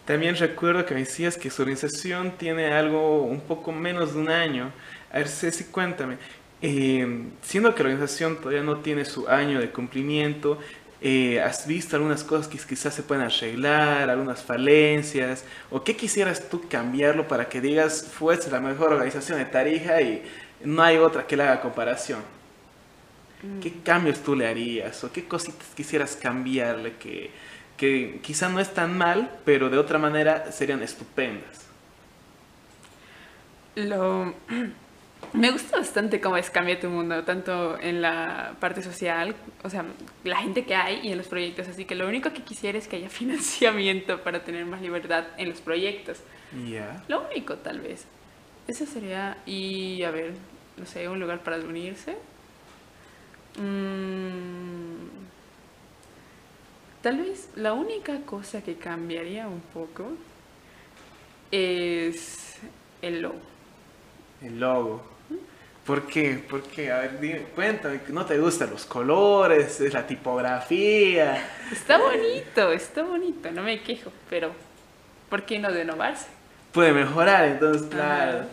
También 0.06 0.36
recuerdo 0.36 0.88
que 0.88 0.96
me 0.96 1.02
decías 1.02 1.38
que 1.38 1.52
su 1.52 1.62
organización 1.62 2.32
tiene 2.32 2.74
algo 2.74 3.22
un 3.22 3.42
poco 3.42 3.72
menos 3.72 4.16
de 4.16 4.20
un 4.20 4.30
año. 4.30 4.72
A 5.12 5.18
ver, 5.18 5.28
Ceci, 5.28 5.66
cuéntame. 5.66 6.18
Eh, 6.64 7.28
siendo 7.44 7.76
que 7.76 7.84
la 7.84 7.90
organización 7.90 8.38
todavía 8.38 8.64
no 8.64 8.78
tiene 8.78 9.06
su 9.06 9.28
año 9.30 9.60
de 9.60 9.70
cumplimiento, 9.70 10.58
eh, 11.02 11.42
¿Has 11.42 11.66
visto 11.66 11.96
algunas 11.96 12.24
cosas 12.26 12.48
que 12.48 12.58
quizás 12.58 12.94
se 12.94 13.04
pueden 13.04 13.24
arreglar, 13.24 14.10
algunas 14.10 14.44
falencias? 14.44 15.46
¿O 15.72 15.84
qué 15.84 15.96
quisieras 15.96 16.50
tú 16.50 16.68
cambiarlo 16.68 17.28
para 17.28 17.48
que 17.48 17.62
digas, 17.62 18.06
fuese 18.12 18.52
la 18.52 18.60
mejor 18.60 18.92
organización 18.92 19.38
de 19.38 19.46
Tarija 19.46 20.02
y 20.02 20.24
no 20.64 20.82
hay 20.84 20.98
otra 20.98 21.26
que 21.26 21.38
le 21.38 21.44
haga 21.44 21.62
comparación? 21.62 22.20
Mm. 23.42 23.60
¿Qué 23.62 23.74
cambios 23.82 24.20
tú 24.20 24.36
le 24.36 24.48
harías? 24.48 25.02
¿O 25.06 25.12
qué 25.12 25.26
cositas 25.26 25.68
quisieras 25.74 26.18
cambiarle 26.18 26.94
que, 26.98 27.32
que 27.78 28.20
quizás 28.22 28.52
no 28.52 28.60
es 28.60 28.74
tan 28.74 28.98
mal, 28.98 29.40
pero 29.46 29.70
de 29.70 29.78
otra 29.78 30.00
manera 30.00 30.52
serían 30.52 30.84
estupendas? 30.84 31.66
Lo 33.76 34.34
me 35.34 35.52
gusta 35.52 35.78
bastante 35.78 36.20
cómo 36.20 36.38
es 36.38 36.50
Cambia 36.50 36.80
tu 36.80 36.90
Mundo, 36.90 37.24
tanto 37.24 37.80
en 37.80 38.02
la 38.02 38.56
parte 38.60 38.82
social, 38.82 39.36
o 39.64 39.70
sea, 39.70 39.86
la 40.24 40.38
gente 40.38 40.66
que 40.66 40.76
hay 40.76 41.02
y 41.04 41.12
en 41.12 41.18
los 41.18 41.28
proyectos. 41.28 41.68
Así 41.68 41.86
que 41.86 41.96
lo 41.96 42.08
único 42.08 42.32
que 42.34 42.44
quisiera 42.44 42.78
es 42.78 42.88
que 42.88 42.98
haya 42.98 43.10
financiamiento 43.10 44.22
para 44.24 44.44
tener 44.44 44.66
más 44.66 44.82
libertad 44.82 45.26
en 45.38 45.50
los 45.50 45.62
proyectos. 45.62 46.20
Ya. 46.68 47.04
Lo 47.08 47.28
único, 47.28 47.56
tal 47.58 47.80
vez. 47.80 48.06
Eso 48.68 48.86
sería, 48.86 49.38
y 49.46 50.04
a 50.04 50.12
ver, 50.12 50.34
no 50.78 50.86
sé, 50.86 51.08
un 51.08 51.20
lugar 51.20 51.44
para 51.44 51.58
unirse. 51.58 52.18
Mm, 53.58 55.10
tal 57.02 57.18
vez 57.18 57.50
la 57.56 57.74
única 57.74 58.22
cosa 58.22 58.64
que 58.64 58.76
cambiaría 58.76 59.48
un 59.48 59.62
poco 59.62 60.12
es 61.52 62.58
el 63.02 63.22
logo. 63.22 63.40
El 64.42 64.60
logo. 64.60 65.19
¿Por 65.90 66.06
qué? 66.06 66.40
¿Por 66.48 66.62
qué? 66.62 66.92
A 66.92 67.00
ver, 67.00 67.20
dime, 67.20 67.46
cuéntame, 67.56 68.00
¿no 68.10 68.24
te 68.24 68.38
gustan 68.38 68.70
los 68.70 68.86
colores, 68.86 69.82
es 69.82 69.92
la 69.92 70.06
tipografía? 70.06 71.44
Está 71.72 71.98
bonito, 71.98 72.72
está 72.72 73.02
bonito, 73.02 73.50
no 73.50 73.64
me 73.64 73.82
quejo, 73.82 74.12
pero 74.30 74.52
¿por 75.32 75.42
qué 75.48 75.58
no 75.58 75.68
renovarse? 75.68 76.28
Puede 76.72 76.94
mejorar, 76.94 77.46
entonces, 77.46 77.88
claro. 77.90 78.46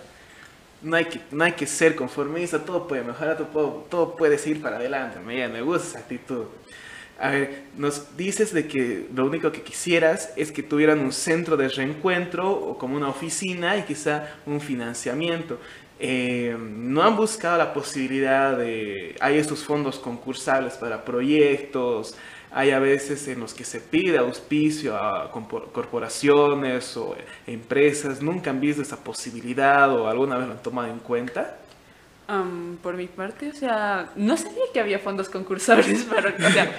No 0.81 0.97
hay, 0.97 1.05
que, 1.05 1.21
no 1.31 1.45
hay 1.45 1.53
que 1.53 1.67
ser 1.67 1.95
conformista, 1.95 2.65
todo 2.65 2.89
puede 2.89 3.05
mejorar, 3.05 3.37
todo, 3.37 3.87
todo 3.91 4.17
puede 4.17 4.39
seguir 4.39 4.63
para 4.63 4.77
adelante. 4.77 5.21
Me, 5.21 5.47
me 5.49 5.61
gusta 5.61 5.89
esa 5.89 5.99
actitud. 5.99 6.47
A 7.19 7.31
ver, 7.31 7.65
nos 7.77 8.17
dices 8.17 8.55
de 8.55 8.67
que 8.67 9.09
lo 9.15 9.27
único 9.27 9.53
que 9.53 9.61
quisieras 9.61 10.33
es 10.37 10.53
que 10.53 10.63
tuvieran 10.63 11.01
un 11.01 11.13
centro 11.13 11.59
de 11.59 11.69
reencuentro 11.69 12.51
o 12.51 12.79
como 12.79 12.97
una 12.97 13.09
oficina 13.11 13.77
y 13.77 13.83
quizá 13.83 14.27
un 14.47 14.59
financiamiento. 14.59 15.59
Eh, 15.99 16.57
no 16.59 17.03
han 17.03 17.17
buscado 17.17 17.57
la 17.57 17.73
posibilidad 17.73 18.57
de, 18.57 19.17
hay 19.21 19.39
estos 19.39 19.65
fondos 19.65 19.99
concursables 19.99 20.75
para 20.75 21.05
proyectos, 21.05 22.15
hay 22.53 22.71
a 22.71 22.79
veces 22.79 23.27
en 23.29 23.41
los 23.41 23.55
que 23.55 23.65
se 23.65 23.81
pide 23.81 24.19
auspicio 24.19 24.97
a 24.97 25.31
corporaciones 25.31 26.97
o 26.97 27.17
empresas, 27.47 28.23
¿nunca 28.23 28.51
han 28.51 28.61
visto 28.61 28.83
esa 28.83 29.03
posibilidad 29.03 29.91
o 29.91 30.07
alguna 30.09 30.37
vez 30.37 30.47
lo 30.47 30.53
han 30.55 30.63
tomado 30.63 30.89
en 30.89 30.99
cuenta? 30.99 31.59
por 32.83 32.97
mi 32.97 33.07
parte, 33.07 33.51
o 33.51 33.55
sea, 33.55 34.11
no 34.17 34.37
sabía 34.37 34.65
que 34.73 34.81
había 34.81 34.99
fondos 34.99 35.29
concursables 35.29 36.03
para, 36.11 36.31
o 36.31 36.51
sea, 36.51 36.73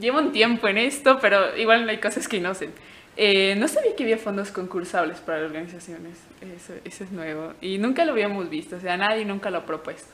llevo 0.00 0.18
un 0.18 0.32
tiempo 0.32 0.68
en 0.68 0.78
esto, 0.78 1.18
pero 1.20 1.54
igual 1.56 1.88
hay 1.88 1.98
cosas 1.98 2.26
que 2.26 2.40
no 2.40 2.54
sé. 2.54 2.70
Eh, 3.20 3.56
no 3.56 3.66
sabía 3.66 3.96
que 3.96 4.04
había 4.04 4.16
fondos 4.16 4.52
concursables 4.52 5.18
para 5.18 5.44
organizaciones. 5.44 6.18
Eso, 6.40 6.72
eso, 6.84 7.02
es 7.02 7.10
nuevo. 7.10 7.52
Y 7.60 7.76
nunca 7.78 8.04
lo 8.04 8.12
habíamos 8.12 8.48
visto. 8.48 8.76
O 8.76 8.80
sea, 8.80 8.96
nadie 8.96 9.24
nunca 9.24 9.50
lo 9.50 9.58
ha 9.58 9.66
propuesto. 9.66 10.12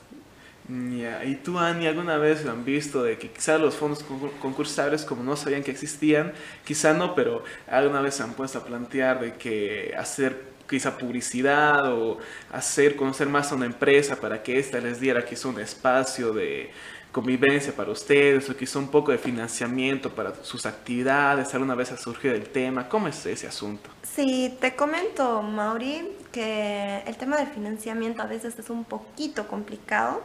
¿Y 0.67 1.35
tú, 1.35 1.59
Ani, 1.59 1.85
alguna 1.85 2.17
vez 2.17 2.43
lo 2.43 2.51
han 2.51 2.65
visto 2.65 3.03
de 3.03 3.19
que 3.19 3.29
quizás 3.29 3.61
los 3.61 3.75
fondos 3.75 4.03
concursables, 4.41 5.05
como 5.05 5.23
no 5.23 5.35
sabían 5.35 5.61
que 5.61 5.69
existían, 5.69 6.33
quizá 6.65 6.95
no, 6.95 7.13
pero 7.13 7.43
alguna 7.67 8.01
vez 8.01 8.15
se 8.15 8.23
han 8.23 8.33
puesto 8.33 8.57
a 8.57 8.65
plantear 8.65 9.19
de 9.19 9.33
que 9.33 9.93
hacer 9.95 10.55
quizá 10.67 10.97
publicidad 10.97 11.93
o 11.93 12.17
hacer 12.51 12.95
conocer 12.95 13.29
más 13.29 13.51
a 13.51 13.55
una 13.55 13.67
empresa 13.67 14.19
para 14.19 14.41
que 14.41 14.57
ésta 14.57 14.79
les 14.79 14.99
diera 14.99 15.23
quizá 15.23 15.49
un 15.49 15.59
espacio 15.59 16.33
de 16.33 16.71
convivencia 17.15 17.73
para 17.73 17.91
ustedes 17.91 18.49
o 18.49 18.57
quizá 18.57 18.77
un 18.77 18.89
poco 18.89 19.13
de 19.13 19.17
financiamiento 19.17 20.13
para 20.13 20.35
sus 20.43 20.65
actividades? 20.65 21.53
¿Alguna 21.53 21.73
vez 21.73 21.93
ha 21.93 21.97
surgido 21.97 22.35
el 22.35 22.49
tema? 22.49 22.89
¿Cómo 22.89 23.07
es 23.07 23.25
ese 23.25 23.47
asunto? 23.47 23.89
Sí, 24.03 24.57
te 24.59 24.75
comento, 24.75 25.41
Mauri, 25.41 26.11
que 26.33 27.03
el 27.07 27.15
tema 27.15 27.37
del 27.37 27.47
financiamiento 27.47 28.21
a 28.21 28.25
veces 28.25 28.59
es 28.59 28.69
un 28.69 28.83
poquito 28.83 29.47
complicado 29.47 30.23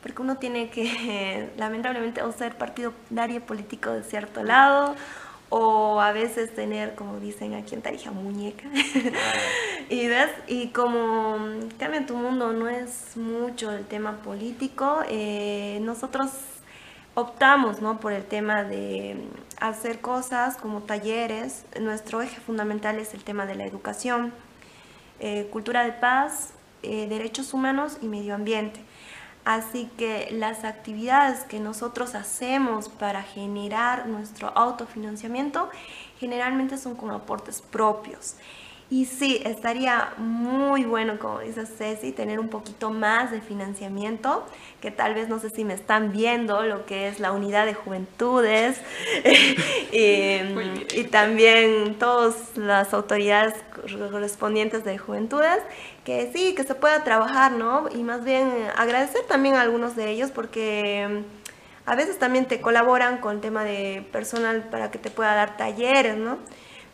porque 0.00 0.22
uno 0.22 0.38
tiene 0.38 0.70
que, 0.70 1.50
lamentablemente, 1.58 2.22
o 2.22 2.32
ser 2.32 2.56
partidario 2.56 3.42
político 3.42 3.90
de 3.90 4.02
cierto 4.02 4.42
lado 4.42 4.96
o 5.50 6.00
a 6.00 6.12
veces 6.12 6.54
tener, 6.54 6.94
como 6.94 7.18
dicen 7.18 7.54
aquí 7.54 7.74
en 7.74 7.82
Tarija, 7.82 8.12
muñeca. 8.12 8.64
y 9.90 10.06
ves, 10.06 10.30
y 10.46 10.68
como 10.68 11.38
cambia 11.78 12.06
tu 12.06 12.16
mundo 12.16 12.52
no 12.52 12.68
es 12.68 13.16
mucho 13.16 13.72
el 13.72 13.84
tema 13.84 14.22
político, 14.22 15.00
eh, 15.08 15.80
nosotros 15.82 16.30
optamos 17.14 17.82
¿no? 17.82 17.98
por 17.98 18.12
el 18.12 18.24
tema 18.24 18.62
de 18.62 19.16
hacer 19.60 20.00
cosas 20.00 20.56
como 20.56 20.82
talleres. 20.82 21.64
Nuestro 21.80 22.22
eje 22.22 22.40
fundamental 22.40 22.98
es 23.00 23.12
el 23.12 23.24
tema 23.24 23.44
de 23.44 23.56
la 23.56 23.66
educación, 23.66 24.32
eh, 25.18 25.48
cultura 25.50 25.84
de 25.84 25.92
paz, 25.92 26.54
eh, 26.82 27.08
derechos 27.08 27.52
humanos 27.52 27.98
y 28.00 28.06
medio 28.06 28.36
ambiente. 28.36 28.80
Así 29.44 29.90
que 29.96 30.28
las 30.32 30.64
actividades 30.64 31.44
que 31.44 31.60
nosotros 31.60 32.14
hacemos 32.14 32.88
para 32.88 33.22
generar 33.22 34.06
nuestro 34.06 34.48
autofinanciamiento 34.56 35.70
generalmente 36.18 36.76
son 36.76 36.94
con 36.94 37.10
aportes 37.10 37.62
propios. 37.62 38.34
Y 38.90 39.04
sí, 39.04 39.40
estaría 39.44 40.14
muy 40.16 40.82
bueno, 40.82 41.16
como 41.20 41.38
dice 41.38 41.64
Ceci, 41.64 42.10
tener 42.10 42.40
un 42.40 42.48
poquito 42.48 42.90
más 42.90 43.30
de 43.30 43.40
financiamiento, 43.40 44.44
que 44.80 44.90
tal 44.90 45.14
vez 45.14 45.28
no 45.28 45.38
sé 45.38 45.48
si 45.48 45.64
me 45.64 45.74
están 45.74 46.10
viendo 46.10 46.62
lo 46.62 46.86
que 46.86 47.06
es 47.06 47.20
la 47.20 47.30
unidad 47.30 47.66
de 47.66 47.74
juventudes 47.74 48.80
y, 49.92 50.40
y, 50.98 51.04
también 51.08 52.00
todas 52.00 52.56
las 52.56 52.92
autoridades 52.92 53.54
correspondientes 54.10 54.82
de 54.82 54.98
juventudes, 54.98 55.60
que 56.04 56.32
sí, 56.34 56.56
que 56.56 56.64
se 56.64 56.74
pueda 56.74 57.04
trabajar, 57.04 57.52
¿no? 57.52 57.88
Y 57.94 58.02
más 58.02 58.24
bien 58.24 58.50
agradecer 58.76 59.22
también 59.28 59.54
a 59.54 59.60
algunos 59.60 59.94
de 59.94 60.10
ellos 60.10 60.32
porque 60.32 61.22
a 61.86 61.94
veces 61.94 62.18
también 62.18 62.46
te 62.46 62.60
colaboran 62.60 63.18
con 63.18 63.36
el 63.36 63.40
tema 63.40 63.62
de 63.62 64.04
personal 64.10 64.64
para 64.64 64.90
que 64.90 64.98
te 64.98 65.10
pueda 65.10 65.34
dar 65.36 65.56
talleres, 65.56 66.16
¿no? 66.16 66.38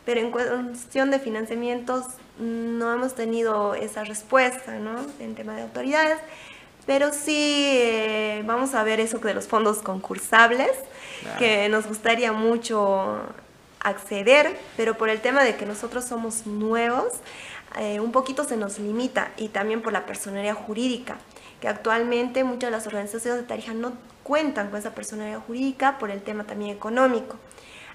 Pero 0.06 0.20
en 0.20 0.30
cuestión 0.30 1.10
de 1.10 1.18
financiamientos 1.18 2.04
no 2.38 2.94
hemos 2.94 3.14
tenido 3.14 3.74
esa 3.74 4.04
respuesta, 4.04 4.78
¿no? 4.78 5.04
En 5.18 5.34
tema 5.34 5.56
de 5.56 5.62
autoridades, 5.62 6.18
pero 6.86 7.12
sí 7.12 7.66
eh, 7.72 8.42
vamos 8.46 8.74
a 8.74 8.84
ver 8.84 9.00
eso 9.00 9.18
de 9.18 9.34
los 9.34 9.48
fondos 9.48 9.78
concursables, 9.78 10.70
que 11.38 11.68
nos 11.68 11.86
gustaría 11.86 12.32
mucho 12.32 13.18
acceder, 13.80 14.56
pero 14.76 14.96
por 14.96 15.08
el 15.08 15.20
tema 15.20 15.42
de 15.42 15.56
que 15.56 15.66
nosotros 15.66 16.04
somos 16.04 16.46
nuevos, 16.46 17.12
eh, 17.78 17.98
un 17.98 18.12
poquito 18.12 18.44
se 18.44 18.56
nos 18.56 18.78
limita 18.78 19.32
y 19.36 19.48
también 19.48 19.82
por 19.82 19.92
la 19.92 20.06
personería 20.06 20.54
jurídica, 20.54 21.16
que 21.60 21.66
actualmente 21.66 22.44
muchas 22.44 22.68
de 22.68 22.76
las 22.76 22.86
organizaciones 22.86 23.40
de 23.40 23.46
Tarija 23.48 23.74
no 23.74 23.92
cuentan 24.22 24.70
con 24.70 24.78
esa 24.78 24.94
personería 24.94 25.40
jurídica 25.40 25.98
por 25.98 26.12
el 26.12 26.22
tema 26.22 26.44
también 26.44 26.70
económico. 26.70 27.36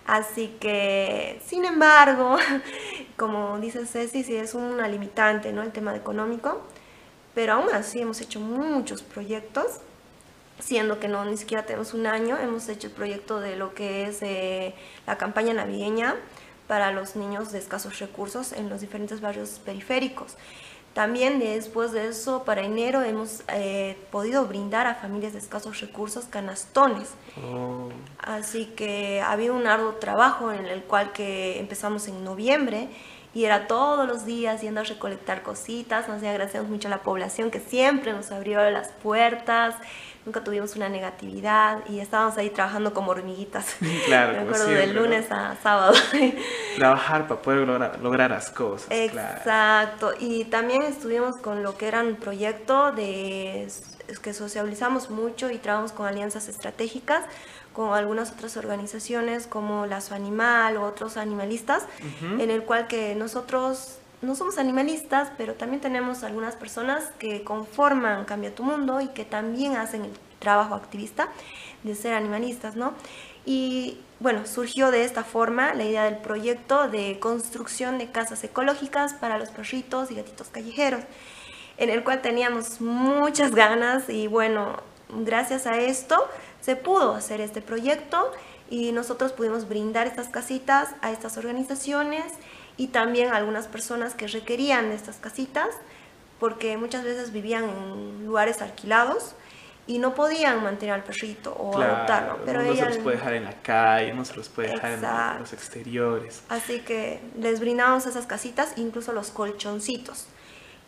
Así 0.06 0.56
que, 0.60 1.42
sin 1.46 1.66
embargo, 1.66 2.38
como 3.18 3.60
dice 3.60 3.86
Ceci, 3.86 4.24
sí 4.24 4.36
es 4.36 4.54
una 4.56 4.88
limitante, 4.88 5.54
¿no? 5.54 5.62
El 5.62 5.72
tema 5.72 5.96
económico, 5.96 6.62
pero 7.34 7.54
aún 7.54 7.70
así 7.74 8.02
hemos 8.02 8.20
hecho 8.22 8.40
muchos 8.40 9.04
proyectos, 9.04 9.80
siendo 10.60 11.00
que 11.00 11.08
no 11.08 11.24
ni 11.26 11.38
siquiera 11.38 11.66
tenemos 11.66 11.94
un 11.94 12.08
año, 12.08 12.38
hemos 12.38 12.68
hecho 12.68 12.88
el 12.88 12.94
proyecto 12.94 13.40
de 13.40 13.56
lo 13.56 13.74
que 13.74 14.06
es 14.08 14.22
eh, 14.22 14.76
la 15.08 15.18
campaña 15.18 15.54
navideña 15.54 16.16
para 16.68 16.92
los 16.92 17.16
niños 17.16 17.52
de 17.52 17.60
escasos 17.60 18.00
recursos 18.00 18.54
en 18.54 18.70
los 18.70 18.82
diferentes 18.82 19.22
barrios 19.22 19.60
periféricos. 19.64 20.36
También 20.94 21.40
después 21.40 21.94
de 21.94 22.10
eso, 22.10 22.44
para 22.44 22.64
enero 22.64 23.02
hemos 23.02 23.44
eh, 23.48 23.98
podido 24.12 24.46
brindar 24.46 24.88
a 24.88 24.96
familias 24.96 25.32
de 25.32 25.40
escasos 25.40 25.80
recursos 25.80 26.26
canastones. 26.26 27.12
Oh. 27.38 27.90
Así 28.20 28.66
que 28.66 29.22
había 29.22 29.54
un 29.54 29.68
arduo 29.68 29.94
trabajo 29.96 30.52
en 30.52 30.66
el 30.66 30.84
cual 30.84 31.14
que 31.14 31.60
empezamos 31.60 32.10
en 32.10 32.26
noviembre 32.26 32.90
y 33.34 33.46
era 33.46 33.68
todos 33.68 34.06
los 34.06 34.26
días 34.26 34.62
yendo 34.62 34.82
a 34.82 34.84
recolectar 34.84 35.44
cositas. 35.44 36.10
Nos 36.10 36.22
agradecemos 36.24 36.70
mucho 36.70 36.90
a 36.90 36.92
la 36.92 37.04
población 37.04 37.52
que 37.52 37.62
siempre 37.62 38.12
nos 38.12 38.32
abrió 38.32 38.70
las 38.70 38.90
puertas 38.90 39.76
nunca 40.26 40.44
tuvimos 40.44 40.76
una 40.76 40.90
negatividad 40.90 41.80
y 41.90 42.00
estábamos 42.00 42.38
ahí 42.38 42.50
trabajando 42.50 42.94
como 42.94 43.12
hormiguitas. 43.12 43.76
Claro, 44.06 44.34
Me 44.34 44.40
acuerdo 44.40 44.66
siempre, 44.66 44.88
de 44.88 44.94
¿no? 44.94 45.02
lunes 45.02 45.32
a 45.32 45.56
sábado. 45.62 45.94
Trabajar 46.78 47.28
para 47.28 47.42
poder 47.42 47.68
lograr, 47.68 48.00
lograr 48.00 48.32
las 48.32 48.50
cosas. 48.50 48.88
claro. 49.12 49.38
Exacto. 49.38 50.14
Y 50.20 50.46
también 50.46 50.82
estuvimos 50.84 51.38
con 51.38 51.64
lo 51.64 51.78
que 51.78 51.88
era 51.88 52.02
un 52.02 52.16
proyecto 52.16 52.92
de 52.92 53.64
es 53.64 54.20
que 54.20 54.34
socializamos 54.34 55.10
mucho 55.10 55.50
y 55.52 55.58
trabajamos 55.58 55.94
con 55.94 56.06
alianzas 56.06 56.50
estratégicas 56.50 57.24
con 57.74 57.94
algunas 57.94 58.32
otras 58.32 58.58
organizaciones 58.58 59.48
como 59.48 59.86
Lazo 59.86 60.14
Animal 60.14 60.76
o 60.78 60.84
otros 60.84 61.16
animalistas, 61.16 61.86
en 62.22 62.52
el 62.52 62.64
cual 62.64 62.88
que 62.88 63.16
nosotros 63.16 64.01
no 64.22 64.36
somos 64.36 64.58
animalistas, 64.58 65.32
pero 65.38 65.56
también 65.56 65.82
tenemos 65.82 66.24
algunas 66.24 66.56
personas 66.56 67.06
que 67.18 67.44
conforman 67.44 68.26
Cambia 68.26 68.54
tu 68.54 68.64
Mundo 68.64 69.02
y 69.02 69.08
que 69.08 69.26
también 69.26 69.76
hacen 69.76 70.06
el 70.06 70.12
trabajo 70.40 70.76
activista 70.76 71.30
de 71.84 71.96
ser 71.96 72.14
animalistas, 72.14 72.76
¿no? 72.76 72.94
Y 73.46 73.98
bueno, 74.20 74.46
surgió 74.46 74.92
de 74.92 75.04
esta 75.04 75.24
forma 75.24 75.74
la 75.74 75.84
idea 75.84 76.04
del 76.04 76.18
proyecto 76.18 76.88
de 76.88 77.18
construcción 77.20 77.98
de 77.98 78.12
casas 78.12 78.44
ecológicas 78.44 79.14
para 79.14 79.40
los 79.40 79.50
perritos 79.50 80.12
y 80.12 80.16
gatitos 80.16 80.50
callejeros, 80.50 81.04
en 81.78 81.90
el 81.90 82.04
cual 82.04 82.22
teníamos 82.22 82.82
muchas 82.82 83.56
ganas 83.56 84.10
y 84.10 84.28
bueno, 84.28 84.78
gracias 85.10 85.66
a 85.66 85.80
esto 85.80 86.30
se 86.62 86.76
pudo 86.76 87.16
hacer 87.16 87.42
este 87.42 87.62
proyecto 87.62 88.32
y 88.70 88.92
nosotros 88.92 89.34
pudimos 89.34 89.68
brindar 89.68 90.06
estas 90.06 90.30
casitas 90.30 90.90
a 91.02 91.12
estas 91.12 91.38
organizaciones 91.38 92.26
y 92.78 92.88
también 92.88 93.34
algunas 93.34 93.68
personas 93.68 94.14
que 94.14 94.28
requerían 94.28 94.90
de 94.90 94.96
estas 94.96 95.18
casitas 95.18 95.70
porque 96.40 96.76
muchas 96.76 97.04
veces 97.04 97.32
vivían 97.32 97.66
en 97.66 98.26
lugares 98.26 98.62
alquilados 98.62 99.36
y 99.88 100.00
no 100.00 100.16
podían 100.16 100.64
mantener 100.64 100.96
al 100.96 101.04
perrito 101.04 101.56
o 101.58 101.72
Claro, 101.72 101.96
adoptarlo. 101.96 102.40
Pero 102.46 102.64
no 102.64 102.76
se 102.76 102.86
los 102.86 102.98
puede 102.98 103.18
dejar 103.18 103.34
en 103.34 103.44
la 103.44 103.54
calle, 103.62 104.14
no 104.14 104.26
se 104.26 104.36
los 104.36 104.50
puede 104.50 104.70
dejar 104.70 104.92
en 104.94 105.40
los 105.40 105.54
exteriores. 105.54 106.44
Así 106.50 106.80
que 106.80 107.20
les 107.38 107.60
brindamos 107.60 108.06
esas 108.06 108.26
casitas, 108.26 108.74
incluso 108.78 109.14
los 109.14 109.32
colchoncitos. 109.32 110.28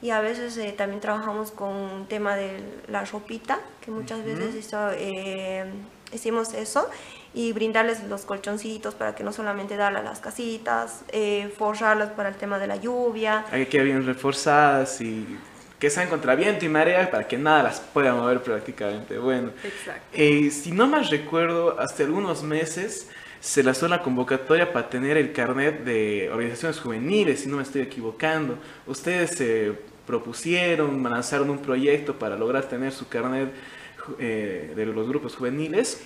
Y 0.04 0.10
a 0.10 0.20
veces 0.20 0.58
eh, 0.58 0.74
también 0.78 1.00
trabajamos 1.00 1.52
con 1.52 1.70
un 1.70 2.08
tema 2.08 2.36
de 2.36 2.62
la 2.89 3.06
ropita, 3.06 3.62
que 3.80 3.89
muchas 3.89 4.26
veces 4.26 4.54
hizo, 4.54 4.92
eh, 4.92 5.63
hicimos 6.12 6.54
eso, 6.54 6.89
y 7.34 7.54
brindarles 7.54 8.04
los 8.10 8.26
colchoncitos 8.26 8.96
para 8.96 9.16
que 9.16 9.24
no 9.24 9.32
solamente 9.32 9.78
darle 9.78 10.04
las 10.04 10.20
casitas, 10.20 11.06
eh, 11.08 11.50
forrarlas 11.58 12.10
para 12.10 12.28
el 12.28 12.36
tema 12.36 12.60
de 12.60 12.68
la 12.68 12.76
lluvia. 12.76 13.46
Hay 13.50 13.63
que 13.63 13.70
quedar 13.70 13.86
bien 13.86 14.06
reforzadas 14.06 15.00
y 15.00 15.26
que 15.80 15.89
sean 15.89 16.10
contra 16.10 16.36
viento 16.36 16.66
y 16.66 16.70
marea 16.70 17.10
para 17.10 17.26
que 17.26 17.38
nada 17.38 17.63
las 17.63 17.80
pueda 17.80 18.13
mover 18.13 18.44
prácticamente. 18.44 19.18
Bueno, 19.18 19.52
Exacto. 19.63 20.02
eh, 20.12 20.52
si 20.52 20.74
no 20.74 20.86
más 20.86 21.12
recuerdo, 21.12 21.80
hace 21.80 22.04
algunos 22.04 22.44
meses 22.44 23.08
se 23.39 23.63
lanzó 23.63 23.88
la 23.88 24.02
convocatoria 24.02 24.74
para 24.74 24.89
tener 24.89 25.16
el 25.16 25.32
carnet 25.32 25.86
de 25.86 26.30
organizaciones 26.30 26.82
juveniles, 26.82 27.39
si 27.39 27.48
no 27.48 27.56
me 27.56 27.63
estoy 27.63 27.84
equivocando. 27.84 28.58
Ustedes 28.86 29.32
se 29.32 29.93
propusieron, 30.06 31.04
lanzaron 31.04 31.50
un 31.50 31.60
proyecto 31.60 32.18
para 32.18 32.36
lograr 32.36 32.63
tener 32.66 32.92
su 32.92 33.08
carnet 33.08 33.54
eh, 34.20 34.74
de 34.76 34.86
los 34.86 35.08
grupos 35.08 35.36
juveniles. 35.36 36.02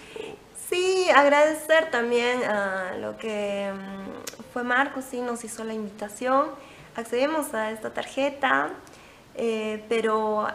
Sí, 0.69 1.07
agradecer 1.15 1.89
también 1.91 2.43
a 2.43 2.97
lo 2.99 3.17
que 3.17 3.71
mm, 3.73 4.51
fue 4.53 4.63
Marcos, 4.63 5.05
sí, 5.09 5.21
nos 5.21 5.43
hizo 5.43 5.63
la 5.63 5.73
invitación. 5.73 6.47
Accedimos 6.95 7.53
a 7.53 7.71
esta 7.71 7.93
tarjeta, 7.93 8.71
eh, 9.35 9.83
pero 9.87 10.47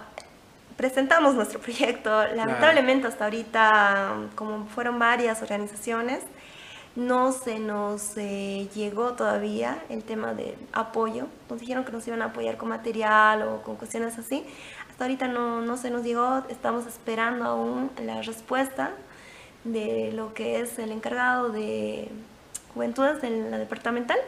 presentamos 0.76 1.34
nuestro 1.34 1.60
proyecto. 1.60 2.10
Lamentablemente 2.34 3.06
hasta 3.06 3.24
ahorita, 3.24 4.14
como 4.34 4.66
fueron 4.66 4.98
varias 4.98 5.40
organizaciones, 5.40 6.20
no 6.94 7.32
se 7.32 7.58
nos 7.58 8.16
eh, 8.16 8.68
llegó 8.74 9.12
todavía 9.14 9.82
el 9.88 10.02
tema 10.02 10.34
del 10.34 10.54
apoyo. 10.72 11.26
Nos 11.48 11.60
dijeron 11.60 11.84
que 11.84 11.92
nos 11.92 12.06
iban 12.06 12.20
a 12.22 12.26
apoyar 12.26 12.56
con 12.58 12.68
material 12.68 13.42
o 13.42 13.62
con 13.62 13.76
cuestiones 13.76 14.18
así. 14.18 14.44
Hasta 14.90 15.04
ahorita 15.04 15.28
no, 15.28 15.62
no 15.62 15.76
se 15.78 15.90
nos 15.90 16.02
llegó, 16.04 16.42
estamos 16.50 16.86
esperando 16.86 17.46
aún 17.46 17.90
la 18.04 18.20
respuesta 18.22 18.90
de 19.64 20.12
lo 20.12 20.34
que 20.34 20.60
es 20.60 20.78
el 20.78 20.92
encargado 20.92 21.48
de 21.48 22.08
juventudes 22.74 23.22
en 23.24 23.50
la 23.50 23.58
departamental. 23.58 24.18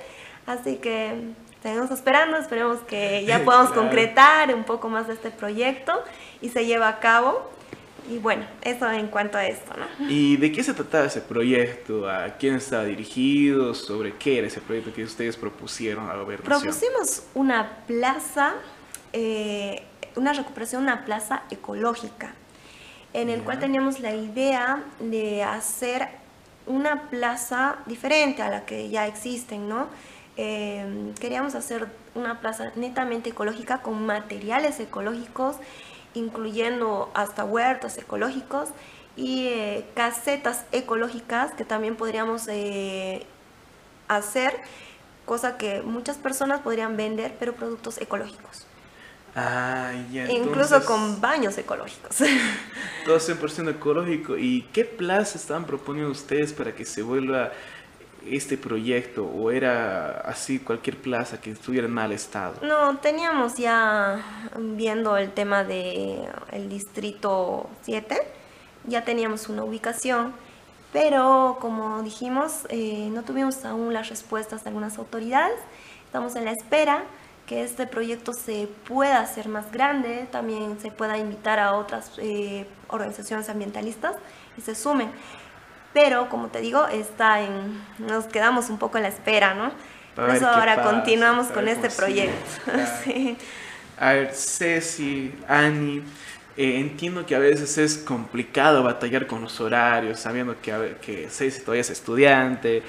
Así 0.46 0.76
que 0.76 1.32
seguimos 1.62 1.90
esperando, 1.90 2.36
esperemos 2.38 2.78
que 2.80 3.24
ya 3.26 3.38
podamos 3.44 3.72
Claro. 3.72 3.82
concretar 3.82 4.54
un 4.54 4.64
poco 4.64 4.88
más 4.88 5.06
de 5.06 5.14
este 5.14 5.30
proyecto 5.30 5.92
y 6.40 6.48
se 6.48 6.64
lleva 6.64 6.88
a 6.88 6.98
cabo. 7.00 7.50
Y 8.10 8.18
bueno, 8.18 8.44
eso 8.62 8.90
en 8.90 9.08
cuanto 9.08 9.38
a 9.38 9.46
esto, 9.46 9.72
¿no? 9.76 10.10
¿Y 10.10 10.36
de 10.36 10.52
qué 10.52 10.62
se 10.62 10.74
trataba 10.74 11.06
ese 11.06 11.22
proyecto? 11.22 12.08
¿A 12.08 12.28
quién 12.38 12.54
estaba 12.56 12.84
dirigido? 12.84 13.74
¿Sobre 13.74 14.14
qué 14.16 14.38
era 14.38 14.46
ese 14.46 14.60
proyecto 14.60 14.92
que 14.92 15.04
ustedes 15.04 15.36
propusieron 15.36 16.04
a 16.10 16.14
la 16.14 16.22
gobernación? 16.22 16.60
Propusimos 16.60 17.22
una 17.34 17.78
plaza, 17.86 18.54
eh, 19.12 19.82
una 20.16 20.32
recuperación, 20.34 20.82
una 20.82 21.04
plaza 21.06 21.44
ecológica, 21.50 22.34
en 23.14 23.30
el 23.30 23.38
Ya. 23.38 23.44
cual 23.44 23.58
teníamos 23.60 24.00
la 24.00 24.14
idea 24.14 24.82
de 25.00 25.42
hacer 25.42 26.08
una 26.66 27.08
plaza 27.08 27.76
diferente 27.86 28.42
a 28.42 28.50
la 28.50 28.64
que 28.66 28.88
ya 28.90 29.06
existen, 29.06 29.68
¿no? 29.68 29.86
Eh, 30.36 31.12
queríamos 31.20 31.54
hacer 31.54 31.86
una 32.14 32.40
plaza 32.40 32.72
netamente 32.74 33.30
ecológica 33.30 33.82
con 33.82 34.04
materiales 34.04 34.80
ecológicos, 34.80 35.56
incluyendo 36.14 37.10
hasta 37.14 37.44
huertos 37.44 37.98
ecológicos 37.98 38.70
y 39.16 39.46
eh, 39.48 39.86
casetas 39.94 40.64
ecológicas 40.72 41.52
que 41.52 41.64
también 41.64 41.96
podríamos 41.96 42.48
eh, 42.48 43.26
hacer, 44.08 44.54
cosa 45.24 45.56
que 45.56 45.82
muchas 45.82 46.16
personas 46.16 46.60
podrían 46.60 46.96
vender, 46.96 47.36
pero 47.38 47.54
productos 47.54 48.00
ecológicos. 48.00 48.66
Ah, 49.36 49.92
ya. 50.12 50.30
Incluso 50.30 50.76
entonces, 50.76 50.84
con 50.84 51.20
baños 51.20 51.58
ecológicos. 51.58 52.16
Todo 53.04 53.16
100% 53.18 53.70
ecológico. 53.70 54.36
¿Y 54.36 54.62
qué 54.72 54.84
plaza 54.84 55.38
estaban 55.38 55.64
proponiendo 55.64 56.12
ustedes 56.12 56.52
para 56.52 56.74
que 56.74 56.84
se 56.84 57.02
vuelva 57.02 57.50
este 58.26 58.56
proyecto? 58.56 59.24
¿O 59.24 59.50
era 59.50 60.20
así 60.20 60.58
cualquier 60.58 60.96
plaza 60.96 61.40
que 61.40 61.50
estuviera 61.50 61.86
en 61.86 61.92
mal 61.92 62.12
estado? 62.12 62.54
No, 62.62 62.98
teníamos 62.98 63.56
ya 63.56 64.22
viendo 64.58 65.16
el 65.16 65.32
tema 65.32 65.64
de 65.64 66.20
el 66.52 66.68
distrito 66.68 67.68
7, 67.82 68.16
ya 68.86 69.04
teníamos 69.04 69.48
una 69.48 69.64
ubicación, 69.64 70.32
pero 70.92 71.58
como 71.60 72.02
dijimos, 72.02 72.66
eh, 72.68 73.08
no 73.12 73.22
tuvimos 73.22 73.64
aún 73.64 73.92
las 73.92 74.08
respuestas 74.08 74.64
de 74.64 74.70
algunas 74.70 74.98
autoridades. 74.98 75.58
Estamos 76.06 76.36
en 76.36 76.44
la 76.44 76.52
espera 76.52 77.02
que 77.46 77.62
este 77.62 77.86
proyecto 77.86 78.32
se 78.32 78.68
pueda 78.88 79.20
hacer 79.20 79.48
más 79.48 79.70
grande, 79.70 80.26
también 80.30 80.78
se 80.80 80.90
pueda 80.90 81.18
invitar 81.18 81.58
a 81.58 81.74
otras 81.74 82.12
eh, 82.18 82.66
organizaciones 82.88 83.48
ambientalistas 83.48 84.16
y 84.56 84.60
se 84.62 84.74
sumen. 84.74 85.10
Pero 85.94 86.28
como 86.28 86.48
te 86.48 86.60
digo, 86.60 86.86
está 86.88 87.40
en, 87.40 87.80
nos 87.98 88.26
quedamos 88.26 88.68
un 88.68 88.78
poco 88.78 88.98
en 88.98 89.04
la 89.04 89.08
espera, 89.08 89.54
¿no? 89.54 89.72
Por 90.14 90.28
eso 90.30 90.46
ahora 90.46 90.76
pasa, 90.76 90.90
continuamos 90.90 91.46
con 91.46 91.68
este 91.68 91.88
proyecto. 91.88 92.36
Sí. 93.04 93.36
A 93.96 94.12
ver, 94.12 94.34
Ceci, 94.34 95.32
Ani, 95.46 96.02
eh, 96.56 96.80
entiendo 96.80 97.24
que 97.24 97.36
a 97.36 97.38
veces 97.38 97.78
es 97.78 97.96
complicado 97.96 98.82
batallar 98.82 99.28
con 99.28 99.40
los 99.40 99.60
horarios, 99.60 100.18
sabiendo 100.18 100.60
que, 100.60 100.72
a 100.72 100.78
ver, 100.78 100.96
que 100.96 101.28
Ceci 101.30 101.60
todavía 101.60 101.82
es 101.82 101.90
estudiante, 101.90 102.82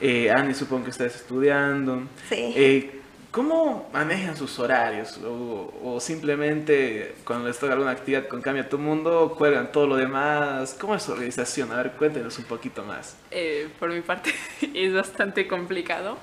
eh, 0.00 0.30
Ani 0.30 0.54
supongo 0.54 0.84
que 0.84 0.90
estás 0.90 1.14
estudiando. 1.14 2.04
Sí. 2.28 2.54
Eh, 2.56 3.00
¿Cómo 3.30 3.88
manejan 3.92 4.36
sus 4.36 4.58
horarios? 4.58 5.18
O, 5.18 5.72
o, 5.82 6.00
simplemente 6.00 7.14
cuando 7.24 7.48
les 7.48 7.58
toca 7.58 7.74
alguna 7.74 7.90
actividad 7.90 8.28
con 8.28 8.40
Cambia 8.40 8.68
tu 8.68 8.78
Mundo, 8.78 9.34
cuelgan 9.36 9.72
todo 9.72 9.86
lo 9.86 9.96
demás? 9.96 10.76
¿Cómo 10.80 10.94
es 10.94 11.02
su 11.02 11.12
organización? 11.12 11.70
A 11.72 11.76
ver, 11.76 11.92
cuéntenos 11.92 12.38
un 12.38 12.44
poquito 12.44 12.82
más. 12.82 13.16
Eh, 13.30 13.68
por 13.78 13.90
mi 13.90 14.00
parte 14.00 14.32
es 14.74 14.94
bastante 14.94 15.46
complicado 15.46 16.18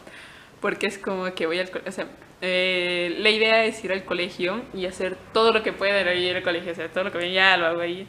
porque 0.59 0.87
es 0.87 0.97
como 0.97 1.33
que 1.35 1.45
voy 1.45 1.59
al 1.59 1.69
colegio, 1.69 1.89
o 1.89 1.93
sea, 1.93 2.07
eh, 2.41 3.15
la 3.19 3.29
idea 3.29 3.65
es 3.65 3.83
ir 3.83 3.91
al 3.91 4.05
colegio 4.05 4.61
y 4.73 4.85
hacer 4.85 5.17
todo 5.33 5.51
lo 5.51 5.61
que 5.61 5.73
pueda 5.73 6.01
ir 6.13 6.35
al 6.35 6.43
colegio, 6.43 6.71
o 6.71 6.75
sea, 6.75 6.87
todo 6.89 7.03
lo 7.03 7.11
que 7.11 7.17
ven 7.17 7.33
ya 7.33 7.57
lo 7.57 7.65
hago 7.67 7.81
ahí 7.81 8.07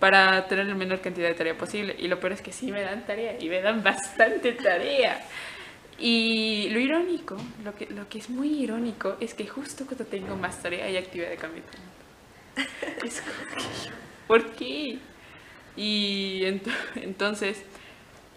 para 0.00 0.46
tener 0.48 0.66
la 0.66 0.74
menor 0.74 1.00
cantidad 1.00 1.28
de 1.28 1.34
tarea 1.34 1.56
posible. 1.56 1.96
Y 1.98 2.08
lo 2.08 2.20
peor 2.20 2.32
es 2.32 2.42
que 2.42 2.52
sí 2.52 2.70
me 2.70 2.82
dan 2.82 3.06
tarea 3.06 3.36
y 3.40 3.48
me 3.48 3.62
dan 3.62 3.82
bastante 3.84 4.52
tarea. 4.52 5.20
Y 5.98 6.68
lo 6.70 6.80
irónico, 6.80 7.36
lo 7.64 7.74
que, 7.74 7.86
lo 7.86 8.08
que 8.08 8.18
es 8.18 8.28
muy 8.28 8.48
irónico, 8.62 9.16
es 9.20 9.34
que 9.34 9.46
justo 9.46 9.86
cuando 9.86 10.04
tengo 10.04 10.36
más 10.36 10.60
tarea 10.60 10.86
hay 10.86 10.96
actividad 10.96 11.30
de 11.30 11.36
cambio 11.36 11.62
Es 13.04 13.20
como 13.20 13.62
que 13.62 13.90
¿por 14.26 14.50
qué? 14.52 14.98
Y 15.76 16.42
entonces, 16.96 17.62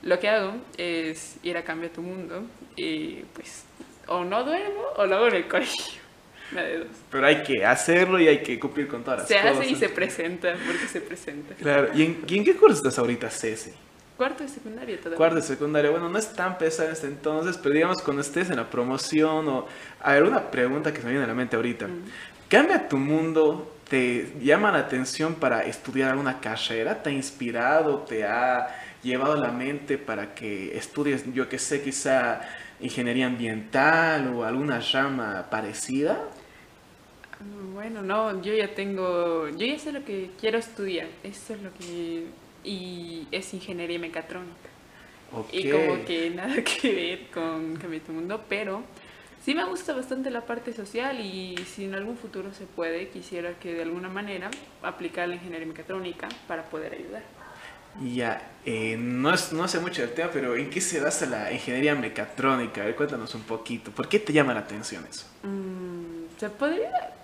lo 0.04 0.20
que 0.20 0.30
hago 0.30 0.56
es 0.78 1.38
ir 1.44 1.58
a 1.58 1.64
Cambia 1.64 1.92
tu 1.92 2.02
Mundo 2.02 2.44
y 2.76 3.18
pues 3.34 3.64
o 4.08 4.24
no 4.24 4.44
duermo 4.44 4.84
o 4.96 5.06
lo 5.06 5.16
hago 5.18 5.28
en 5.28 5.36
el 5.36 5.48
colegio. 5.48 6.02
Pero 7.12 7.28
hay 7.28 7.44
que 7.44 7.66
hacerlo 7.66 8.20
y 8.20 8.28
hay 8.28 8.42
que 8.42 8.60
cumplir 8.60 8.88
con 8.88 9.04
todas 9.04 9.20
las 9.20 9.28
se 9.28 9.36
cosas. 9.36 9.52
Se 9.52 9.64
hace 9.64 9.70
y 9.70 9.76
se 9.76 9.90
presenta, 9.90 10.56
porque 10.66 10.88
se 10.88 11.02
presenta. 11.02 11.56
Claro, 11.56 11.90
¿y 11.94 12.04
en, 12.04 12.24
¿y 12.26 12.38
en 12.38 12.44
qué 12.46 12.56
curso 12.56 12.78
estás 12.78 12.98
ahorita, 12.98 13.30
Ceci? 13.30 13.72
Cuarto 14.18 14.44
de 14.44 14.50
secundaria 14.50 14.98
todavía. 14.98 15.18
Cuarto 15.18 15.36
de 15.36 15.42
secundaria, 15.44 15.92
bueno, 15.92 16.10
no 16.10 16.18
es 16.18 16.34
tan 16.34 16.58
pesado 16.58 16.90
este 16.90 17.06
entonces, 17.06 17.58
pero 17.58 17.76
digamos 17.76 18.02
cuando 18.02 18.22
estés 18.22 18.50
en 18.50 18.56
la 18.58 18.68
promoción 18.68 19.48
o... 19.48 19.68
A 20.02 20.14
ver, 20.14 20.24
una 20.24 20.50
pregunta 20.50 20.92
que 20.92 21.00
se 21.00 21.06
me 21.06 21.12
viene 21.12 21.26
a 21.26 21.28
la 21.28 21.36
mente 21.36 21.56
ahorita. 21.56 21.88
Mm. 21.88 22.04
¿Cambia 22.50 22.88
tu 22.88 22.98
mundo? 22.98 23.76
¿Te 23.88 24.34
llama 24.42 24.72
la 24.72 24.80
atención 24.80 25.36
para 25.36 25.62
estudiar 25.62 26.12
alguna 26.12 26.42
carrera? 26.42 27.02
¿Te 27.02 27.10
ha 27.10 27.14
inspirado? 27.14 28.00
¿Te 28.00 28.26
ha 28.26 28.68
llevado 29.04 29.36
la 29.36 29.52
mente 29.52 29.98
para 29.98 30.34
que 30.34 30.76
estudies, 30.76 31.32
yo 31.34 31.48
que 31.48 31.60
sé, 31.60 31.82
quizá 31.82 32.42
ingeniería 32.80 33.28
ambiental 33.28 34.34
o 34.34 34.44
alguna 34.44 34.80
rama 34.80 35.46
parecida? 35.50 36.20
Bueno, 37.74 38.02
no, 38.02 38.42
yo 38.42 38.54
ya 38.54 38.74
tengo, 38.74 39.48
yo 39.50 39.68
ya 39.68 39.78
sé 39.78 39.92
lo 39.92 40.04
que 40.04 40.32
quiero 40.40 40.58
estudiar, 40.58 41.08
eso 41.24 41.54
es 41.54 41.62
lo 41.62 41.72
que, 41.74 42.26
y 42.68 43.28
es 43.32 43.54
ingeniería 43.54 43.98
mecatrónica. 43.98 44.70
Y 45.52 45.72
como 45.72 46.06
que 46.06 46.30
nada 46.30 46.64
que 46.64 46.94
ver 46.94 47.28
con 47.32 47.76
Cambio 47.78 48.02
tu 48.02 48.12
Mundo, 48.12 48.44
pero 48.48 48.84
sí 49.44 49.56
me 49.56 49.64
gusta 49.66 49.94
bastante 49.94 50.30
la 50.30 50.42
parte 50.42 50.74
social 50.74 51.20
y 51.20 51.56
si 51.66 51.86
en 51.86 51.96
algún 51.96 52.18
futuro 52.18 52.54
se 52.54 52.66
puede, 52.66 53.10
quisiera 53.10 53.54
que 53.60 53.74
de 53.74 53.84
alguna 53.84 54.10
manera 54.10 54.50
aplicar 54.84 55.28
la 55.28 55.36
ingeniería 55.36 55.68
mecatrónica 55.68 56.30
para 56.48 56.64
poder 56.66 56.94
ayudar. 56.94 57.24
Ya, 58.14 58.52
eh, 58.64 58.96
no, 58.98 59.34
es, 59.34 59.52
no 59.54 59.68
sé 59.68 59.80
mucho 59.80 60.02
del 60.02 60.14
tema, 60.14 60.30
pero 60.32 60.56
¿en 60.56 60.70
qué 60.70 60.82
se 60.82 61.00
basa 61.00 61.26
la 61.26 61.52
ingeniería 61.52 61.96
mecatrónica? 61.96 62.82
A 62.82 62.86
ver, 62.86 62.96
cuéntanos 62.96 63.34
un 63.34 63.42
poquito. 63.42 63.92
¿Por 63.92 64.08
qué 64.08 64.20
te 64.20 64.32
llama 64.32 64.54
la 64.54 64.60
atención 64.60 65.04
eso? 65.10 65.26
Mm, 65.42 66.38
se 66.38 66.50
podría 66.50 67.18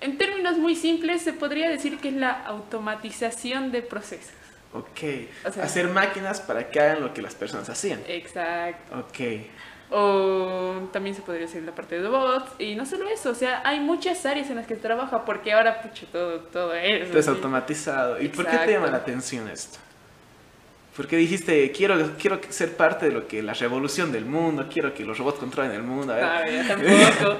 en 0.00 0.18
términos 0.18 0.58
muy 0.58 0.76
simples, 0.76 1.22
se 1.22 1.32
podría 1.32 1.68
decir 1.68 1.98
que 1.98 2.08
es 2.08 2.14
la 2.14 2.30
automatización 2.44 3.72
de 3.72 3.82
procesos. 3.82 4.45
Ok. 4.78 5.58
Hacer 5.62 5.88
máquinas 5.88 6.40
para 6.40 6.68
que 6.68 6.80
hagan 6.80 7.00
lo 7.00 7.14
que 7.14 7.22
las 7.22 7.34
personas 7.34 7.68
hacían. 7.68 8.00
Exacto. 8.06 8.98
Ok. 8.98 9.20
O 9.88 10.88
también 10.92 11.14
se 11.14 11.22
podría 11.22 11.46
decir 11.46 11.62
la 11.62 11.72
parte 11.72 12.00
de 12.00 12.08
bots. 12.08 12.52
Y 12.58 12.74
no 12.74 12.84
solo 12.84 13.08
eso, 13.08 13.30
o 13.30 13.34
sea, 13.34 13.62
hay 13.64 13.78
muchas 13.78 14.26
áreas 14.26 14.50
en 14.50 14.56
las 14.56 14.66
que 14.66 14.76
trabaja 14.76 15.24
porque 15.24 15.52
ahora, 15.52 15.80
pucho, 15.80 16.06
todo, 16.06 16.40
todo 16.40 16.74
es. 16.74 17.08
Todo 17.08 17.20
es 17.20 17.28
automatizado. 17.28 18.20
¿Y 18.20 18.28
por 18.28 18.46
qué 18.46 18.58
te 18.58 18.72
llama 18.72 18.88
la 18.88 18.98
atención 18.98 19.48
esto? 19.48 19.78
Porque 20.96 21.16
dijiste, 21.16 21.70
quiero, 21.72 22.16
quiero 22.18 22.40
ser 22.48 22.74
parte 22.74 23.06
de 23.06 23.12
lo 23.12 23.28
que 23.28 23.42
la 23.42 23.52
revolución 23.52 24.10
del 24.10 24.24
mundo, 24.24 24.66
quiero 24.72 24.94
que 24.94 25.04
los 25.04 25.18
robots 25.18 25.38
controlen 25.38 25.72
el 25.72 25.82
mundo. 25.82 26.14
A 26.14 26.40
ver. 26.40 26.66
tampoco. 26.68 27.38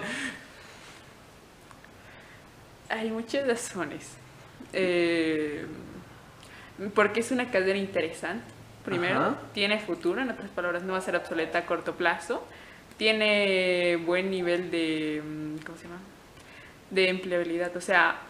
Hay 2.91 3.11
muchas 3.11 3.47
razones. 3.47 4.11
Eh, 4.73 5.67
porque 6.95 7.21
es 7.21 7.31
una 7.31 7.51
cadena 7.51 7.79
interesante. 7.79 8.45
Primero, 8.85 9.37
tiene 9.53 9.81
futuro, 9.81 10.21
en 10.21 10.31
otras 10.31 10.49
palabras, 10.51 10.85
no 10.85 10.93
va 10.93 11.01
a 11.01 11.03
ser 11.03 11.17
obsoleta 11.17 11.59
a 11.59 11.67
corto 11.67 11.95
plazo. 11.97 12.47
Tiene 12.97 13.97
buen 13.97 14.31
nivel 14.31 14.71
de. 14.71 15.23
Mm, 15.25 15.65
¿Cómo 15.65 15.77
se 15.77 15.85
llama? 15.85 15.99
De 16.91 17.09
empleabilidad. 17.09 17.77
O 17.77 17.81
sea. 17.81 18.21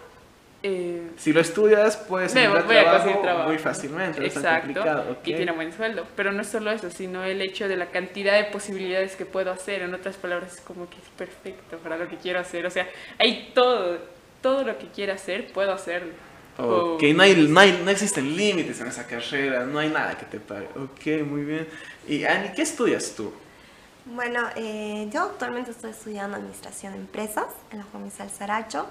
Eh, 0.62 1.10
si 1.16 1.34
lo 1.34 1.40
estudias, 1.40 1.98
puedes 1.98 2.34
encontrar 2.34 3.20
trabajo, 3.20 3.48
muy 3.48 3.58
fácilmente. 3.58 4.24
Exacto. 4.24 5.18
Y 5.24 5.34
tiene 5.34 5.52
buen 5.52 5.72
sueldo. 5.74 6.06
Pero 6.16 6.32
no 6.32 6.40
es 6.40 6.48
solo 6.48 6.70
eso, 6.70 6.90
sino 6.90 7.22
el 7.22 7.42
hecho 7.42 7.68
de 7.68 7.76
la 7.76 7.86
cantidad 7.86 8.34
de 8.34 8.44
posibilidades 8.44 9.14
que 9.14 9.26
puedo 9.26 9.52
hacer. 9.52 9.82
En 9.82 9.92
otras 9.92 10.16
palabras, 10.16 10.54
es 10.54 10.60
como 10.62 10.88
que 10.88 10.96
es 10.96 11.08
perfecto 11.18 11.76
para 11.78 11.98
lo 11.98 12.08
que 12.08 12.16
quiero 12.16 12.40
hacer. 12.40 12.64
O 12.64 12.70
sea, 12.70 12.88
hay 13.18 13.52
todo 13.54 13.98
todo 14.46 14.62
lo 14.62 14.78
que 14.78 14.86
quiera 14.86 15.14
hacer, 15.14 15.52
puedo 15.52 15.72
hacerlo. 15.72 16.12
Ok, 16.58 17.02
no, 17.14 17.22
hay, 17.22 17.36
no, 17.48 17.60
hay, 17.60 17.82
no, 17.84 17.90
existen 17.90 18.34
límites 18.34 18.80
en 18.80 18.86
esa 18.86 19.06
carrera, 19.06 19.64
no 19.64 19.78
hay 19.78 19.90
nada 19.90 20.16
que 20.16 20.24
te 20.24 20.40
pague. 20.40 20.68
Ok, 20.76 21.26
muy 21.26 21.44
bien. 21.44 21.68
Y 22.08 22.24
Ani, 22.24 22.48
¿qué 22.54 22.62
estudias 22.62 23.12
tú? 23.14 23.30
Bueno, 24.06 24.40
eh, 24.54 25.08
yo 25.12 25.24
actualmente 25.24 25.72
estoy 25.72 25.90
estudiando 25.90 26.36
Administración 26.36 26.94
de 26.94 27.00
Empresas 27.00 27.46
en 27.70 27.78
la 27.78 27.84
Juan 27.84 28.10
Saracho. 28.10 28.86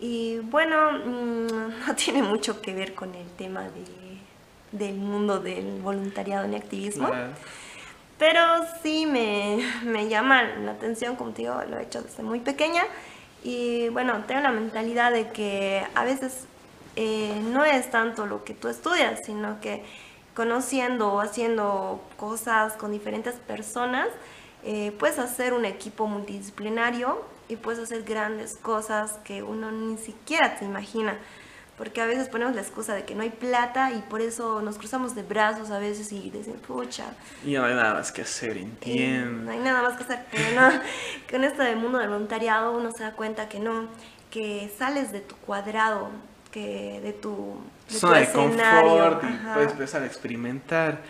Y 0.00 0.38
bueno, 0.40 0.92
mm, 0.92 1.86
no 1.86 1.94
tiene 1.96 2.22
mucho 2.22 2.60
que 2.60 2.74
ver 2.74 2.94
con 2.94 3.14
el 3.14 3.28
tema 3.30 3.62
de, 3.62 4.78
del 4.78 4.96
mundo 4.96 5.38
del 5.38 5.80
voluntariado 5.80 6.44
en 6.44 6.56
activismo. 6.56 7.10
Pero 8.18 8.40
sí 8.82 9.06
me, 9.06 9.64
me 9.84 10.08
llama 10.08 10.42
la 10.42 10.72
atención, 10.72 11.16
como 11.16 11.30
te 11.30 11.42
digo, 11.42 11.62
lo 11.70 11.78
he 11.78 11.84
hecho 11.84 12.02
desde 12.02 12.22
muy 12.22 12.40
pequeña. 12.40 12.82
Y 13.42 13.88
bueno, 13.90 14.24
tengo 14.26 14.42
la 14.42 14.50
mentalidad 14.50 15.12
de 15.12 15.28
que 15.28 15.86
a 15.94 16.04
veces 16.04 16.46
eh, 16.96 17.40
no 17.50 17.64
es 17.64 17.90
tanto 17.90 18.26
lo 18.26 18.44
que 18.44 18.54
tú 18.54 18.68
estudias, 18.68 19.20
sino 19.24 19.60
que 19.60 19.84
conociendo 20.34 21.12
o 21.12 21.20
haciendo 21.20 22.00
cosas 22.16 22.74
con 22.74 22.92
diferentes 22.92 23.34
personas, 23.34 24.08
eh, 24.64 24.92
puedes 24.98 25.18
hacer 25.18 25.52
un 25.52 25.64
equipo 25.64 26.06
multidisciplinario 26.06 27.24
y 27.48 27.56
puedes 27.56 27.80
hacer 27.80 28.02
grandes 28.02 28.56
cosas 28.56 29.18
que 29.24 29.42
uno 29.42 29.70
ni 29.70 29.96
siquiera 29.98 30.58
te 30.58 30.64
imagina 30.64 31.18
porque 31.78 32.00
a 32.00 32.06
veces 32.06 32.28
ponemos 32.28 32.56
la 32.56 32.60
excusa 32.60 32.92
de 32.92 33.04
que 33.04 33.14
no 33.14 33.22
hay 33.22 33.30
plata 33.30 33.92
y 33.92 34.00
por 34.00 34.20
eso 34.20 34.60
nos 34.60 34.76
cruzamos 34.76 35.14
de 35.14 35.22
brazos 35.22 35.70
a 35.70 35.78
veces 35.78 36.10
y 36.10 36.28
decimos, 36.28 36.58
pucha. 36.66 37.04
Y 37.46 37.54
no 37.54 37.64
hay 37.64 37.74
nada 37.74 37.94
más 37.94 38.10
que 38.10 38.22
hacer, 38.22 38.56
eh, 38.56 38.62
entiendo. 38.62 39.44
no 39.44 39.52
hay 39.52 39.60
nada 39.60 39.82
más 39.82 39.96
que 39.96 40.02
hacer, 40.02 40.26
pero 40.30 40.60
no, 40.60 40.80
con 41.30 41.44
esto 41.44 41.62
del 41.62 41.76
mundo 41.76 41.98
del 41.98 42.08
voluntariado 42.08 42.76
uno 42.76 42.90
se 42.90 43.04
da 43.04 43.12
cuenta 43.12 43.48
que 43.48 43.60
no, 43.60 43.86
que 44.28 44.70
sales 44.76 45.12
de 45.12 45.20
tu 45.20 45.36
cuadrado, 45.36 46.10
que 46.58 47.00
de 47.02 47.12
tu, 47.12 47.56
zona 47.88 48.18
de 48.18 48.32
confort 48.32 49.22
y 49.22 49.54
puedes 49.54 49.72
empezar 49.72 50.02
a 50.02 50.06
experimentar. 50.06 51.02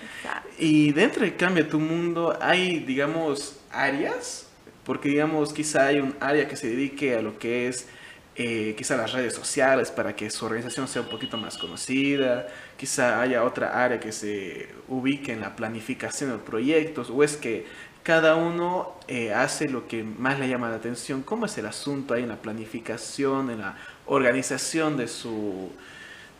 Y 0.58 0.92
dentro 0.92 1.24
de 1.24 1.34
Cambia 1.36 1.68
tu 1.68 1.78
Mundo 1.78 2.36
hay, 2.40 2.80
digamos, 2.80 3.58
áreas, 3.70 4.46
porque 4.84 5.08
digamos, 5.08 5.52
quizá 5.52 5.86
hay 5.86 6.00
un 6.00 6.14
área 6.20 6.46
que 6.48 6.56
se 6.56 6.68
dedique 6.68 7.16
a 7.16 7.22
lo 7.22 7.38
que 7.38 7.68
es 7.68 7.88
eh, 8.36 8.74
quizá 8.76 8.96
las 8.96 9.12
redes 9.12 9.34
sociales 9.34 9.90
para 9.90 10.14
que 10.14 10.30
su 10.30 10.44
organización 10.44 10.86
sea 10.86 11.02
un 11.02 11.08
poquito 11.08 11.36
más 11.36 11.58
conocida, 11.58 12.46
quizá 12.76 13.20
haya 13.20 13.42
otra 13.42 13.82
área 13.84 13.98
que 13.98 14.12
se 14.12 14.68
ubique 14.86 15.32
en 15.32 15.40
la 15.40 15.56
planificación 15.56 16.30
de 16.30 16.38
proyectos, 16.38 17.10
o 17.10 17.24
es 17.24 17.36
que 17.36 17.66
cada 18.04 18.36
uno 18.36 18.94
eh, 19.06 19.34
hace 19.34 19.68
lo 19.68 19.86
que 19.86 20.02
más 20.02 20.38
le 20.38 20.48
llama 20.48 20.70
la 20.70 20.76
atención. 20.76 21.22
¿Cómo 21.22 21.44
es 21.44 21.58
el 21.58 21.66
asunto 21.66 22.14
ahí 22.14 22.22
en 22.22 22.30
la 22.30 22.36
planificación, 22.36 23.50
en 23.50 23.58
la 23.58 23.76
organización 24.08 24.96
de 24.96 25.08
su, 25.08 25.70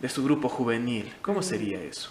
de 0.01 0.09
su 0.09 0.25
grupo 0.25 0.49
juvenil? 0.49 1.15
¿Cómo 1.23 1.43
sería 1.43 1.81
eso? 1.81 2.11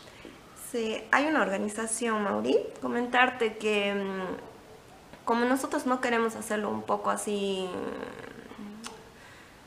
Sí, 0.72 1.02
hay 1.12 1.26
una 1.28 1.41
organización, 1.41 2.24
Mauri. 2.24 2.58
Comentarte 2.82 3.58
que 3.58 3.94
mm, 3.94 5.25
como 5.25 5.46
nosotros 5.46 5.86
no 5.86 6.02
queremos 6.02 6.36
hacerlo 6.36 6.69
un 6.69 6.84
poco 6.84 7.10
así 7.10 7.67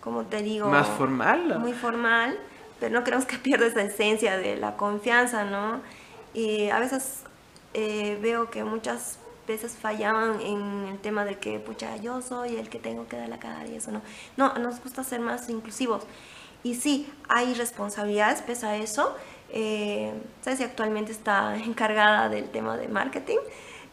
como 0.00 0.24
te 0.24 0.42
digo... 0.42 0.68
Más 0.68 0.88
formal. 0.88 1.58
Muy 1.58 1.72
formal, 1.72 2.38
pero 2.80 2.98
no 2.98 3.04
queremos 3.04 3.26
que 3.26 3.36
pierda 3.42 3.66
esa 3.66 3.82
esencia 3.82 4.36
de 4.36 4.56
la 4.56 4.76
confianza, 4.76 5.44
¿no? 5.44 5.80
Y 6.32 6.70
a 6.70 6.78
veces 6.78 7.24
eh, 7.74 8.18
veo 8.20 8.50
que 8.50 8.64
muchas 8.64 9.18
veces 9.50 9.76
fallaban 9.76 10.40
en 10.40 10.86
el 10.88 10.98
tema 10.98 11.24
de 11.24 11.38
que, 11.38 11.58
pucha, 11.58 11.96
yo 11.96 12.22
soy 12.22 12.56
el 12.56 12.68
que 12.68 12.78
tengo 12.78 13.06
que 13.08 13.16
dar 13.16 13.28
la 13.28 13.38
cara 13.38 13.66
y 13.66 13.76
eso 13.76 13.90
no. 13.90 14.02
No, 14.36 14.54
nos 14.54 14.80
gusta 14.82 15.04
ser 15.04 15.20
más 15.20 15.48
inclusivos. 15.48 16.04
Y 16.62 16.74
sí, 16.74 17.12
hay 17.28 17.54
responsabilidades 17.54 18.42
pese 18.42 18.66
a 18.66 18.76
eso. 18.76 19.16
Eh, 19.50 20.12
¿Sabes 20.42 20.58
si 20.58 20.64
actualmente 20.64 21.12
está 21.12 21.56
encargada 21.64 22.28
del 22.28 22.50
tema 22.50 22.76
de 22.76 22.88
marketing? 22.88 23.38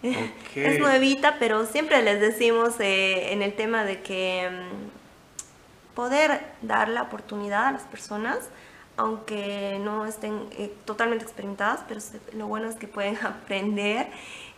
Es 0.56 0.80
nuevita, 0.80 1.38
pero 1.40 1.66
siempre 1.66 2.02
les 2.04 2.22
decimos 2.22 2.80
eh, 2.80 3.34
en 3.34 3.42
el 3.42 3.54
tema 3.54 3.84
de 3.84 4.02
que 4.02 4.50
mm, 4.50 5.96
poder 5.96 6.46
dar 6.62 6.90
la 6.90 7.04
oportunidad 7.04 7.66
a 7.66 7.72
las 7.72 7.84
personas, 7.84 8.38
aunque 8.96 9.80
no 9.82 10.06
estén 10.06 10.48
eh, 10.52 10.72
totalmente 10.86 11.24
experimentadas, 11.24 11.82
pero 11.88 12.00
lo 12.34 12.48
bueno 12.48 12.70
es 12.70 12.76
que 12.76 12.88
pueden 12.88 13.18
aprender, 13.26 14.08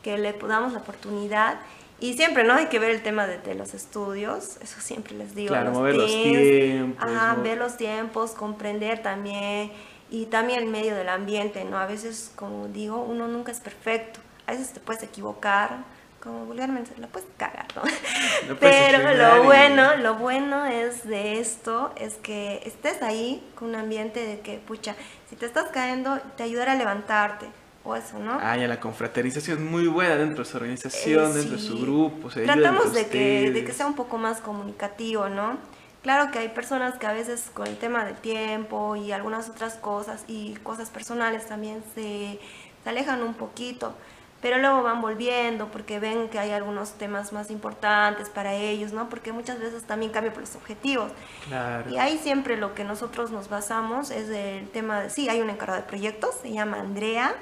que 0.02 0.18
le 0.18 0.34
damos 0.34 0.74
la 0.74 0.80
oportunidad. 0.80 1.60
Y 2.00 2.14
siempre, 2.14 2.46
¿no? 2.46 2.54
Hay 2.54 2.68
que 2.68 2.80
ver 2.80 2.92
el 2.92 3.04
tema 3.04 3.28
de, 3.28 3.56
los 3.56 3.74
estudios, 3.74 4.58
eso 4.62 4.80
siempre 4.80 5.16
les 5.16 5.36
digo. 5.36 5.50
Claro, 5.50 5.72
mover 5.72 5.96
los 5.98 6.12
tiempos. 6.12 7.04
Ajá, 7.04 7.36
ver 7.36 7.58
los 7.58 7.76
tiempos, 7.76 8.32
comprender 8.32 9.02
también, 9.02 9.72
y 10.10 10.26
también 10.28 10.60
el 10.60 10.68
medio 10.68 10.96
del 10.96 11.10
ambiente, 11.10 11.66
¿no? 11.66 11.78
A 11.78 11.86
veces, 11.86 12.32
como 12.36 12.68
digo, 12.70 13.04
uno 13.04 13.28
nunca 13.28 13.52
es 13.52 13.60
perfecto 13.60 14.22
a 14.50 14.52
veces 14.52 14.74
te 14.74 14.80
puedes 14.80 15.04
equivocar, 15.04 15.78
como 16.20 16.46
vulgarmente 16.46 16.92
la 16.98 17.08
puedes 17.08 17.28
cagar, 17.38 17.68
¿no? 17.76 17.84
Pero 18.60 19.14
lo 19.14 19.44
bueno, 19.44 19.96
lo 19.98 20.16
bueno 20.16 20.66
es 20.66 21.08
de 21.08 21.40
esto 21.40 21.94
es 21.96 22.16
que 22.16 22.62
estés 22.66 23.04
ahí 23.04 23.48
con 23.54 23.70
un 23.70 23.76
ambiente 23.76 24.26
de 24.26 24.40
que, 24.40 24.58
pucha, 24.58 24.96
si 25.30 25.36
te 25.36 25.46
estás 25.46 25.70
cayendo, 25.70 26.20
te 26.36 26.44
ayudará 26.44 26.72
a 26.72 26.76
levantarte. 26.76 27.46
O 27.84 27.96
eso, 27.96 28.20
¿no? 28.20 28.38
Ah, 28.42 28.58
ya 28.58 28.68
la 28.68 28.80
confraternización 28.80 29.58
es 29.60 29.64
muy 29.64 29.88
buena 29.88 30.16
dentro 30.16 30.44
de 30.44 30.50
su 30.50 30.58
organización, 30.58 31.34
dentro 31.34 31.56
de 31.56 31.64
su 31.64 31.80
grupo. 31.80 32.30
Tratamos 32.30 32.94
de 32.94 33.08
que, 33.08 33.52
de 33.52 33.64
que 33.64 33.72
sea 33.72 33.88
un 33.88 33.96
poco 33.96 34.18
más 34.18 34.42
comunicativo, 34.42 35.30
¿no? 35.30 35.58
Claro 36.04 36.32
que 36.32 36.40
hay 36.40 36.50
personas 36.50 36.98
que 36.98 37.08
a 37.08 37.14
veces 37.14 37.52
con 37.54 37.68
el 37.68 37.78
tema 37.78 38.06
del 38.06 38.16
tiempo 38.16 38.96
y 38.96 39.12
algunas 39.12 39.50
otras 39.50 39.76
cosas 39.76 40.24
y 40.28 40.56
cosas 40.64 40.90
personales 40.90 41.48
también 41.48 41.84
se, 41.96 42.40
se 42.84 42.90
alejan 42.90 43.22
un 43.22 43.34
poquito 43.34 43.94
pero 44.42 44.58
luego 44.58 44.84
van 44.84 45.02
volviendo 45.02 45.68
porque 45.68 46.00
ven 46.00 46.30
que 46.30 46.40
hay 46.40 46.52
algunos 46.52 46.94
temas 46.94 47.34
más 47.34 47.52
importantes 47.52 48.30
para 48.30 48.54
ellos, 48.54 48.94
¿no? 48.94 49.10
Porque 49.10 49.34
muchas 49.34 49.60
veces 49.60 49.84
también 49.84 50.12
cambia 50.12 50.32
por 50.32 50.42
los 50.42 50.56
objetivos. 50.56 51.12
Claro. 51.48 51.90
Y 51.90 51.98
ahí 51.98 52.18
siempre 52.18 52.56
lo 52.56 52.74
que 52.74 52.86
nosotros 52.86 53.32
nos 53.32 53.50
basamos 53.50 54.12
es 54.12 54.30
el 54.30 54.70
tema 54.70 55.02
de, 55.02 55.10
sí, 55.10 55.28
hay 55.28 55.42
un 55.42 55.50
encargado 55.50 55.82
de 55.82 55.88
proyectos, 55.88 56.36
se 56.42 56.54
llama 56.54 56.80
Andrea, 56.80 57.36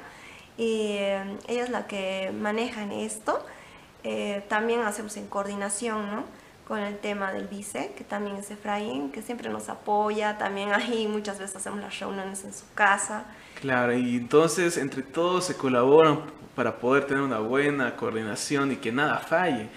y 0.58 0.98
eh, 0.98 1.38
ella 1.48 1.64
es 1.64 1.70
la 1.70 1.88
que 1.88 2.32
maneja 2.38 2.84
en 2.84 2.92
esto. 2.92 3.46
Eh, 4.04 4.44
también 4.48 4.82
hacemos 4.82 5.16
en 5.18 5.28
coordinación, 5.28 6.12
¿no? 6.12 6.24
Con 6.68 6.80
el 6.80 6.98
tema 6.98 7.32
del 7.32 7.48
vice, 7.48 7.94
que 7.98 8.04
también 8.04 8.36
es 8.38 8.52
Efraín, 8.52 9.12
que 9.12 9.22
siempre 9.22 9.50
nos 9.50 9.70
apoya, 9.70 10.38
también 10.38 10.74
ahí 10.74 11.08
muchas 11.08 11.40
veces 11.40 11.58
hacemos 11.58 11.80
las 11.80 12.00
reuniones 12.00 12.44
en 12.44 12.54
su 12.54 12.66
casa. 12.74 13.26
Claro, 13.62 13.94
y 13.94 14.18
entonces 14.18 14.78
entre 14.78 15.02
todos 15.02 15.46
se 15.46 15.56
colaboran 15.56 16.22
para 16.56 16.78
poder 16.78 17.06
tener 17.06 17.24
una 17.24 17.40
buena 17.40 17.96
coordinación 17.96 18.72
y 18.72 18.78
que 18.78 18.92
nada 18.92 19.20
falle. 19.20 19.70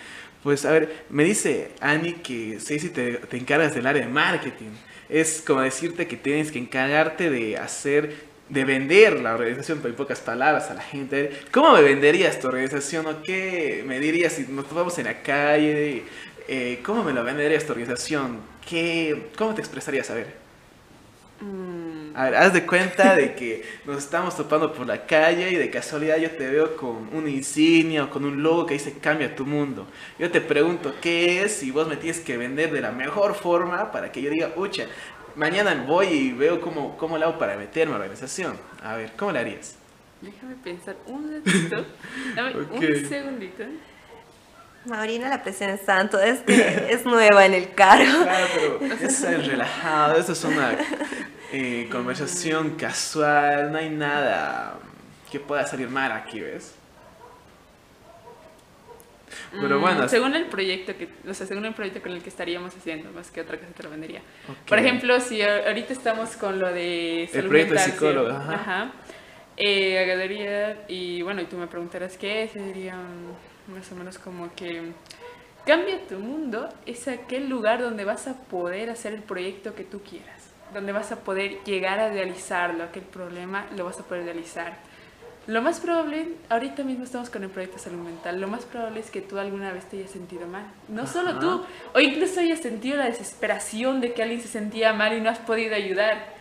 Pues 0.42 0.64
a 0.64 0.72
ver, 0.72 1.04
me 1.10 1.24
dice 1.24 1.72
Ani 1.80 2.14
que 2.14 2.58
si 2.60 2.88
te, 2.88 3.18
te 3.18 3.36
encargas 3.36 3.74
del 3.74 3.86
área 3.86 4.04
de 4.04 4.10
marketing. 4.10 4.70
Es 5.08 5.42
como 5.44 5.60
decirte 5.60 6.06
que 6.06 6.16
tienes 6.16 6.50
que 6.50 6.58
encargarte 6.58 7.28
de 7.30 7.58
hacer, 7.58 8.29
de 8.50 8.64
vender 8.64 9.20
la 9.20 9.34
organización, 9.34 9.80
en 9.84 9.94
pocas 9.94 10.20
palabras, 10.20 10.70
a 10.70 10.74
la 10.74 10.82
gente. 10.82 11.30
¿Cómo 11.52 11.72
me 11.72 11.82
venderías 11.82 12.38
tu 12.40 12.48
organización 12.48 13.06
o 13.06 13.22
qué 13.22 13.82
me 13.86 14.00
dirías 14.00 14.34
si 14.34 14.42
nos 14.48 14.68
topamos 14.68 14.98
en 14.98 15.06
la 15.06 15.22
calle? 15.22 16.04
Eh, 16.48 16.80
¿Cómo 16.82 17.04
me 17.04 17.12
lo 17.12 17.22
venderías 17.22 17.64
tu 17.64 17.72
organización? 17.72 18.40
¿Qué, 18.68 19.30
¿Cómo 19.38 19.54
te 19.54 19.60
expresarías? 19.60 20.10
A 20.10 20.14
ver. 20.14 20.34
Mm. 21.40 22.14
A 22.14 22.24
ver, 22.24 22.34
haz 22.34 22.52
de 22.52 22.66
cuenta 22.66 23.14
de 23.14 23.34
que 23.36 23.64
nos 23.86 23.98
estamos 23.98 24.36
topando 24.36 24.72
por 24.72 24.86
la 24.86 25.06
calle 25.06 25.50
y 25.50 25.54
de 25.54 25.70
casualidad 25.70 26.18
yo 26.18 26.30
te 26.32 26.48
veo 26.48 26.76
con 26.76 27.08
una 27.12 27.30
insignia 27.30 28.04
o 28.04 28.10
con 28.10 28.24
un 28.24 28.42
logo 28.42 28.66
que 28.66 28.74
dice 28.74 28.94
cambia 29.00 29.34
tu 29.34 29.46
mundo. 29.46 29.86
Yo 30.18 30.28
te 30.30 30.40
pregunto 30.40 30.92
qué 31.00 31.42
es 31.44 31.62
y 31.62 31.70
vos 31.70 31.86
me 31.86 31.96
tienes 31.96 32.20
que 32.20 32.36
vender 32.36 32.72
de 32.72 32.80
la 32.80 32.90
mejor 32.90 33.36
forma 33.36 33.92
para 33.92 34.10
que 34.10 34.20
yo 34.20 34.30
diga, 34.30 34.52
ucha, 34.56 34.86
mañana 35.36 35.84
voy 35.86 36.06
y 36.06 36.32
veo 36.32 36.60
cómo, 36.60 36.96
cómo 36.96 37.18
lo 37.18 37.26
hago 37.26 37.38
para 37.38 37.56
meterme 37.56 37.94
a 37.94 37.98
la 37.98 38.04
organización. 38.04 38.56
A 38.82 38.96
ver, 38.96 39.12
¿cómo 39.16 39.32
le 39.32 39.38
harías? 39.40 39.76
Déjame 40.20 40.54
pensar 40.56 40.96
un 41.06 41.32
ratito. 41.32 41.86
Dame 42.34 42.56
un 42.72 43.08
segundito. 43.08 43.64
Maurina 44.86 45.28
la 45.28 45.42
presión 45.42 45.70
es 45.70 45.82
santo, 45.82 46.18
es 46.18 46.40
que 46.40 46.86
es 46.90 47.04
nueva 47.04 47.44
en 47.44 47.54
el 47.54 47.74
cargo. 47.74 48.04
Claro, 48.22 48.46
pero 48.80 48.94
es 49.00 49.46
relajado, 49.46 50.16
eso 50.16 50.32
es 50.32 50.44
una 50.44 50.74
eh, 51.52 51.88
conversación 51.90 52.76
casual, 52.76 53.72
no 53.72 53.78
hay 53.78 53.90
nada 53.90 54.78
que 55.30 55.38
pueda 55.38 55.66
salir 55.66 55.88
mal 55.88 56.12
aquí, 56.12 56.40
¿ves? 56.40 56.74
Pero 59.52 59.78
mm, 59.78 59.80
bueno. 59.80 60.08
Según 60.08 60.34
el 60.34 60.46
proyecto 60.46 60.96
que, 60.96 61.08
o 61.28 61.34
sea, 61.34 61.46
según 61.46 61.64
el 61.64 61.74
proyecto 61.74 62.02
con 62.02 62.12
el 62.12 62.22
que 62.22 62.28
estaríamos 62.28 62.76
haciendo, 62.76 63.10
más 63.12 63.30
que 63.30 63.40
otra 63.40 63.58
cosa 63.58 63.70
te 63.72 63.82
lo 63.82 63.90
vendería. 63.90 64.22
Por 64.66 64.78
ejemplo, 64.78 65.20
si 65.20 65.42
ahorita 65.42 65.92
estamos 65.92 66.36
con 66.36 66.58
lo 66.58 66.72
de 66.72 67.28
salud 67.30 67.44
el 67.44 67.48
proyecto 67.48 67.74
de 67.74 67.80
psicólogo, 67.80 68.28
ajá. 68.30 68.52
ajá 68.54 68.92
eh, 69.62 70.84
y 70.88 71.20
bueno, 71.20 71.42
y 71.42 71.44
tú 71.44 71.56
me 71.58 71.66
preguntarás 71.66 72.16
qué 72.16 72.44
es, 72.44 72.54
diría 72.54 72.96
más 73.66 73.92
o 73.92 73.94
menos 73.94 74.18
como 74.18 74.54
que 74.54 74.92
cambia 75.66 76.00
tu 76.08 76.18
mundo 76.18 76.68
es 76.86 77.06
aquel 77.08 77.48
lugar 77.48 77.82
donde 77.82 78.06
vas 78.06 78.26
a 78.26 78.34
poder 78.34 78.88
hacer 78.88 79.12
el 79.12 79.22
proyecto 79.22 79.74
que 79.74 79.84
tú 79.84 80.00
quieras, 80.00 80.50
donde 80.72 80.92
vas 80.92 81.12
a 81.12 81.20
poder 81.20 81.62
llegar 81.64 82.00
a 82.00 82.08
realizarlo, 82.08 82.84
aquel 82.84 83.02
problema 83.02 83.66
lo 83.76 83.84
vas 83.84 84.00
a 84.00 84.04
poder 84.04 84.24
realizar. 84.24 84.78
Lo 85.50 85.62
más 85.62 85.80
probable, 85.80 86.28
ahorita 86.48 86.84
mismo 86.84 87.02
estamos 87.02 87.28
con 87.28 87.42
el 87.42 87.50
proyecto 87.50 87.76
salud 87.76 87.98
mental, 87.98 88.40
lo 88.40 88.46
más 88.46 88.64
probable 88.64 89.00
es 89.00 89.10
que 89.10 89.20
tú 89.20 89.36
alguna 89.36 89.72
vez 89.72 89.84
te 89.88 89.98
hayas 89.98 90.12
sentido 90.12 90.46
mal. 90.46 90.64
No 90.86 91.08
solo 91.08 91.40
tú, 91.40 91.64
o 91.92 91.98
incluso 91.98 92.38
hayas 92.38 92.60
sentido 92.60 92.96
la 92.98 93.06
desesperación 93.06 94.00
de 94.00 94.12
que 94.12 94.22
alguien 94.22 94.40
se 94.40 94.46
sentía 94.46 94.92
mal 94.92 95.12
y 95.12 95.20
no 95.20 95.28
has 95.28 95.40
podido 95.40 95.74
ayudar 95.74 96.38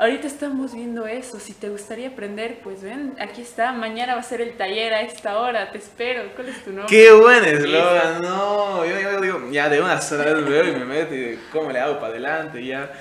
Ahorita 0.00 0.28
estamos 0.28 0.74
viendo 0.74 1.08
eso. 1.08 1.40
Si 1.40 1.52
te 1.54 1.68
gustaría 1.68 2.08
aprender, 2.08 2.60
pues 2.62 2.82
ven, 2.82 3.16
aquí 3.18 3.42
está. 3.42 3.72
Mañana 3.72 4.14
va 4.14 4.20
a 4.20 4.22
ser 4.22 4.40
el 4.40 4.56
taller 4.56 4.94
a 4.94 5.00
esta 5.00 5.40
hora. 5.40 5.72
Te 5.72 5.78
espero. 5.78 6.22
¿Cuál 6.36 6.50
es 6.50 6.62
tu 6.62 6.70
nombre? 6.70 6.86
¡Qué 6.86 7.10
buen 7.10 7.44
eslogan! 7.44 8.22
No, 8.22 8.86
yo, 8.86 9.20
digo, 9.20 9.50
ya 9.50 9.68
de 9.68 9.80
una 9.80 10.00
sola 10.00 10.22
vez 10.22 10.36
me 10.44 10.50
veo 10.50 10.68
y 10.68 10.70
me 10.76 10.84
meto 10.84 11.16
y 11.16 11.36
cómo 11.52 11.72
le 11.72 11.80
hago 11.80 11.96
para 11.96 12.12
adelante. 12.12 12.64
Ya. 12.64 12.92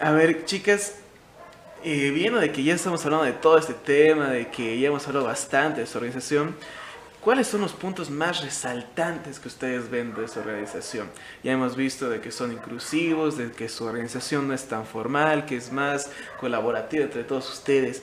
A 0.00 0.12
ver, 0.12 0.46
chicas, 0.46 0.98
eh, 1.84 2.10
viendo 2.10 2.40
de 2.40 2.50
que 2.50 2.62
ya 2.62 2.74
estamos 2.74 3.04
hablando 3.04 3.24
de 3.24 3.32
todo 3.32 3.58
este 3.58 3.74
tema, 3.74 4.30
de 4.30 4.48
que 4.48 4.78
ya 4.78 4.88
hemos 4.88 5.06
hablado 5.06 5.26
bastante 5.26 5.80
de 5.80 5.86
su 5.86 5.98
organización. 5.98 6.56
¿Cuáles 7.20 7.46
son 7.46 7.60
los 7.60 7.72
puntos 7.72 8.10
más 8.10 8.42
resaltantes 8.42 9.38
que 9.38 9.48
ustedes 9.48 9.90
ven 9.90 10.14
de 10.14 10.28
su 10.28 10.38
organización? 10.38 11.10
Ya 11.42 11.52
hemos 11.52 11.76
visto 11.76 12.08
de 12.08 12.20
que 12.20 12.30
son 12.30 12.52
inclusivos, 12.52 13.36
de 13.36 13.50
que 13.50 13.68
su 13.68 13.84
organización 13.84 14.48
no 14.48 14.54
es 14.54 14.66
tan 14.66 14.86
formal, 14.86 15.44
que 15.44 15.56
es 15.56 15.72
más 15.72 16.10
colaborativa 16.40 17.04
entre 17.04 17.24
todos 17.24 17.52
ustedes. 17.52 18.02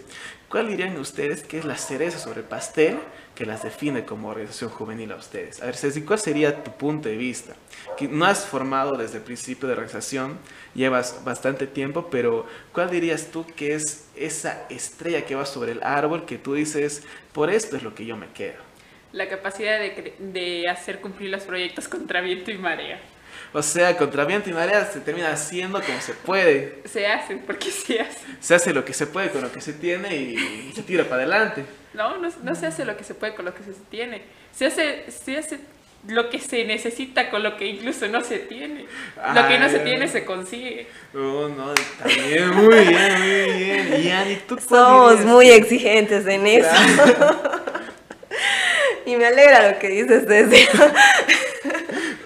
¿Cuál 0.50 0.68
dirían 0.68 0.98
ustedes 0.98 1.44
que 1.44 1.58
es 1.58 1.66
la 1.66 1.78
cereza 1.78 2.20
sobre 2.20 2.42
el 2.42 2.48
pastel 2.48 3.00
que 3.36 3.46
las 3.46 3.64
define 3.64 4.06
como 4.06 4.30
organización 4.30 4.70
juvenil 4.70 5.12
a 5.12 5.16
ustedes? 5.16 5.62
A 5.62 5.66
ver, 5.66 5.76
Ceci, 5.76 6.02
¿cuál 6.02 6.20
sería 6.20 6.64
tu 6.64 6.72
punto 6.72 7.10
de 7.10 7.18
vista? 7.18 7.54
Que 7.98 8.08
no 8.08 8.26
has 8.26 8.46
formado 8.46 8.96
desde 8.98 9.18
el 9.18 9.24
principio 9.24 9.68
de 9.68 9.74
organización, 9.74 10.40
llevas 10.74 11.24
bastante 11.24 11.68
tiempo, 11.68 12.10
pero 12.10 12.46
¿cuál 12.72 12.90
dirías 12.90 13.28
tú 13.28 13.46
que 13.56 13.76
es 13.76 14.08
esa 14.16 14.66
estrella 14.70 15.26
que 15.26 15.36
va 15.36 15.46
sobre 15.46 15.74
el 15.74 15.84
árbol 15.84 16.26
que 16.26 16.38
tú 16.38 16.54
dices, 16.54 17.04
por 17.34 17.50
esto 17.50 17.76
es 17.76 17.84
lo 17.84 17.94
que 17.94 18.06
yo 18.06 18.18
me 18.18 18.28
quedo? 18.30 18.66
la 19.16 19.30
capacidad 19.30 19.80
de, 19.80 20.14
de 20.20 20.68
hacer 20.70 21.00
cumplir 21.00 21.30
los 21.30 21.44
proyectos 21.44 21.88
contra 21.88 22.20
viento 22.20 22.52
y 22.52 22.58
marea. 22.58 23.00
O 23.56 23.64
sea, 23.64 23.96
contra 23.96 24.26
viento 24.26 24.50
y 24.50 24.54
marea 24.54 24.86
se 24.86 25.00
termina 25.00 25.32
haciendo 25.32 25.82
como 25.82 26.02
se 26.02 26.12
puede. 26.12 26.82
Se 26.84 27.08
hace, 27.08 27.38
porque 27.38 27.72
se 27.72 28.02
hace. 28.02 28.20
Se 28.42 28.54
hace 28.54 28.74
lo 28.74 28.84
que 28.84 28.92
se 28.92 29.08
puede 29.08 29.30
con 29.30 29.42
lo 29.42 29.50
que 29.50 29.62
se 29.62 29.72
tiene 29.72 30.14
y, 30.14 30.74
se 30.76 30.84
tira 30.84 31.06
para 31.06 31.22
adelante. 31.22 31.64
No, 31.94 32.18
no, 32.18 32.30
no, 32.44 32.56
se 32.56 32.66
hace 32.66 32.84
lo 32.84 32.98
que 32.98 33.06
se 33.06 33.16
puede 33.16 33.34
con 33.34 33.46
lo 33.46 33.56
que 33.56 33.64
se 33.64 33.72
tiene. 33.90 34.24
Se 34.52 34.66
hace, 34.66 35.10
se 35.10 35.38
hace 35.38 35.60
lo 36.06 36.30
que 36.30 36.40
se 36.40 36.66
necesita 36.66 37.30
con 37.30 37.44
lo 37.44 37.56
que 37.56 37.68
incluso 37.68 38.10
no 38.10 38.26
se 38.26 38.40
tiene. 38.40 38.88
lo 39.34 39.48
que 39.48 39.58
no 39.58 39.70
se 39.70 39.80
tiene 39.80 40.10
se 40.10 40.26
consigue. 40.26 40.88
Oh, 41.14 41.48
no, 41.48 41.74
también, 41.98 42.50
muy 42.50 42.76
bien, 42.76 43.90
muy 43.90 44.02
bien. 44.02 44.32
Y 44.32 44.36
¿tú 44.46 44.58
Somos 44.60 45.22
muy 45.22 45.50
exigentes 45.50 46.28
en 46.28 46.46
eso. 46.46 46.70
Y 49.06 49.16
me 49.18 49.28
alegra 49.28 49.72
lo 49.72 49.78
que 49.78 49.88
dices, 49.88 50.26
Ceci. 50.28 50.68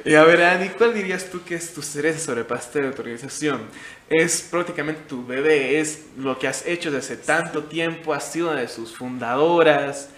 Y 0.06 0.16
a 0.16 0.24
ver, 0.24 0.44
Ani, 0.44 0.70
¿cuál 0.70 0.94
dirías 0.94 1.26
tú 1.26 1.44
que 1.44 1.56
es 1.56 1.74
tu 1.74 1.82
cereza 1.82 2.20
sobre 2.20 2.44
pastel 2.44 2.84
de 2.84 2.92
tu 2.92 3.02
organización? 3.02 3.62
Es 4.10 4.42
prácticamente 4.42 5.02
tu 5.08 5.26
bebé, 5.26 5.80
es 5.80 6.06
lo 6.18 6.38
que 6.38 6.48
has 6.48 6.66
hecho 6.66 6.92
desde 6.92 7.18
tanto 7.18 7.64
tiempo, 7.64 8.14
has 8.14 8.32
sido 8.32 8.52
una 8.52 8.62
de 8.62 8.68
sus 8.68 8.96
fundadoras. 8.96 10.10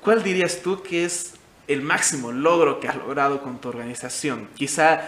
¿Cuál 0.00 0.22
dirías 0.22 0.60
tú 0.62 0.82
que 0.82 1.04
es 1.04 1.34
el 1.66 1.82
máximo 1.82 2.32
logro 2.32 2.80
que 2.80 2.88
has 2.88 2.96
logrado 2.96 3.42
con 3.42 3.60
tu 3.60 3.68
organización? 3.68 4.48
Quizá 4.54 5.00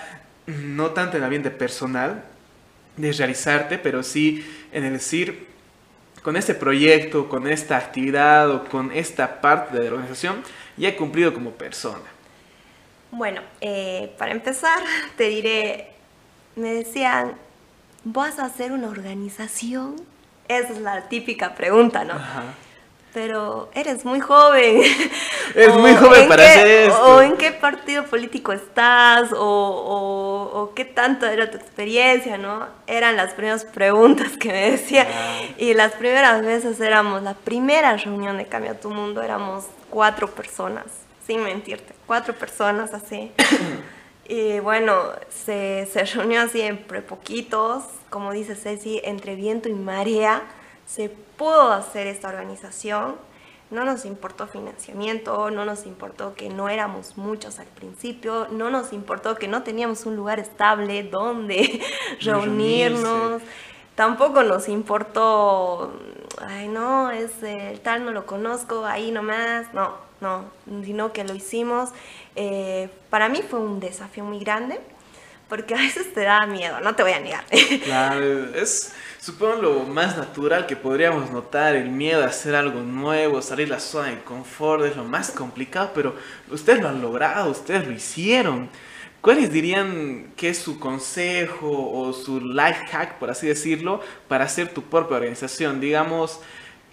no 0.46 0.90
tanto 0.90 1.16
en 1.16 1.22
el 1.22 1.24
ambiente 1.24 1.50
personal, 1.50 2.24
de 2.96 3.12
realizarte, 3.12 3.78
pero 3.78 4.02
sí 4.02 4.44
en 4.72 4.84
el 4.84 4.94
decir, 4.94 5.46
con 6.22 6.36
este 6.36 6.54
proyecto, 6.54 7.28
con 7.28 7.46
esta 7.46 7.76
actividad 7.76 8.50
o 8.50 8.64
con 8.64 8.92
esta 8.92 9.40
parte 9.40 9.76
de 9.76 9.84
la 9.84 9.90
organización, 9.90 10.42
y 10.76 10.86
ha 10.86 10.96
cumplido 10.96 11.32
como 11.32 11.52
persona? 11.52 12.19
Bueno, 13.12 13.40
eh, 13.60 14.14
para 14.18 14.32
empezar, 14.32 14.78
te 15.16 15.24
diré, 15.24 15.90
me 16.56 16.72
decían, 16.72 17.34
¿vas 18.04 18.38
a 18.38 18.46
hacer 18.46 18.72
una 18.72 18.88
organización? 18.88 19.96
Esa 20.48 20.72
es 20.72 20.80
la 20.80 21.08
típica 21.08 21.54
pregunta, 21.54 22.04
¿no? 22.04 22.14
Pero 23.12 23.70
eres 23.74 24.04
muy 24.04 24.20
joven. 24.20 24.82
Eres 25.54 25.74
muy 25.74 25.96
joven 25.96 26.28
para 26.28 26.44
hacer 26.44 26.66
esto. 26.66 27.02
O 27.02 27.20
en 27.20 27.36
qué 27.36 27.50
partido 27.50 28.04
político 28.04 28.52
estás, 28.52 29.32
o, 29.32 30.50
o, 30.54 30.74
qué 30.74 30.84
tanto 30.84 31.26
era 31.26 31.50
tu 31.50 31.56
experiencia, 31.56 32.38
¿no? 32.38 32.68
Eran 32.86 33.16
las 33.16 33.34
primeras 33.34 33.64
preguntas 33.64 34.36
que 34.38 34.48
me 34.48 34.70
decían. 34.70 35.08
Y 35.58 35.74
las 35.74 35.92
primeras 35.94 36.42
veces 36.42 36.78
éramos, 36.80 37.24
la 37.24 37.34
primera 37.34 37.96
reunión 37.96 38.38
de 38.38 38.46
Cambia 38.46 38.78
tu 38.78 38.90
Mundo, 38.90 39.22
éramos 39.22 39.64
cuatro 39.88 40.30
personas, 40.30 40.84
sin 41.26 41.42
mentirte, 41.42 41.94
cuatro 42.10 42.34
personas 42.34 42.92
así. 42.92 43.30
y 44.28 44.58
bueno, 44.58 44.96
se, 45.28 45.88
se 45.92 46.02
reunió 46.06 46.40
así 46.40 46.60
entre 46.60 47.02
poquitos, 47.02 47.84
como 48.08 48.32
dice 48.32 48.56
Ceci, 48.56 49.00
entre 49.04 49.36
viento 49.36 49.68
y 49.68 49.74
marea 49.74 50.42
se 50.86 51.08
pudo 51.08 51.70
hacer 51.70 52.08
esta 52.08 52.26
organización. 52.26 53.14
No 53.70 53.84
nos 53.84 54.04
importó 54.06 54.48
financiamiento, 54.48 55.52
no 55.52 55.64
nos 55.64 55.86
importó 55.86 56.34
que 56.34 56.48
no 56.48 56.68
éramos 56.68 57.16
muchos 57.16 57.60
al 57.60 57.68
principio, 57.68 58.48
no 58.50 58.70
nos 58.70 58.92
importó 58.92 59.36
que 59.36 59.46
no 59.46 59.62
teníamos 59.62 60.04
un 60.04 60.16
lugar 60.16 60.40
estable 60.40 61.04
donde 61.04 61.80
reunirnos. 62.22 63.40
Tampoco 63.94 64.42
nos 64.42 64.68
importó, 64.68 65.92
ay 66.44 66.66
no, 66.66 67.12
es 67.12 67.40
el 67.44 67.78
tal, 67.78 68.04
no 68.04 68.10
lo 68.10 68.26
conozco, 68.26 68.84
ahí 68.84 69.12
nomás. 69.12 69.72
No, 69.72 70.09
no, 70.20 70.44
sino 70.84 71.12
que 71.12 71.24
lo 71.24 71.34
hicimos. 71.34 71.90
Eh, 72.36 72.88
para 73.08 73.28
mí 73.28 73.42
fue 73.48 73.60
un 73.60 73.80
desafío 73.80 74.24
muy 74.24 74.38
grande 74.38 74.80
porque 75.50 75.74
a 75.74 75.78
veces 75.78 76.14
te 76.14 76.22
da 76.22 76.46
miedo, 76.46 76.80
no 76.80 76.94
te 76.94 77.02
voy 77.02 77.12
a 77.12 77.20
negar. 77.20 77.44
Claro, 77.84 78.54
es 78.54 78.94
supongo 79.18 79.60
lo 79.60 79.80
más 79.80 80.16
natural 80.16 80.66
que 80.66 80.76
podríamos 80.76 81.30
notar, 81.30 81.74
el 81.74 81.90
miedo 81.90 82.22
a 82.22 82.26
hacer 82.28 82.54
algo 82.54 82.80
nuevo, 82.80 83.42
salir 83.42 83.66
de 83.66 83.74
la 83.74 83.80
zona 83.80 84.08
de 84.08 84.20
confort 84.22 84.84
es 84.84 84.96
lo 84.96 85.04
más 85.04 85.32
complicado, 85.32 85.90
pero 85.94 86.14
ustedes 86.50 86.80
lo 86.80 86.88
han 86.88 87.02
logrado, 87.02 87.50
ustedes 87.50 87.86
lo 87.86 87.92
hicieron. 87.92 88.70
¿Cuáles 89.20 89.52
dirían 89.52 90.32
que 90.36 90.48
es 90.48 90.58
su 90.58 90.78
consejo 90.78 91.68
o 91.68 92.12
su 92.14 92.40
life 92.40 92.86
hack, 92.90 93.18
por 93.18 93.30
así 93.30 93.46
decirlo, 93.48 94.00
para 94.28 94.44
hacer 94.44 94.72
tu 94.72 94.82
propia 94.82 95.16
organización? 95.18 95.78
Digamos, 95.80 96.40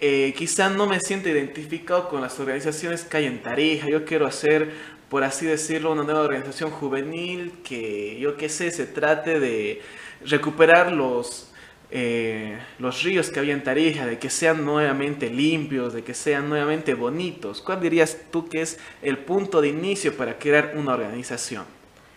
eh, 0.00 0.34
quizá 0.36 0.68
no 0.68 0.86
me 0.86 1.00
siento 1.00 1.28
identificado 1.28 2.08
con 2.08 2.20
las 2.20 2.38
organizaciones 2.38 3.04
que 3.04 3.16
hay 3.16 3.26
en 3.26 3.42
Tarija, 3.42 3.88
yo 3.88 4.04
quiero 4.04 4.26
hacer, 4.26 4.72
por 5.08 5.24
así 5.24 5.46
decirlo, 5.46 5.92
una 5.92 6.04
nueva 6.04 6.20
organización 6.20 6.70
juvenil 6.70 7.52
que, 7.64 8.18
yo 8.20 8.36
qué 8.36 8.48
sé, 8.48 8.70
se 8.70 8.86
trate 8.86 9.40
de 9.40 9.82
recuperar 10.24 10.92
los 10.92 11.48
eh, 11.90 12.58
los 12.78 13.02
ríos 13.02 13.30
que 13.30 13.38
había 13.38 13.54
en 13.54 13.64
Tarija, 13.64 14.04
de 14.04 14.18
que 14.18 14.28
sean 14.28 14.64
nuevamente 14.64 15.30
limpios, 15.30 15.94
de 15.94 16.04
que 16.04 16.12
sean 16.12 16.48
nuevamente 16.48 16.92
bonitos. 16.92 17.62
¿Cuál 17.62 17.80
dirías 17.80 18.18
tú 18.30 18.46
que 18.46 18.60
es 18.60 18.78
el 19.00 19.16
punto 19.16 19.62
de 19.62 19.68
inicio 19.68 20.14
para 20.14 20.38
crear 20.38 20.74
una 20.76 20.92
organización? 20.92 21.64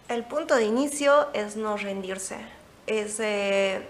El 0.10 0.26
punto 0.26 0.56
de 0.56 0.66
inicio 0.66 1.30
es 1.34 1.56
no 1.56 1.78
rendirse. 1.78 2.36
Es, 2.86 3.22
eh, 3.22 3.82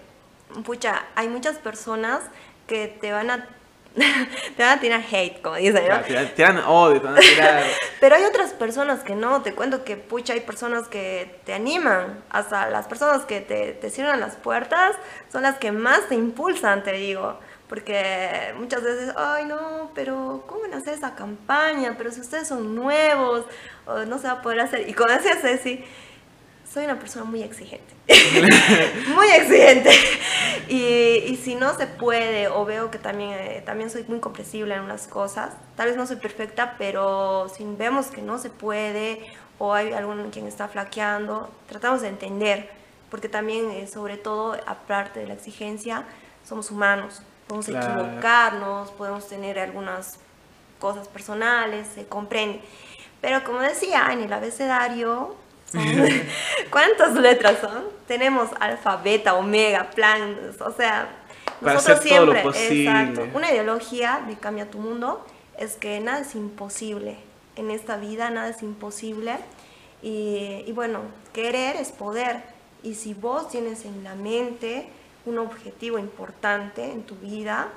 pucha, 0.64 1.04
hay 1.16 1.28
muchas 1.28 1.58
personas 1.58 2.22
que 2.68 2.86
te 2.86 3.10
van 3.10 3.30
a 3.30 3.48
te 4.56 4.62
van 4.62 4.78
a 4.78 4.80
tirar 4.80 5.02
hate, 5.10 5.40
como 5.42 5.56
dicen, 5.56 5.86
¿no? 5.88 6.00
Te 6.00 6.26
tiran 6.26 6.58
odio, 6.58 7.00
te 7.00 7.06
van 7.06 7.16
a 7.16 7.20
tirar... 7.20 7.62
Pero 8.00 8.16
hay 8.16 8.24
otras 8.24 8.52
personas 8.52 9.04
que 9.04 9.14
no, 9.14 9.42
te 9.42 9.54
cuento 9.54 9.84
que, 9.84 9.96
pucha, 9.96 10.32
hay 10.32 10.40
personas 10.40 10.88
que 10.88 11.40
te 11.44 11.52
animan, 11.52 12.22
hasta 12.30 12.68
las 12.70 12.86
personas 12.86 13.24
que 13.24 13.40
te, 13.40 13.72
te 13.72 13.90
cierran 13.90 14.20
las 14.20 14.36
puertas 14.36 14.96
son 15.30 15.42
las 15.42 15.58
que 15.58 15.72
más 15.72 16.08
te 16.08 16.14
impulsan, 16.14 16.82
te 16.82 16.92
digo. 16.92 17.38
Porque 17.72 18.52
muchas 18.58 18.82
veces, 18.82 19.14
ay 19.16 19.46
no, 19.46 19.92
pero 19.94 20.44
¿cómo 20.46 20.60
van 20.60 20.74
a 20.74 20.76
hacer 20.76 20.92
esa 20.92 21.14
campaña? 21.14 21.94
Pero 21.96 22.10
si 22.10 22.20
ustedes 22.20 22.46
son 22.46 22.74
nuevos, 22.74 23.46
no 24.06 24.18
se 24.18 24.26
va 24.26 24.34
a 24.34 24.42
poder 24.42 24.60
hacer. 24.60 24.86
Y 24.90 24.92
como 24.92 25.10
decía 25.10 25.36
Ceci, 25.36 25.82
soy 26.72 26.84
una 26.84 26.98
persona 26.98 27.24
muy 27.24 27.42
exigente. 27.42 27.94
muy 29.14 29.28
exigente. 29.28 29.90
Y, 30.68 30.76
y, 31.26 31.36
si 31.42 31.54
no 31.54 31.76
se 31.76 31.86
puede, 31.86 32.48
o 32.48 32.64
veo 32.64 32.90
que 32.90 32.98
también, 32.98 33.32
eh, 33.32 33.62
también 33.64 33.90
soy 33.90 34.04
muy 34.04 34.20
comprensible 34.20 34.74
en 34.74 34.80
unas 34.80 35.06
cosas, 35.06 35.52
tal 35.76 35.88
vez 35.88 35.96
no 35.96 36.06
soy 36.06 36.16
perfecta, 36.16 36.76
pero 36.78 37.50
si 37.54 37.64
vemos 37.64 38.06
que 38.06 38.22
no 38.22 38.38
se 38.38 38.48
puede, 38.48 39.26
o 39.58 39.74
hay 39.74 39.92
alguien 39.92 40.30
quien 40.30 40.46
está 40.46 40.68
flaqueando, 40.68 41.50
tratamos 41.68 42.00
de 42.00 42.08
entender, 42.08 42.70
porque 43.10 43.28
también, 43.28 43.70
eh, 43.70 43.86
sobre 43.86 44.16
todo, 44.16 44.56
aparte 44.66 45.20
de 45.20 45.26
la 45.26 45.34
exigencia, 45.34 46.04
somos 46.42 46.70
humanos, 46.70 47.22
podemos 47.48 47.68
equivocarnos, 47.68 48.90
podemos 48.92 49.28
tener 49.28 49.58
algunas 49.58 50.18
cosas 50.78 51.06
personales, 51.06 51.86
se 51.94 52.06
comprende. 52.06 52.62
Pero 53.20 53.44
como 53.44 53.60
decía, 53.60 54.08
en 54.10 54.22
el 54.22 54.32
abecedario 54.32 55.36
¿Cuántas 56.70 57.14
letras 57.14 57.58
son? 57.60 57.84
Tenemos 58.06 58.50
alfa, 58.60 58.96
beta, 58.96 59.34
omega, 59.34 59.90
plan, 59.90 60.36
o 60.60 60.72
sea, 60.72 61.08
nosotros 61.60 62.00
siempre, 62.00 62.40
exacto, 62.40 63.26
una 63.34 63.50
ideología 63.50 64.22
de 64.26 64.36
cambia 64.36 64.70
tu 64.70 64.78
mundo 64.78 65.24
es 65.58 65.76
que 65.76 66.00
nada 66.00 66.20
es 66.20 66.34
imposible. 66.34 67.16
En 67.56 67.70
esta 67.70 67.96
vida, 67.96 68.30
nada 68.30 68.48
es 68.48 68.62
imposible 68.62 69.36
y, 70.02 70.64
y 70.66 70.72
bueno, 70.72 71.00
querer 71.32 71.76
es 71.76 71.92
poder. 71.92 72.42
Y 72.82 72.94
si 72.94 73.14
vos 73.14 73.48
tienes 73.48 73.84
en 73.84 74.02
la 74.02 74.14
mente 74.14 74.88
un 75.24 75.38
objetivo 75.38 75.98
importante 75.98 76.90
en 76.90 77.04
tu 77.04 77.14
vida 77.16 77.68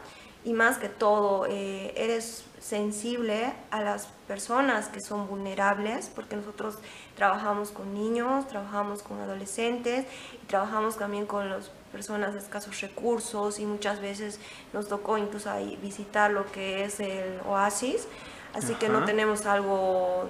y 0.44 0.54
más 0.54 0.78
que 0.78 0.90
todo 0.90 1.48
eh, 1.48 1.94
eres 1.96 2.46
sensible 2.60 3.54
a 3.72 3.82
las 3.82 4.08
personas 4.28 4.88
que 4.88 5.02
son 5.02 5.28
vulnerables, 5.28 6.12
porque 6.14 6.36
nosotros 6.36 6.78
trabajamos 7.16 7.72
con 7.72 7.94
niños, 7.94 8.48
trabajamos 8.48 9.02
con 9.02 9.20
adolescentes 9.20 10.06
y 10.42 10.46
trabajamos 10.48 10.98
también 10.98 11.26
con 11.26 11.50
las 11.50 11.72
personas 11.92 12.34
de 12.34 12.40
escasos 12.40 12.82
recursos 12.82 13.60
y 13.60 13.66
muchas 13.66 14.02
veces 14.02 14.40
nos 14.74 14.88
tocó 14.88 15.18
incluso 15.18 15.50
ahí 15.50 15.78
visitar 15.82 16.32
lo 16.32 16.52
que 16.52 16.84
es 16.84 17.00
el 17.00 17.40
oasis, 17.48 18.08
así 18.54 18.74
que 18.76 18.90
no 18.90 19.06
tenemos 19.06 19.46
algo 19.46 20.30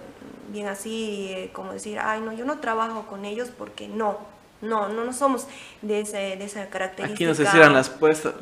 bien 0.50 0.68
así 0.68 1.32
eh, 1.32 1.50
como 1.54 1.74
decir, 1.74 2.00
ay 2.00 2.22
no, 2.22 2.34
yo 2.34 2.46
no 2.46 2.60
trabajo 2.60 3.08
con 3.08 3.26
ellos 3.26 3.52
porque 3.58 3.88
no, 3.88 4.20
no, 4.62 4.90
no, 4.90 5.06
no 5.06 5.14
somos 5.14 5.48
de, 5.82 6.02
ese, 6.02 6.18
de 6.18 6.46
esa 6.46 6.68
característica. 6.70 7.16
Aquí 7.16 7.26
no 7.26 7.34
se 7.34 7.46
cierran 7.46 7.74
las, 7.74 7.92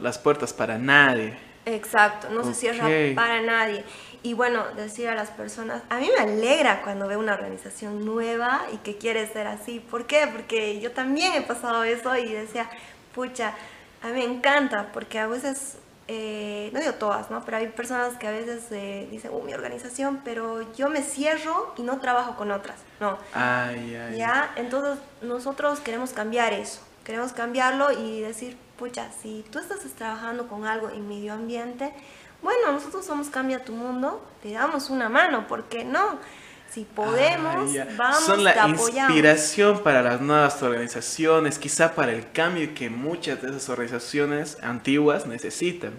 las 0.01 0.19
puertas 0.19 0.53
para 0.53 0.77
nadie. 0.77 1.37
Exacto, 1.65 2.29
no 2.29 2.43
se 2.43 2.53
cierra 2.53 2.87
para 3.15 3.41
nadie. 3.41 3.83
Y 4.21 4.33
bueno, 4.33 4.63
decir 4.75 5.09
a 5.09 5.15
las 5.15 5.29
personas, 5.31 5.81
a 5.89 5.97
mí 5.97 6.09
me 6.17 6.23
alegra 6.23 6.81
cuando 6.81 7.07
veo 7.07 7.19
una 7.19 7.33
organización 7.33 8.05
nueva 8.05 8.61
y 8.71 8.77
que 8.77 8.97
quiere 8.97 9.27
ser 9.27 9.47
así. 9.47 9.79
¿Por 9.79 10.05
qué? 10.05 10.27
Porque 10.31 10.79
yo 10.79 10.91
también 10.91 11.33
he 11.33 11.41
pasado 11.41 11.83
eso 11.83 12.15
y 12.17 12.31
decía, 12.31 12.69
pucha, 13.13 13.53
a 14.01 14.07
mí 14.07 14.13
me 14.13 14.23
encanta, 14.23 14.91
porque 14.93 15.19
a 15.19 15.27
veces, 15.27 15.77
eh, 16.07 16.69
no 16.73 16.79
digo 16.79 16.93
todas, 16.93 17.31
¿no? 17.31 17.43
Pero 17.43 17.57
hay 17.57 17.67
personas 17.67 18.17
que 18.17 18.27
a 18.27 18.31
veces 18.31 18.63
eh, 18.71 19.07
dicen, 19.11 19.31
uh, 19.33 19.41
mi 19.41 19.53
organización, 19.53 20.21
pero 20.23 20.73
yo 20.73 20.89
me 20.89 21.01
cierro 21.01 21.73
y 21.77 21.83
no 21.83 21.99
trabajo 21.99 22.35
con 22.35 22.51
otras, 22.51 22.77
¿no? 22.99 23.17
Ay, 23.33 23.95
ay. 23.95 24.17
¿Ya? 24.17 24.51
Entonces 24.55 25.03
nosotros 25.21 25.79
queremos 25.79 26.11
cambiar 26.11 26.53
eso, 26.53 26.81
queremos 27.03 27.33
cambiarlo 27.33 27.91
y 27.91 28.21
decir, 28.21 28.57
pucha, 28.83 29.09
si 29.21 29.45
tú 29.49 29.59
estás 29.59 29.79
trabajando 29.95 30.49
con 30.49 30.65
algo 30.65 30.89
en 30.89 31.07
medio 31.07 31.31
ambiente, 31.31 31.93
bueno, 32.41 32.73
nosotros 32.73 33.05
somos 33.05 33.29
Cambia 33.29 33.63
tu 33.63 33.71
Mundo, 33.71 34.21
te 34.41 34.51
damos 34.51 34.89
una 34.89 35.07
mano, 35.07 35.47
¿por 35.47 35.69
qué 35.69 35.85
no? 35.85 36.19
Si 36.69 36.83
podemos, 36.83 37.71
vamos, 37.95 38.23
Son 38.25 38.43
la 38.43 38.67
inspiración 38.67 39.83
para 39.83 40.01
las 40.01 40.19
nuevas 40.19 40.61
organizaciones, 40.61 41.59
quizá 41.59 41.95
para 41.95 42.11
el 42.11 42.29
cambio 42.33 42.73
que 42.75 42.89
muchas 42.89 43.41
de 43.41 43.51
esas 43.51 43.69
organizaciones 43.69 44.57
antiguas 44.61 45.27
necesitan. 45.27 45.93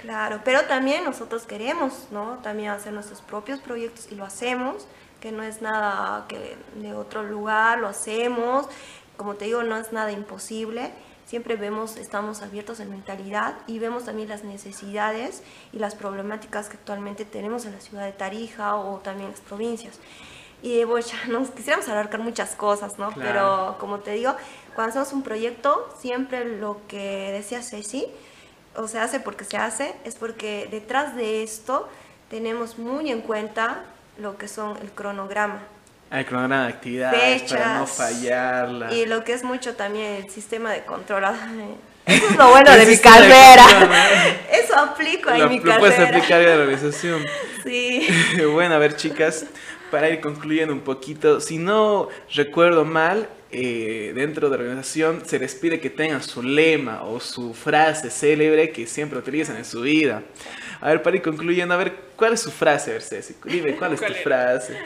Claro, 0.00 0.42
pero 0.44 0.60
también 0.66 1.02
nosotros 1.02 1.42
queremos, 1.42 2.06
¿no? 2.12 2.38
También 2.44 2.70
hacer 2.70 2.92
nuestros 2.92 3.20
propios 3.20 3.58
proyectos 3.58 4.06
y 4.12 4.14
lo 4.14 4.24
hacemos, 4.24 4.86
que 5.20 5.32
no 5.32 5.42
es 5.42 5.60
nada 5.60 6.26
que 6.28 6.56
de 6.76 6.94
otro 6.94 7.24
lugar, 7.24 7.80
lo 7.80 7.88
hacemos, 7.88 8.68
como 9.16 9.34
te 9.34 9.46
digo, 9.46 9.64
no 9.64 9.76
es 9.76 9.92
nada 9.92 10.12
imposible 10.12 10.92
siempre 11.26 11.56
vemos, 11.56 11.96
estamos 11.96 12.42
abiertos 12.42 12.80
en 12.80 12.90
mentalidad 12.90 13.54
y 13.66 13.78
vemos 13.78 14.04
también 14.04 14.28
las 14.28 14.44
necesidades 14.44 15.42
y 15.72 15.78
las 15.78 15.94
problemáticas 15.94 16.68
que 16.68 16.76
actualmente 16.76 17.24
tenemos 17.24 17.64
en 17.64 17.72
la 17.72 17.80
ciudad 17.80 18.04
de 18.04 18.12
Tarija 18.12 18.76
o 18.76 18.98
también 18.98 19.26
en 19.26 19.32
las 19.32 19.40
provincias. 19.40 19.98
Y 20.62 20.84
bueno, 20.84 21.06
nos 21.28 21.50
quisiéramos 21.50 21.88
abarcar 21.88 22.20
muchas 22.20 22.54
cosas, 22.54 22.98
¿no? 22.98 23.10
Pero 23.16 23.76
como 23.80 23.98
te 23.98 24.12
digo, 24.12 24.34
cuando 24.74 24.90
hacemos 24.90 25.12
un 25.12 25.22
proyecto, 25.22 25.88
siempre 25.98 26.44
lo 26.44 26.80
que 26.86 27.32
decía 27.32 27.62
Ceci, 27.62 28.06
o 28.76 28.88
se 28.88 28.98
hace 28.98 29.20
porque 29.20 29.44
se 29.44 29.56
hace, 29.56 29.94
es 30.04 30.14
porque 30.14 30.68
detrás 30.70 31.16
de 31.16 31.42
esto 31.42 31.88
tenemos 32.30 32.78
muy 32.78 33.10
en 33.10 33.20
cuenta 33.20 33.84
lo 34.18 34.38
que 34.38 34.48
son 34.48 34.76
el 34.78 34.90
cronograma. 34.92 35.62
Hay 36.12 36.24
cronograma 36.24 36.64
de 36.66 36.68
actividades 36.74 37.42
para 37.50 37.78
no 37.78 37.86
Fechas. 37.86 37.96
fallarla. 37.96 38.92
Y 38.94 39.06
lo 39.06 39.24
que 39.24 39.32
es 39.32 39.42
mucho 39.42 39.74
también 39.74 40.22
el 40.22 40.30
sistema 40.30 40.70
de 40.70 40.84
control. 40.84 41.24
Ay, 41.24 41.74
Eso 42.06 42.26
es 42.30 42.36
lo 42.36 42.50
bueno 42.50 42.70
de 42.70 42.84
mi 42.86 42.96
de 42.96 43.00
carrera. 43.00 43.62
control, 43.62 43.88
¿no? 43.88 43.94
Eso 44.52 44.76
aplico 44.78 45.30
en 45.30 45.38
Lo, 45.40 45.48
mi 45.48 45.58
lo 45.60 45.78
puedes 45.78 45.96
carrera. 45.96 46.16
aplicar 46.18 46.40
a 46.42 46.44
la 46.56 46.62
organización. 46.62 47.24
Sí. 47.62 48.04
bueno, 48.52 48.74
a 48.74 48.78
ver, 48.78 48.96
chicas, 48.96 49.46
para 49.92 50.10
ir 50.10 50.20
concluyendo 50.20 50.74
un 50.74 50.80
poquito, 50.80 51.40
si 51.40 51.58
no 51.58 52.08
recuerdo 52.34 52.84
mal, 52.84 53.28
eh, 53.52 54.10
dentro 54.16 54.50
de 54.50 54.56
la 54.58 54.64
organización 54.64 55.22
se 55.24 55.38
les 55.38 55.54
pide 55.54 55.78
que 55.78 55.88
tengan 55.88 56.24
su 56.24 56.42
lema 56.42 57.02
o 57.04 57.20
su 57.20 57.54
frase 57.54 58.10
célebre 58.10 58.70
que 58.70 58.84
siempre 58.88 59.16
utilizan 59.20 59.56
en 59.58 59.64
su 59.64 59.82
vida. 59.82 60.22
A 60.80 60.88
ver, 60.88 61.02
para 61.02 61.14
ir 61.16 61.22
concluyendo, 61.22 61.72
a 61.72 61.76
ver, 61.76 61.94
¿cuál 62.16 62.32
es 62.32 62.40
su 62.40 62.50
frase, 62.50 62.90
a 62.90 62.94
ver, 62.94 63.02
Ceci? 63.02 63.36
Dime, 63.44 63.76
¿cuál 63.76 63.92
es 63.92 64.00
tu 64.00 64.06
¿Cuál 64.06 64.14
era? 64.16 64.22
frase? 64.24 64.76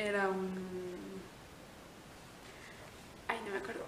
Era 0.00 0.28
un... 0.28 0.48
Ay, 3.28 3.36
no 3.44 3.52
me 3.52 3.58
acuerdo. 3.58 3.82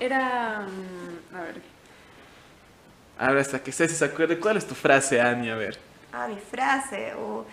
Era... 0.00 0.60
mm, 0.60 1.36
A 1.36 1.40
ver. 1.42 1.54
Ahora, 3.18 3.40
hasta 3.40 3.62
que 3.62 3.72
Ceci 3.72 3.94
se 3.94 4.04
acuerde, 4.04 4.38
¿cuál 4.38 4.58
es 4.58 4.66
tu 4.66 4.74
frase, 4.74 5.20
Ani? 5.20 5.48
A 5.50 5.56
ver. 5.56 5.78
Ah, 6.12 6.28
mi 6.28 6.36
frase. 6.38 7.14
uh, 7.16 7.44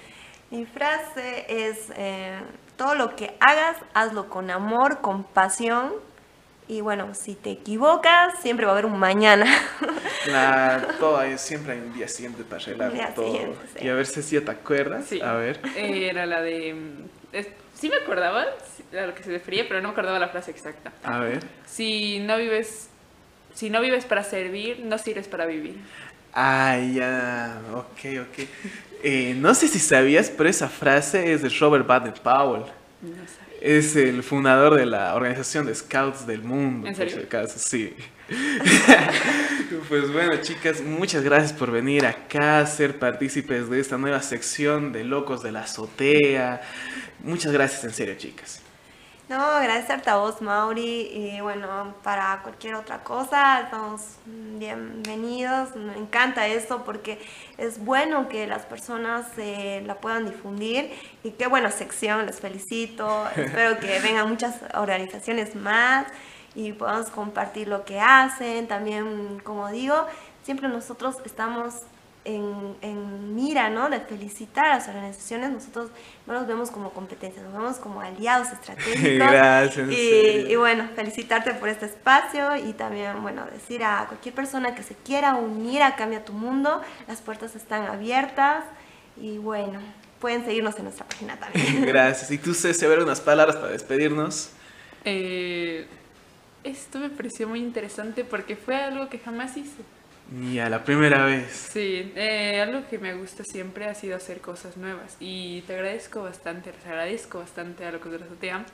mi 0.51 0.65
frase 0.65 1.45
es, 1.47 1.89
eh, 1.95 2.37
todo 2.75 2.95
lo 2.95 3.15
que 3.15 3.35
hagas, 3.39 3.77
hazlo 3.93 4.27
con 4.29 4.51
amor, 4.51 4.99
con 5.01 5.23
pasión. 5.23 5.93
Y 6.67 6.81
bueno, 6.81 7.13
si 7.15 7.35
te 7.35 7.51
equivocas, 7.51 8.39
siempre 8.41 8.65
va 8.65 8.71
a 8.71 8.75
haber 8.75 8.85
un 8.85 8.97
mañana. 8.99 9.45
La, 10.27 10.95
todo 10.99 11.17
hay- 11.17 11.37
siempre 11.37 11.73
hay 11.73 11.79
un 11.79 11.93
día 11.93 12.07
siguiente 12.07 12.43
para 12.43 12.61
arreglar 12.61 13.13
todo. 13.15 13.25
siguiente, 13.25 13.59
sí. 13.77 13.85
Y 13.85 13.89
a 13.89 13.93
ver, 13.95 14.05
Ceci, 14.05 14.39
¿te 14.41 14.51
acuerdas? 14.51 15.05
Sí. 15.05 15.21
A 15.21 15.33
ver. 15.33 15.59
Eh, 15.75 16.09
Era 16.09 16.25
la 16.25 16.41
de... 16.41 16.75
es- 17.33 17.47
sí 17.79 17.89
me 17.89 17.97
acordaba 17.97 18.41
a 18.43 19.05
lo 19.05 19.13
que 19.15 19.23
se 19.23 19.31
refería, 19.31 19.65
pero 19.67 19.81
no 19.81 19.89
me 19.89 19.91
acordaba 19.93 20.19
la 20.19 20.29
frase 20.29 20.51
exacta. 20.51 20.91
A 21.03 21.19
ver. 21.19 21.39
Si 21.65 22.19
no 22.19 22.37
vives... 22.37 22.89
Si 23.53 23.69
no 23.69 23.81
vives 23.81 24.05
para 24.05 24.23
servir, 24.23 24.79
no 24.79 24.97
sirves 24.97 25.27
para 25.27 25.45
vivir. 25.45 25.75
Ah, 26.33 26.77
ya, 26.79 27.61
ok, 27.75 27.99
ok. 28.21 28.47
Eh, 29.03 29.35
no 29.37 29.53
sé 29.53 29.67
si 29.67 29.77
sabías, 29.77 30.31
pero 30.31 30.49
esa 30.49 30.67
frase 30.69 31.33
es 31.33 31.43
de 31.43 31.49
Robert 31.49 31.85
Baden 31.85 32.13
Powell. 32.23 32.63
No 33.01 33.09
sabía. 33.27 33.43
Es 33.61 33.95
el 33.95 34.23
fundador 34.23 34.73
de 34.75 34.85
la 34.87 35.13
organización 35.13 35.67
de 35.67 35.75
Scouts 35.75 36.25
del 36.25 36.41
mundo. 36.41 36.87
¿En 36.87 36.95
por 36.95 37.03
serio? 37.03 37.17
si 37.17 37.23
acaso, 37.25 37.59
sí. 37.59 37.93
pues 39.89 40.11
bueno, 40.11 40.37
chicas, 40.41 40.81
muchas 40.81 41.23
gracias 41.23 41.53
por 41.53 41.71
venir 41.71 42.05
acá 42.05 42.59
a 42.59 42.65
ser 42.65 42.99
partícipes 42.99 43.69
de 43.69 43.79
esta 43.79 43.97
nueva 43.97 44.21
sección 44.21 44.91
de 44.91 45.03
Locos 45.03 45.43
de 45.43 45.51
la 45.51 45.61
Azotea. 45.61 46.61
Muchas 47.23 47.51
gracias, 47.51 47.83
en 47.83 47.93
serio, 47.93 48.15
chicas. 48.17 48.61
No, 49.29 49.41
agradecerte 49.41 50.09
a 50.09 50.17
vos, 50.17 50.41
Mauri. 50.41 51.09
Y 51.11 51.41
bueno, 51.41 51.95
para 52.03 52.41
cualquier 52.43 52.75
otra 52.75 53.03
cosa, 53.03 53.61
estamos 53.61 54.01
bienvenidos. 54.25 55.75
Me 55.75 55.97
encanta 55.97 56.45
esto 56.47 56.83
porque 56.83 57.19
es 57.57 57.83
bueno 57.83 58.27
que 58.27 58.47
las 58.47 58.63
personas 58.63 59.25
eh, 59.37 59.81
la 59.85 59.95
puedan 59.95 60.25
difundir. 60.25 60.91
Y 61.23 61.31
qué 61.31 61.47
buena 61.47 61.71
sección, 61.71 62.25
les 62.25 62.39
felicito. 62.39 63.27
Espero 63.35 63.79
que 63.79 63.99
vengan 64.01 64.27
muchas 64.27 64.55
organizaciones 64.73 65.55
más 65.55 66.05
y 66.55 66.73
podamos 66.73 67.09
compartir 67.09 67.67
lo 67.67 67.85
que 67.85 67.99
hacen. 67.99 68.67
También, 68.67 69.39
como 69.43 69.69
digo, 69.69 70.05
siempre 70.43 70.67
nosotros 70.67 71.17
estamos 71.25 71.81
en, 72.25 72.75
en 72.81 73.35
mira, 73.35 73.69
¿no? 73.69 73.89
De 73.89 73.99
felicitar 73.99 74.65
a 74.65 74.75
las 74.75 74.87
organizaciones. 74.87 75.51
Nosotros 75.51 75.89
no 76.25 76.33
nos 76.33 76.47
vemos 76.47 76.71
como 76.71 76.91
competencia, 76.91 77.41
nos 77.41 77.53
vemos 77.53 77.77
como 77.77 78.01
aliados 78.01 78.51
estratégicos. 78.51 79.03
Gracias, 79.31 79.89
Y, 79.91 80.55
bueno, 80.55 80.89
felicitarte 80.95 81.53
por 81.53 81.69
este 81.69 81.85
espacio 81.85 82.55
y 82.55 82.73
también, 82.73 83.21
bueno, 83.21 83.45
decir 83.51 83.83
a 83.83 84.05
cualquier 84.07 84.35
persona 84.35 84.75
que 84.75 84.83
se 84.83 84.95
quiera 84.95 85.35
unir 85.35 85.81
a 85.83 85.95
Cambia 85.95 86.23
tu 86.23 86.33
Mundo, 86.33 86.81
las 87.07 87.21
puertas 87.21 87.55
están 87.55 87.83
abiertas 87.83 88.63
y 89.17 89.37
bueno, 89.37 89.79
pueden 90.19 90.45
seguirnos 90.45 90.77
en 90.77 90.85
nuestra 90.85 91.05
página 91.05 91.37
también. 91.37 91.85
Gracias. 91.85 92.31
Y 92.31 92.37
tú, 92.37 92.53
Ceci, 92.53 92.85
a 92.85 92.87
ver 92.87 92.99
unas 92.99 93.21
palabras 93.21 93.57
para 93.57 93.71
despedirnos. 93.71 94.51
Eh, 95.03 95.87
esto 96.63 96.99
me 96.99 97.09
pareció 97.09 97.47
muy 97.47 97.59
interesante 97.59 98.23
porque 98.23 98.55
fue 98.55 98.75
algo 98.75 99.09
que 99.09 99.19
jamás 99.19 99.57
hice. 99.57 99.83
Ya, 100.53 100.69
la 100.69 100.83
primera 100.83 101.25
vez. 101.25 101.69
Sí, 101.71 102.11
eh, 102.15 102.61
algo 102.61 102.87
que 102.89 102.97
me 102.97 103.13
gusta 103.13 103.43
siempre 103.43 103.85
ha 103.85 103.93
sido 103.93 104.15
hacer 104.15 104.39
cosas 104.39 104.77
nuevas 104.77 105.17
y 105.19 105.61
te 105.61 105.75
agradezco 105.75 106.23
bastante, 106.23 106.71
les 106.71 106.85
agradezco 106.85 107.39
bastante 107.39 107.85
a 107.85 107.91
Locos 107.91 108.11
de 108.11 108.19
la 108.19 108.25
Azotea 108.25 108.65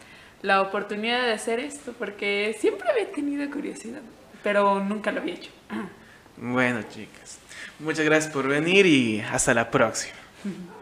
la 0.41 0.61
oportunidad 0.61 1.25
de 1.25 1.33
hacer 1.33 1.59
esto 1.59 1.93
porque 1.97 2.55
siempre 2.59 2.89
había 2.89 3.11
tenido 3.11 3.49
curiosidad, 3.51 4.01
pero 4.43 4.79
nunca 4.79 5.11
lo 5.11 5.21
había 5.21 5.35
hecho. 5.35 5.51
Bueno, 6.41 6.81
chicas, 6.83 7.37
muchas 7.79 8.05
gracias 8.05 8.31
por 8.31 8.47
venir 8.47 8.85
y 8.85 9.19
hasta 9.19 9.53
la 9.53 9.69
próxima. 9.69 10.15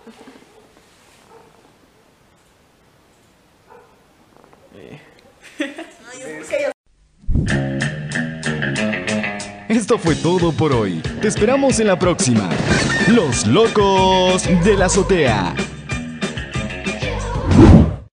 Eh, 4.79 6.71
Esto 9.69 9.97
fue 9.97 10.15
todo 10.15 10.51
por 10.51 10.73
hoy. 10.73 11.01
Te 11.21 11.27
esperamos 11.27 11.79
en 11.79 11.87
la 11.87 11.99
próxima. 11.99 12.49
Los 13.13 13.45
locos 13.45 14.43
de 14.63 14.75
la 14.75 14.85
azotea. 14.85 15.55